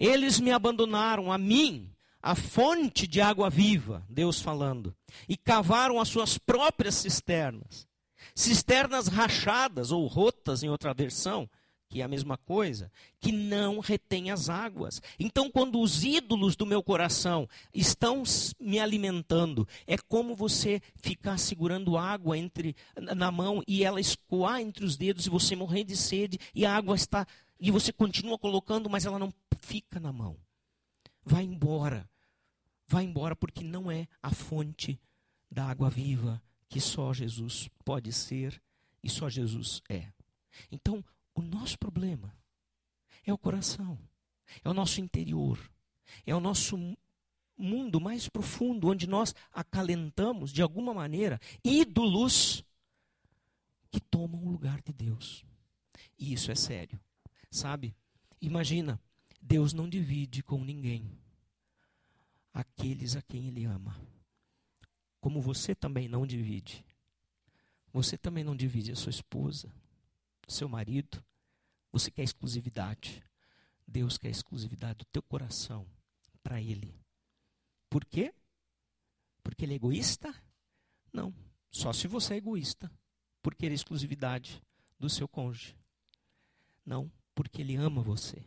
Eles 0.00 0.40
me 0.40 0.50
abandonaram 0.50 1.30
a 1.30 1.36
mim, 1.36 1.92
a 2.22 2.34
fonte 2.34 3.06
de 3.06 3.20
água 3.20 3.50
viva, 3.50 4.06
Deus 4.08 4.40
falando, 4.40 4.96
e 5.28 5.36
cavaram 5.36 6.00
as 6.00 6.08
suas 6.08 6.38
próprias 6.38 6.94
cisternas. 6.94 7.86
Cisternas 8.34 9.06
rachadas 9.06 9.92
ou 9.92 10.06
rotas 10.06 10.62
em 10.62 10.70
outra 10.70 10.94
versão, 10.94 11.46
que 11.88 12.00
é 12.00 12.04
a 12.04 12.08
mesma 12.08 12.36
coisa, 12.36 12.90
que 13.20 13.30
não 13.30 13.78
retém 13.78 14.30
as 14.30 14.48
águas. 14.48 15.00
Então, 15.18 15.50
quando 15.50 15.80
os 15.80 16.04
ídolos 16.04 16.56
do 16.56 16.66
meu 16.66 16.82
coração 16.82 17.48
estão 17.72 18.22
me 18.60 18.78
alimentando, 18.78 19.66
é 19.86 19.96
como 19.96 20.34
você 20.34 20.80
ficar 20.96 21.38
segurando 21.38 21.96
água 21.96 22.36
entre 22.36 22.74
na 22.96 23.30
mão 23.30 23.62
e 23.66 23.84
ela 23.84 24.00
escoar 24.00 24.60
entre 24.60 24.84
os 24.84 24.96
dedos 24.96 25.26
e 25.26 25.30
você 25.30 25.54
morrer 25.54 25.84
de 25.84 25.96
sede 25.96 26.38
e 26.54 26.66
a 26.66 26.74
água 26.74 26.96
está 26.96 27.26
e 27.60 27.70
você 27.70 27.92
continua 27.92 28.38
colocando, 28.38 28.90
mas 28.90 29.06
ela 29.06 29.18
não 29.18 29.32
fica 29.60 29.98
na 29.98 30.12
mão. 30.12 30.36
Vai 31.24 31.44
embora. 31.44 32.08
Vai 32.86 33.04
embora 33.04 33.34
porque 33.34 33.64
não 33.64 33.90
é 33.90 34.06
a 34.22 34.30
fonte 34.30 35.00
da 35.50 35.64
água 35.64 35.88
viva 35.88 36.42
que 36.68 36.80
só 36.80 37.12
Jesus 37.12 37.68
pode 37.84 38.12
ser 38.12 38.60
e 39.02 39.08
só 39.08 39.28
Jesus 39.28 39.80
é. 39.88 40.08
Então, 40.70 41.04
o 41.34 41.42
nosso 41.42 41.78
problema 41.78 42.34
é 43.24 43.32
o 43.32 43.38
coração, 43.38 43.98
é 44.62 44.68
o 44.68 44.74
nosso 44.74 45.00
interior, 45.00 45.58
é 46.26 46.34
o 46.34 46.40
nosso 46.40 46.76
mundo 47.56 48.00
mais 48.00 48.28
profundo, 48.28 48.88
onde 48.88 49.06
nós 49.06 49.34
acalentamos, 49.52 50.52
de 50.52 50.62
alguma 50.62 50.92
maneira, 50.92 51.40
ídolos 51.62 52.64
que 53.90 54.00
tomam 54.00 54.42
o 54.42 54.50
lugar 54.50 54.80
de 54.82 54.92
Deus. 54.92 55.44
E 56.18 56.32
isso 56.32 56.50
é 56.50 56.54
sério. 56.54 56.98
Sabe? 57.50 57.94
Imagina, 58.40 59.00
Deus 59.40 59.72
não 59.72 59.88
divide 59.88 60.42
com 60.42 60.64
ninguém 60.64 61.10
aqueles 62.52 63.16
a 63.16 63.22
quem 63.22 63.46
Ele 63.46 63.64
ama. 63.64 64.00
Como 65.20 65.40
você 65.40 65.74
também 65.74 66.08
não 66.08 66.26
divide. 66.26 66.84
Você 67.92 68.18
também 68.18 68.42
não 68.42 68.56
divide 68.56 68.90
a 68.90 68.96
sua 68.96 69.10
esposa, 69.10 69.72
seu 70.48 70.68
marido. 70.68 71.24
Você 71.92 72.10
quer 72.10 72.22
exclusividade. 72.22 73.22
Deus 73.86 74.18
quer 74.18 74.30
exclusividade 74.30 74.98
do 74.98 75.04
teu 75.06 75.22
coração 75.22 75.86
para 76.42 76.60
Ele. 76.60 76.94
Por 77.88 78.04
quê? 78.04 78.34
Porque 79.42 79.64
Ele 79.64 79.74
é 79.74 79.76
egoísta? 79.76 80.34
Não. 81.12 81.34
Só 81.70 81.92
se 81.92 82.08
você 82.08 82.34
é 82.34 82.36
egoísta 82.38 82.90
por 83.42 83.54
querer 83.54 83.74
exclusividade 83.74 84.62
do 84.98 85.08
seu 85.08 85.28
cônjuge. 85.28 85.76
Não, 86.84 87.10
porque 87.34 87.60
Ele 87.60 87.76
ama 87.76 88.02
você, 88.02 88.42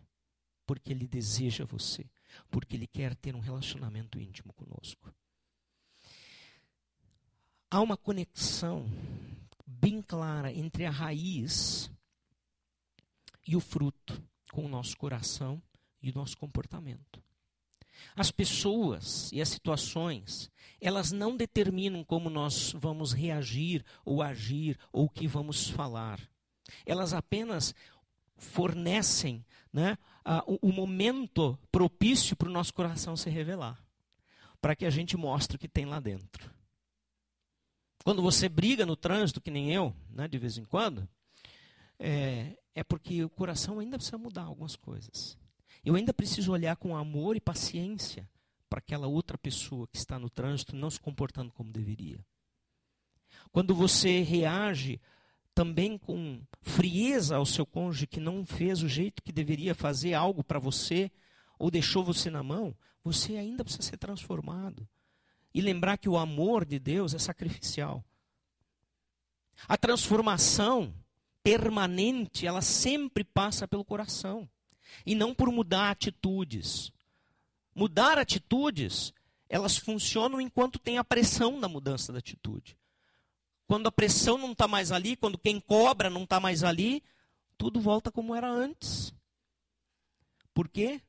porque 0.66 0.92
Ele 0.92 1.08
deseja 1.08 1.66
você, 1.66 2.10
porque 2.50 2.76
Ele 2.76 2.88
quer 2.88 3.16
ter 3.16 3.36
um 3.36 3.40
relacionamento 3.40 4.20
íntimo 4.20 4.54
conosco. 4.54 5.14
Há 7.70 7.82
uma 7.82 7.98
conexão 7.98 8.86
bem 9.68 10.02
clara 10.02 10.52
entre 10.52 10.86
a 10.86 10.90
raiz 10.90 11.92
e 13.46 13.56
o 13.56 13.60
fruto 13.60 14.24
com 14.52 14.66
o 14.66 14.70
nosso 14.70 14.96
coração 14.96 15.62
e 16.02 16.10
o 16.10 16.16
nosso 16.16 16.38
comportamento. 16.38 17.22
As 18.16 18.32
pessoas 18.32 19.32
e 19.32 19.42
as 19.42 19.50
situações, 19.50 20.50
elas 20.80 21.12
não 21.12 21.36
determinam 21.36 22.04
como 22.04 22.30
nós 22.30 22.72
vamos 22.74 23.12
reagir 23.12 23.84
ou 24.06 24.22
agir 24.22 24.78
ou 24.92 25.06
o 25.06 25.10
que 25.10 25.28
vamos 25.28 25.70
falar. 25.70 26.20
Elas 26.86 27.14
apenas 27.14 27.74
fornecem 28.38 29.46
né, 29.74 29.98
a, 30.24 30.44
o, 30.48 30.70
o 30.70 30.72
momento 30.72 31.58
propício 31.72 32.36
para 32.36 32.50
o 32.50 32.52
nosso 32.52 32.74
coração 32.74 33.18
se 33.18 33.30
revelar, 33.30 33.84
para 34.62 34.76
que 34.76 34.86
a 34.86 34.90
gente 34.90 35.18
mostre 35.18 35.58
o 35.58 35.60
que 35.60 35.68
tem 35.68 35.86
lá 35.86 36.00
dentro. 36.00 36.57
Quando 38.08 38.22
você 38.22 38.48
briga 38.48 38.86
no 38.86 38.96
trânsito, 38.96 39.42
que 39.42 39.52
nem 39.52 39.74
eu, 39.74 39.94
né, 40.10 40.30
de 40.30 40.38
vez 40.38 40.58
em 40.58 40.64
quando, 40.64 41.06
é, 42.00 42.58
é 42.74 42.82
porque 42.82 43.22
o 43.22 43.30
coração 43.30 43.80
ainda 43.80 43.98
precisa 43.98 44.18
mudar 44.18 44.44
algumas 44.44 44.78
coisas. 44.78 45.38
Eu 45.84 45.94
ainda 45.94 46.14
preciso 46.14 46.54
olhar 46.54 46.78
com 46.78 46.96
amor 46.96 47.36
e 47.36 47.42
paciência 47.42 48.26
para 48.70 48.80
aquela 48.80 49.08
outra 49.08 49.38
pessoa 49.38 49.90
que 49.90 49.98
está 49.98 50.18
no 50.18 50.30
trânsito 50.30 50.74
não 50.74 50.90
se 50.90 51.02
comportando 51.02 51.52
como 51.52 51.70
deveria. 51.70 52.26
Quando 53.52 53.76
você 53.76 54.22
reage 54.22 55.02
também 55.54 55.98
com 55.98 56.42
frieza 56.62 57.36
ao 57.36 57.46
seu 57.46 57.66
cônjuge 57.66 58.08
que 58.08 58.22
não 58.22 58.46
fez 58.46 58.82
o 58.82 58.88
jeito 58.88 59.22
que 59.22 59.34
deveria 59.34 59.76
fazer 59.76 60.14
algo 60.14 60.46
para 60.46 60.60
você 60.60 61.12
ou 61.60 61.70
deixou 61.70 62.06
você 62.06 62.30
na 62.30 62.42
mão, 62.42 62.74
você 63.04 63.36
ainda 63.36 63.66
precisa 63.66 63.84
ser 63.84 63.98
transformado. 63.98 64.88
E 65.58 65.62
lembrar 65.62 65.98
que 65.98 66.08
o 66.08 66.20
amor 66.20 66.64
de 66.64 66.78
Deus 66.78 67.16
é 67.16 67.18
sacrificial. 67.18 68.06
A 69.68 69.76
transformação 69.76 70.94
permanente, 71.42 72.46
ela 72.46 72.62
sempre 72.62 73.24
passa 73.24 73.68
pelo 73.68 73.84
coração. 73.84 74.48
E 75.04 75.16
não 75.16 75.34
por 75.34 75.52
mudar 75.52 75.90
atitudes. 75.90 76.92
Mudar 77.74 78.20
atitudes, 78.20 79.12
elas 79.50 79.76
funcionam 79.78 80.40
enquanto 80.40 80.78
tem 80.78 81.00
a 81.00 81.04
pressão 81.04 81.60
da 81.60 81.68
mudança 81.68 82.14
da 82.14 82.20
atitude. 82.20 82.78
quando 83.66 83.88
a 83.88 83.92
pressão 83.92 84.38
não 84.38 84.52
está 84.52 84.68
mais 84.68 84.92
ali, 84.92 85.16
quando 85.16 85.40
quem 85.40 85.60
cobra 85.60 86.08
não 86.08 86.24
está 86.24 86.40
mais 86.40 86.64
ali, 86.64 87.04
tudo 87.58 87.82
volta 87.82 88.12
como 88.12 88.36
era 88.36 88.48
antes. 88.48 89.12
Por 90.54 90.70
quê? 90.70 91.02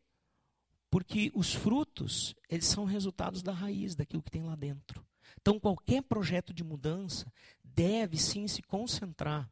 Porque 0.90 1.30
os 1.34 1.52
frutos, 1.52 2.34
eles 2.48 2.66
são 2.66 2.84
resultados 2.84 3.42
da 3.42 3.52
raiz, 3.52 3.94
daquilo 3.94 4.22
que 4.22 4.30
tem 4.30 4.42
lá 4.42 4.56
dentro. 4.56 5.04
Então, 5.40 5.60
qualquer 5.60 6.02
projeto 6.02 6.52
de 6.52 6.64
mudança 6.64 7.30
deve 7.62 8.16
sim 8.16 8.48
se 8.48 8.62
concentrar 8.62 9.48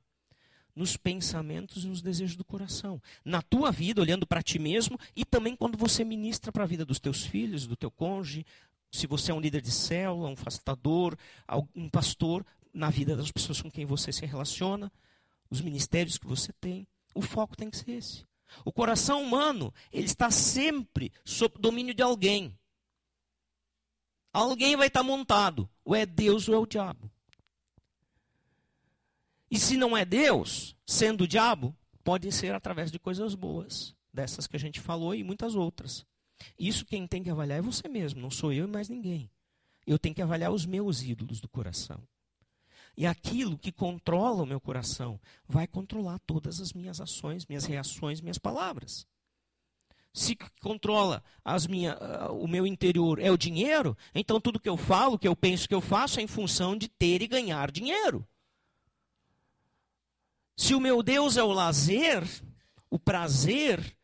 nos 0.74 0.96
pensamentos 0.96 1.84
e 1.84 1.88
nos 1.88 2.02
desejos 2.02 2.36
do 2.36 2.44
coração. 2.44 3.00
Na 3.24 3.40
tua 3.40 3.70
vida, 3.70 4.00
olhando 4.02 4.26
para 4.26 4.42
ti 4.42 4.58
mesmo, 4.58 4.98
e 5.14 5.24
também 5.24 5.56
quando 5.56 5.78
você 5.78 6.04
ministra 6.04 6.52
para 6.52 6.64
a 6.64 6.66
vida 6.66 6.84
dos 6.84 7.00
teus 7.00 7.24
filhos, 7.24 7.66
do 7.66 7.76
teu 7.76 7.90
cônjuge, 7.90 8.44
se 8.90 9.06
você 9.06 9.30
é 9.30 9.34
um 9.34 9.40
líder 9.40 9.62
de 9.62 9.70
célula, 9.70 10.28
um 10.28 10.36
facilitador, 10.36 11.16
um 11.74 11.88
pastor, 11.88 12.44
na 12.72 12.90
vida 12.90 13.16
das 13.16 13.32
pessoas 13.32 13.62
com 13.62 13.70
quem 13.70 13.86
você 13.86 14.12
se 14.12 14.26
relaciona, 14.26 14.92
os 15.48 15.62
ministérios 15.62 16.18
que 16.18 16.26
você 16.26 16.52
tem, 16.60 16.86
o 17.14 17.22
foco 17.22 17.56
tem 17.56 17.70
que 17.70 17.78
ser 17.78 17.92
esse. 17.92 18.24
O 18.64 18.72
coração 18.72 19.22
humano, 19.22 19.72
ele 19.92 20.06
está 20.06 20.30
sempre 20.30 21.12
sob 21.24 21.58
domínio 21.58 21.94
de 21.94 22.02
alguém. 22.02 22.56
Alguém 24.32 24.76
vai 24.76 24.88
estar 24.88 25.02
montado, 25.02 25.68
ou 25.84 25.94
é 25.94 26.04
Deus 26.04 26.48
ou 26.48 26.54
é 26.54 26.58
o 26.58 26.66
diabo. 26.66 27.10
E 29.50 29.58
se 29.58 29.76
não 29.76 29.96
é 29.96 30.04
Deus, 30.04 30.76
sendo 30.84 31.24
o 31.24 31.28
diabo, 31.28 31.74
pode 32.04 32.30
ser 32.32 32.54
através 32.54 32.90
de 32.90 32.98
coisas 32.98 33.34
boas, 33.34 33.94
dessas 34.12 34.46
que 34.46 34.56
a 34.56 34.58
gente 34.58 34.80
falou 34.80 35.14
e 35.14 35.24
muitas 35.24 35.54
outras. 35.54 36.04
Isso 36.58 36.84
quem 36.84 37.06
tem 37.06 37.22
que 37.22 37.30
avaliar 37.30 37.58
é 37.58 37.62
você 37.62 37.88
mesmo, 37.88 38.20
não 38.20 38.30
sou 38.30 38.52
eu 38.52 38.66
e 38.66 38.70
mais 38.70 38.88
ninguém. 38.88 39.30
Eu 39.86 39.98
tenho 39.98 40.14
que 40.14 40.22
avaliar 40.22 40.50
os 40.50 40.66
meus 40.66 41.02
ídolos 41.02 41.40
do 41.40 41.48
coração. 41.48 42.02
E 42.96 43.06
aquilo 43.06 43.58
que 43.58 43.70
controla 43.70 44.42
o 44.42 44.46
meu 44.46 44.60
coração 44.60 45.20
vai 45.46 45.66
controlar 45.66 46.18
todas 46.20 46.60
as 46.60 46.72
minhas 46.72 47.00
ações, 47.00 47.44
minhas 47.46 47.66
reações, 47.66 48.20
minhas 48.20 48.38
palavras. 48.38 49.06
Se 50.14 50.34
controla 50.62 51.22
as 51.44 51.66
minha, 51.66 51.94
uh, 51.98 52.42
o 52.42 52.48
meu 52.48 52.66
interior 52.66 53.18
é 53.18 53.30
o 53.30 53.36
dinheiro, 53.36 53.94
então 54.14 54.40
tudo 54.40 54.58
que 54.58 54.68
eu 54.68 54.78
falo, 54.78 55.18
que 55.18 55.28
eu 55.28 55.36
penso, 55.36 55.68
que 55.68 55.74
eu 55.74 55.80
faço 55.82 56.18
é 56.18 56.22
em 56.22 56.26
função 56.26 56.74
de 56.74 56.88
ter 56.88 57.20
e 57.20 57.26
ganhar 57.26 57.70
dinheiro. 57.70 58.26
Se 60.56 60.74
o 60.74 60.80
meu 60.80 61.02
Deus 61.02 61.36
é 61.36 61.42
o 61.42 61.52
lazer, 61.52 62.24
o 62.88 62.98
prazer, 62.98 63.94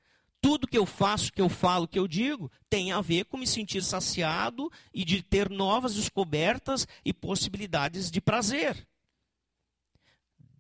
tudo 0.43 0.66
que 0.66 0.76
eu 0.76 0.84
faço, 0.84 1.32
que 1.32 1.40
eu 1.40 1.49
falo, 1.49 1.88
que 1.88 1.99
eu 1.99 2.07
digo, 2.07 2.51
tem 2.68 2.93
a 2.93 3.01
ver 3.01 3.24
com 3.24 3.38
me 3.38 3.47
sentir 3.47 3.82
saciado 3.82 4.70
e 4.93 5.05
de 5.05 5.22
ter 5.22 5.49
novas 5.49 5.95
descobertas 5.95 6.86
e 7.03 7.14
possibilidades 7.14 8.11
de 8.11 8.20
prazer. 8.20 8.86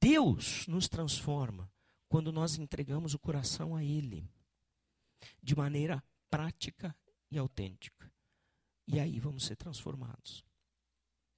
Deus 0.00 0.66
nos 0.66 0.88
transforma 0.88 1.70
quando 2.08 2.32
nós 2.32 2.56
entregamos 2.56 3.12
o 3.12 3.18
coração 3.18 3.76
a 3.76 3.84
Ele, 3.84 4.26
de 5.42 5.54
maneira 5.54 6.02
prática 6.30 6.96
e 7.30 7.36
autêntica. 7.36 8.10
E 8.86 8.98
aí 8.98 9.18
vamos 9.18 9.44
ser 9.44 9.56
transformados. 9.56 10.44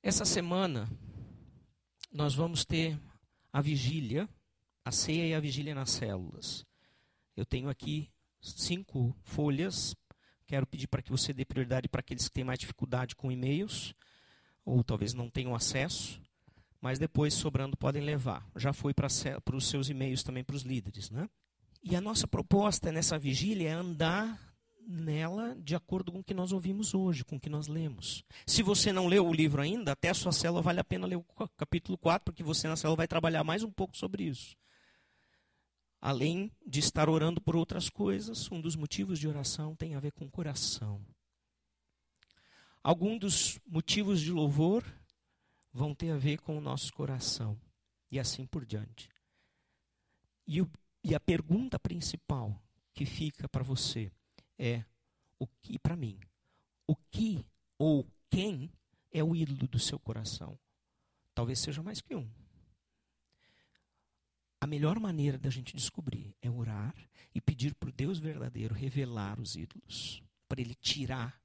Essa 0.02 0.24
semana, 0.24 0.88
nós 2.12 2.34
vamos 2.34 2.64
ter 2.64 3.00
a 3.52 3.60
vigília 3.60 4.28
a 4.84 4.92
ceia 4.92 5.26
e 5.26 5.34
a 5.34 5.40
vigília 5.40 5.74
nas 5.74 5.90
células. 5.90 6.66
Eu 7.34 7.46
tenho 7.46 7.68
aqui 7.68 8.10
cinco 8.44 9.16
folhas. 9.22 9.96
Quero 10.46 10.66
pedir 10.66 10.86
para 10.86 11.02
que 11.02 11.10
você 11.10 11.32
dê 11.32 11.44
prioridade 11.44 11.88
para 11.88 12.00
aqueles 12.00 12.28
que 12.28 12.34
têm 12.34 12.44
mais 12.44 12.58
dificuldade 12.58 13.16
com 13.16 13.32
e-mails, 13.32 13.94
ou 14.64 14.84
talvez 14.84 15.14
não 15.14 15.30
tenham 15.30 15.54
acesso, 15.54 16.20
mas 16.80 16.98
depois, 16.98 17.32
sobrando, 17.32 17.76
podem 17.76 18.02
levar. 18.02 18.46
Já 18.56 18.72
foi 18.72 18.92
para 18.92 19.06
os 19.06 19.68
seus 19.68 19.88
e-mails 19.88 20.22
também 20.22 20.44
para 20.44 20.56
os 20.56 20.62
líderes. 20.62 21.10
Né? 21.10 21.28
E 21.82 21.96
a 21.96 22.00
nossa 22.00 22.26
proposta 22.26 22.92
nessa 22.92 23.18
vigília 23.18 23.70
é 23.70 23.72
andar 23.72 24.38
nela 24.86 25.56
de 25.58 25.74
acordo 25.74 26.12
com 26.12 26.18
o 26.18 26.24
que 26.24 26.34
nós 26.34 26.52
ouvimos 26.52 26.92
hoje, 26.92 27.24
com 27.24 27.36
o 27.36 27.40
que 27.40 27.48
nós 27.48 27.68
lemos. 27.68 28.22
Se 28.46 28.62
você 28.62 28.92
não 28.92 29.06
leu 29.06 29.26
o 29.26 29.32
livro 29.32 29.62
ainda, 29.62 29.92
até 29.92 30.10
a 30.10 30.14
sua 30.14 30.30
célula 30.30 30.60
vale 30.60 30.78
a 30.78 30.84
pena 30.84 31.06
ler 31.06 31.16
o 31.16 31.24
capítulo 31.56 31.96
4, 31.96 32.22
porque 32.22 32.42
você 32.42 32.68
na 32.68 32.76
célula 32.76 32.98
vai 32.98 33.08
trabalhar 33.08 33.42
mais 33.42 33.62
um 33.62 33.70
pouco 33.70 33.96
sobre 33.96 34.24
isso 34.24 34.54
além 36.04 36.52
de 36.66 36.80
estar 36.80 37.08
orando 37.08 37.40
por 37.40 37.56
outras 37.56 37.88
coisas, 37.88 38.52
um 38.52 38.60
dos 38.60 38.76
motivos 38.76 39.18
de 39.18 39.26
oração 39.26 39.74
tem 39.74 39.94
a 39.94 40.00
ver 40.00 40.12
com 40.12 40.26
o 40.26 40.30
coração. 40.30 41.00
Alguns 42.82 43.18
dos 43.20 43.58
motivos 43.66 44.20
de 44.20 44.30
louvor 44.30 44.84
vão 45.72 45.94
ter 45.94 46.10
a 46.10 46.18
ver 46.18 46.42
com 46.42 46.58
o 46.58 46.60
nosso 46.60 46.92
coração, 46.92 47.58
e 48.10 48.20
assim 48.20 48.44
por 48.44 48.66
diante. 48.66 49.08
E, 50.46 50.60
o, 50.60 50.70
e 51.02 51.14
a 51.14 51.20
pergunta 51.20 51.78
principal 51.78 52.62
que 52.92 53.06
fica 53.06 53.48
para 53.48 53.64
você 53.64 54.12
é: 54.58 54.84
o 55.38 55.46
que 55.46 55.78
para 55.78 55.96
mim? 55.96 56.20
O 56.86 56.94
que 56.94 57.42
ou 57.78 58.06
quem 58.28 58.70
é 59.10 59.24
o 59.24 59.34
ídolo 59.34 59.66
do 59.66 59.78
seu 59.78 59.98
coração? 59.98 60.58
Talvez 61.34 61.60
seja 61.60 61.82
mais 61.82 62.02
que 62.02 62.14
um. 62.14 62.30
A 64.64 64.66
melhor 64.66 64.98
maneira 64.98 65.36
da 65.36 65.50
gente 65.50 65.76
descobrir 65.76 66.34
é 66.40 66.48
orar 66.48 66.94
e 67.34 67.38
pedir 67.38 67.74
para 67.74 67.90
o 67.90 67.92
Deus 67.92 68.18
verdadeiro 68.18 68.74
revelar 68.74 69.38
os 69.38 69.56
ídolos, 69.56 70.22
para 70.48 70.58
ele 70.58 70.74
tirar 70.74 71.38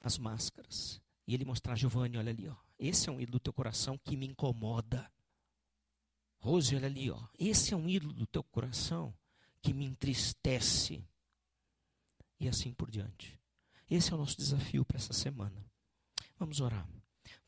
as 0.00 0.18
máscaras 0.18 1.00
e 1.24 1.34
ele 1.34 1.44
mostrar, 1.44 1.76
Giovanni, 1.76 2.18
olha 2.18 2.30
ali, 2.30 2.48
ó, 2.48 2.56
esse 2.80 3.08
é 3.08 3.12
um 3.12 3.20
ídolo 3.20 3.38
do 3.38 3.44
teu 3.44 3.52
coração 3.52 3.96
que 3.96 4.16
me 4.16 4.26
incomoda. 4.26 5.08
Rose, 6.40 6.74
olha 6.74 6.86
ali, 6.86 7.12
ó, 7.12 7.28
esse 7.38 7.72
é 7.72 7.76
um 7.76 7.88
ídolo 7.88 8.12
do 8.12 8.26
teu 8.26 8.42
coração 8.42 9.14
que 9.62 9.72
me 9.72 9.84
entristece. 9.84 11.06
E 12.40 12.48
assim 12.48 12.72
por 12.72 12.90
diante. 12.90 13.38
Esse 13.88 14.10
é 14.10 14.16
o 14.16 14.18
nosso 14.18 14.36
desafio 14.36 14.84
para 14.84 14.96
essa 14.96 15.12
semana. 15.12 15.64
Vamos 16.36 16.60
orar. 16.60 16.88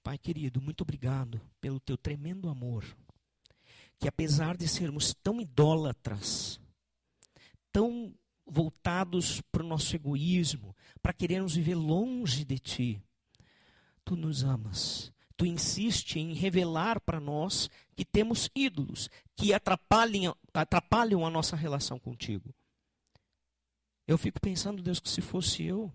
Pai 0.05 0.17
querido, 0.17 0.63
muito 0.63 0.83
obrigado 0.83 1.41
pelo 1.61 1.81
teu 1.81 1.99
tremendo 1.99 2.49
amor 2.49 2.85
que 3.99 4.09
apesar 4.09 4.57
de 4.57 4.69
sermos 4.69 5.15
tão 5.23 5.41
idólatras, 5.41 6.61
tão 7.73 8.15
voltados 8.47 9.41
para 9.53 9.63
o 9.63 9.67
nosso 9.67 9.95
egoísmo, 9.95 10.75
para 11.03 11.13
querermos 11.13 11.55
viver 11.55 11.75
longe 11.75 12.45
de 12.45 12.59
Ti, 12.59 13.03
Tu 14.05 14.17
nos 14.17 14.43
amas. 14.43 15.13
Tu 15.37 15.45
insiste 15.45 16.17
em 16.19 16.33
revelar 16.33 16.99
para 16.99 17.21
nós 17.21 17.69
que 17.95 18.05
temos 18.05 18.49
ídolos 18.55 19.11
que 19.37 19.53
atrapalham, 19.53 20.35
atrapalham 20.53 21.27
a 21.27 21.31
nossa 21.31 21.55
relação 21.55 21.99
contigo. 21.99 22.55
Eu 24.07 24.17
fico 24.17 24.41
pensando, 24.41 24.83
Deus, 24.83 24.99
que 24.99 25.11
se 25.11 25.21
fosse 25.21 25.63
eu, 25.63 25.93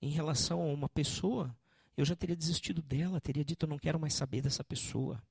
em 0.00 0.08
relação 0.08 0.62
a 0.62 0.72
uma 0.72 0.88
pessoa, 0.88 1.54
eu 1.96 2.04
já 2.04 2.16
teria 2.16 2.34
desistido 2.34 2.80
dela, 2.80 3.20
teria 3.20 3.44
dito: 3.44 3.66
eu 3.66 3.68
não 3.68 3.78
quero 3.78 4.00
mais 4.00 4.14
saber 4.14 4.40
dessa 4.40 4.64
pessoa 4.64 5.22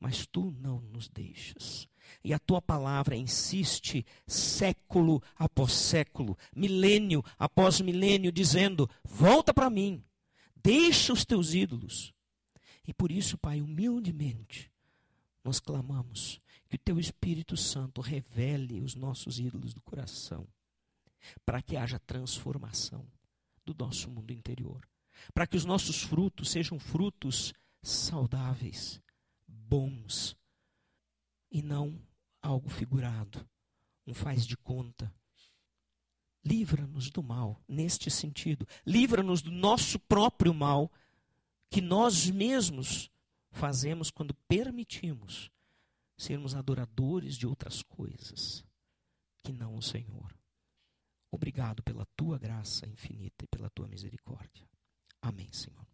mas 0.00 0.26
tu 0.26 0.50
não 0.58 0.80
nos 0.80 1.08
deixas. 1.08 1.86
E 2.24 2.32
a 2.32 2.38
tua 2.38 2.60
palavra 2.60 3.14
insiste 3.14 4.04
século 4.26 5.22
após 5.36 5.72
século, 5.72 6.36
milênio 6.56 7.22
após 7.38 7.80
milênio, 7.80 8.32
dizendo: 8.32 8.88
volta 9.04 9.52
para 9.52 9.70
mim, 9.70 10.02
deixa 10.56 11.12
os 11.12 11.24
teus 11.24 11.54
ídolos. 11.54 12.12
E 12.88 12.94
por 12.94 13.12
isso, 13.12 13.38
Pai, 13.38 13.60
humildemente, 13.60 14.72
nós 15.44 15.60
clamamos 15.60 16.40
que 16.68 16.76
o 16.76 16.78
teu 16.78 16.98
Espírito 16.98 17.56
Santo 17.56 18.00
revele 18.00 18.80
os 18.80 18.94
nossos 18.94 19.38
ídolos 19.38 19.74
do 19.74 19.82
coração, 19.82 20.48
para 21.44 21.62
que 21.62 21.76
haja 21.76 22.00
transformação 22.00 23.06
do 23.64 23.74
nosso 23.78 24.10
mundo 24.10 24.32
interior, 24.32 24.80
para 25.34 25.46
que 25.46 25.56
os 25.56 25.64
nossos 25.64 26.02
frutos 26.02 26.50
sejam 26.50 26.78
frutos 26.78 27.52
saudáveis 27.82 29.00
bons 29.70 30.36
e 31.48 31.62
não 31.62 31.96
algo 32.42 32.68
figurado, 32.68 33.48
um 34.04 34.12
faz 34.12 34.44
de 34.44 34.56
conta. 34.56 35.14
Livra-nos 36.44 37.08
do 37.10 37.22
mal 37.22 37.62
neste 37.68 38.10
sentido. 38.10 38.66
Livra-nos 38.84 39.42
do 39.42 39.52
nosso 39.52 40.00
próprio 40.00 40.52
mal 40.52 40.90
que 41.70 41.80
nós 41.80 42.28
mesmos 42.28 43.08
fazemos 43.52 44.10
quando 44.10 44.34
permitimos 44.48 45.50
sermos 46.16 46.54
adoradores 46.56 47.36
de 47.36 47.46
outras 47.46 47.82
coisas 47.82 48.64
que 49.42 49.52
não 49.52 49.76
o 49.76 49.82
Senhor. 49.82 50.34
Obrigado 51.30 51.82
pela 51.82 52.06
tua 52.16 52.38
graça 52.38 52.88
infinita 52.88 53.44
e 53.44 53.48
pela 53.48 53.70
tua 53.70 53.86
misericórdia. 53.86 54.68
Amém, 55.22 55.52
Senhor. 55.52 55.89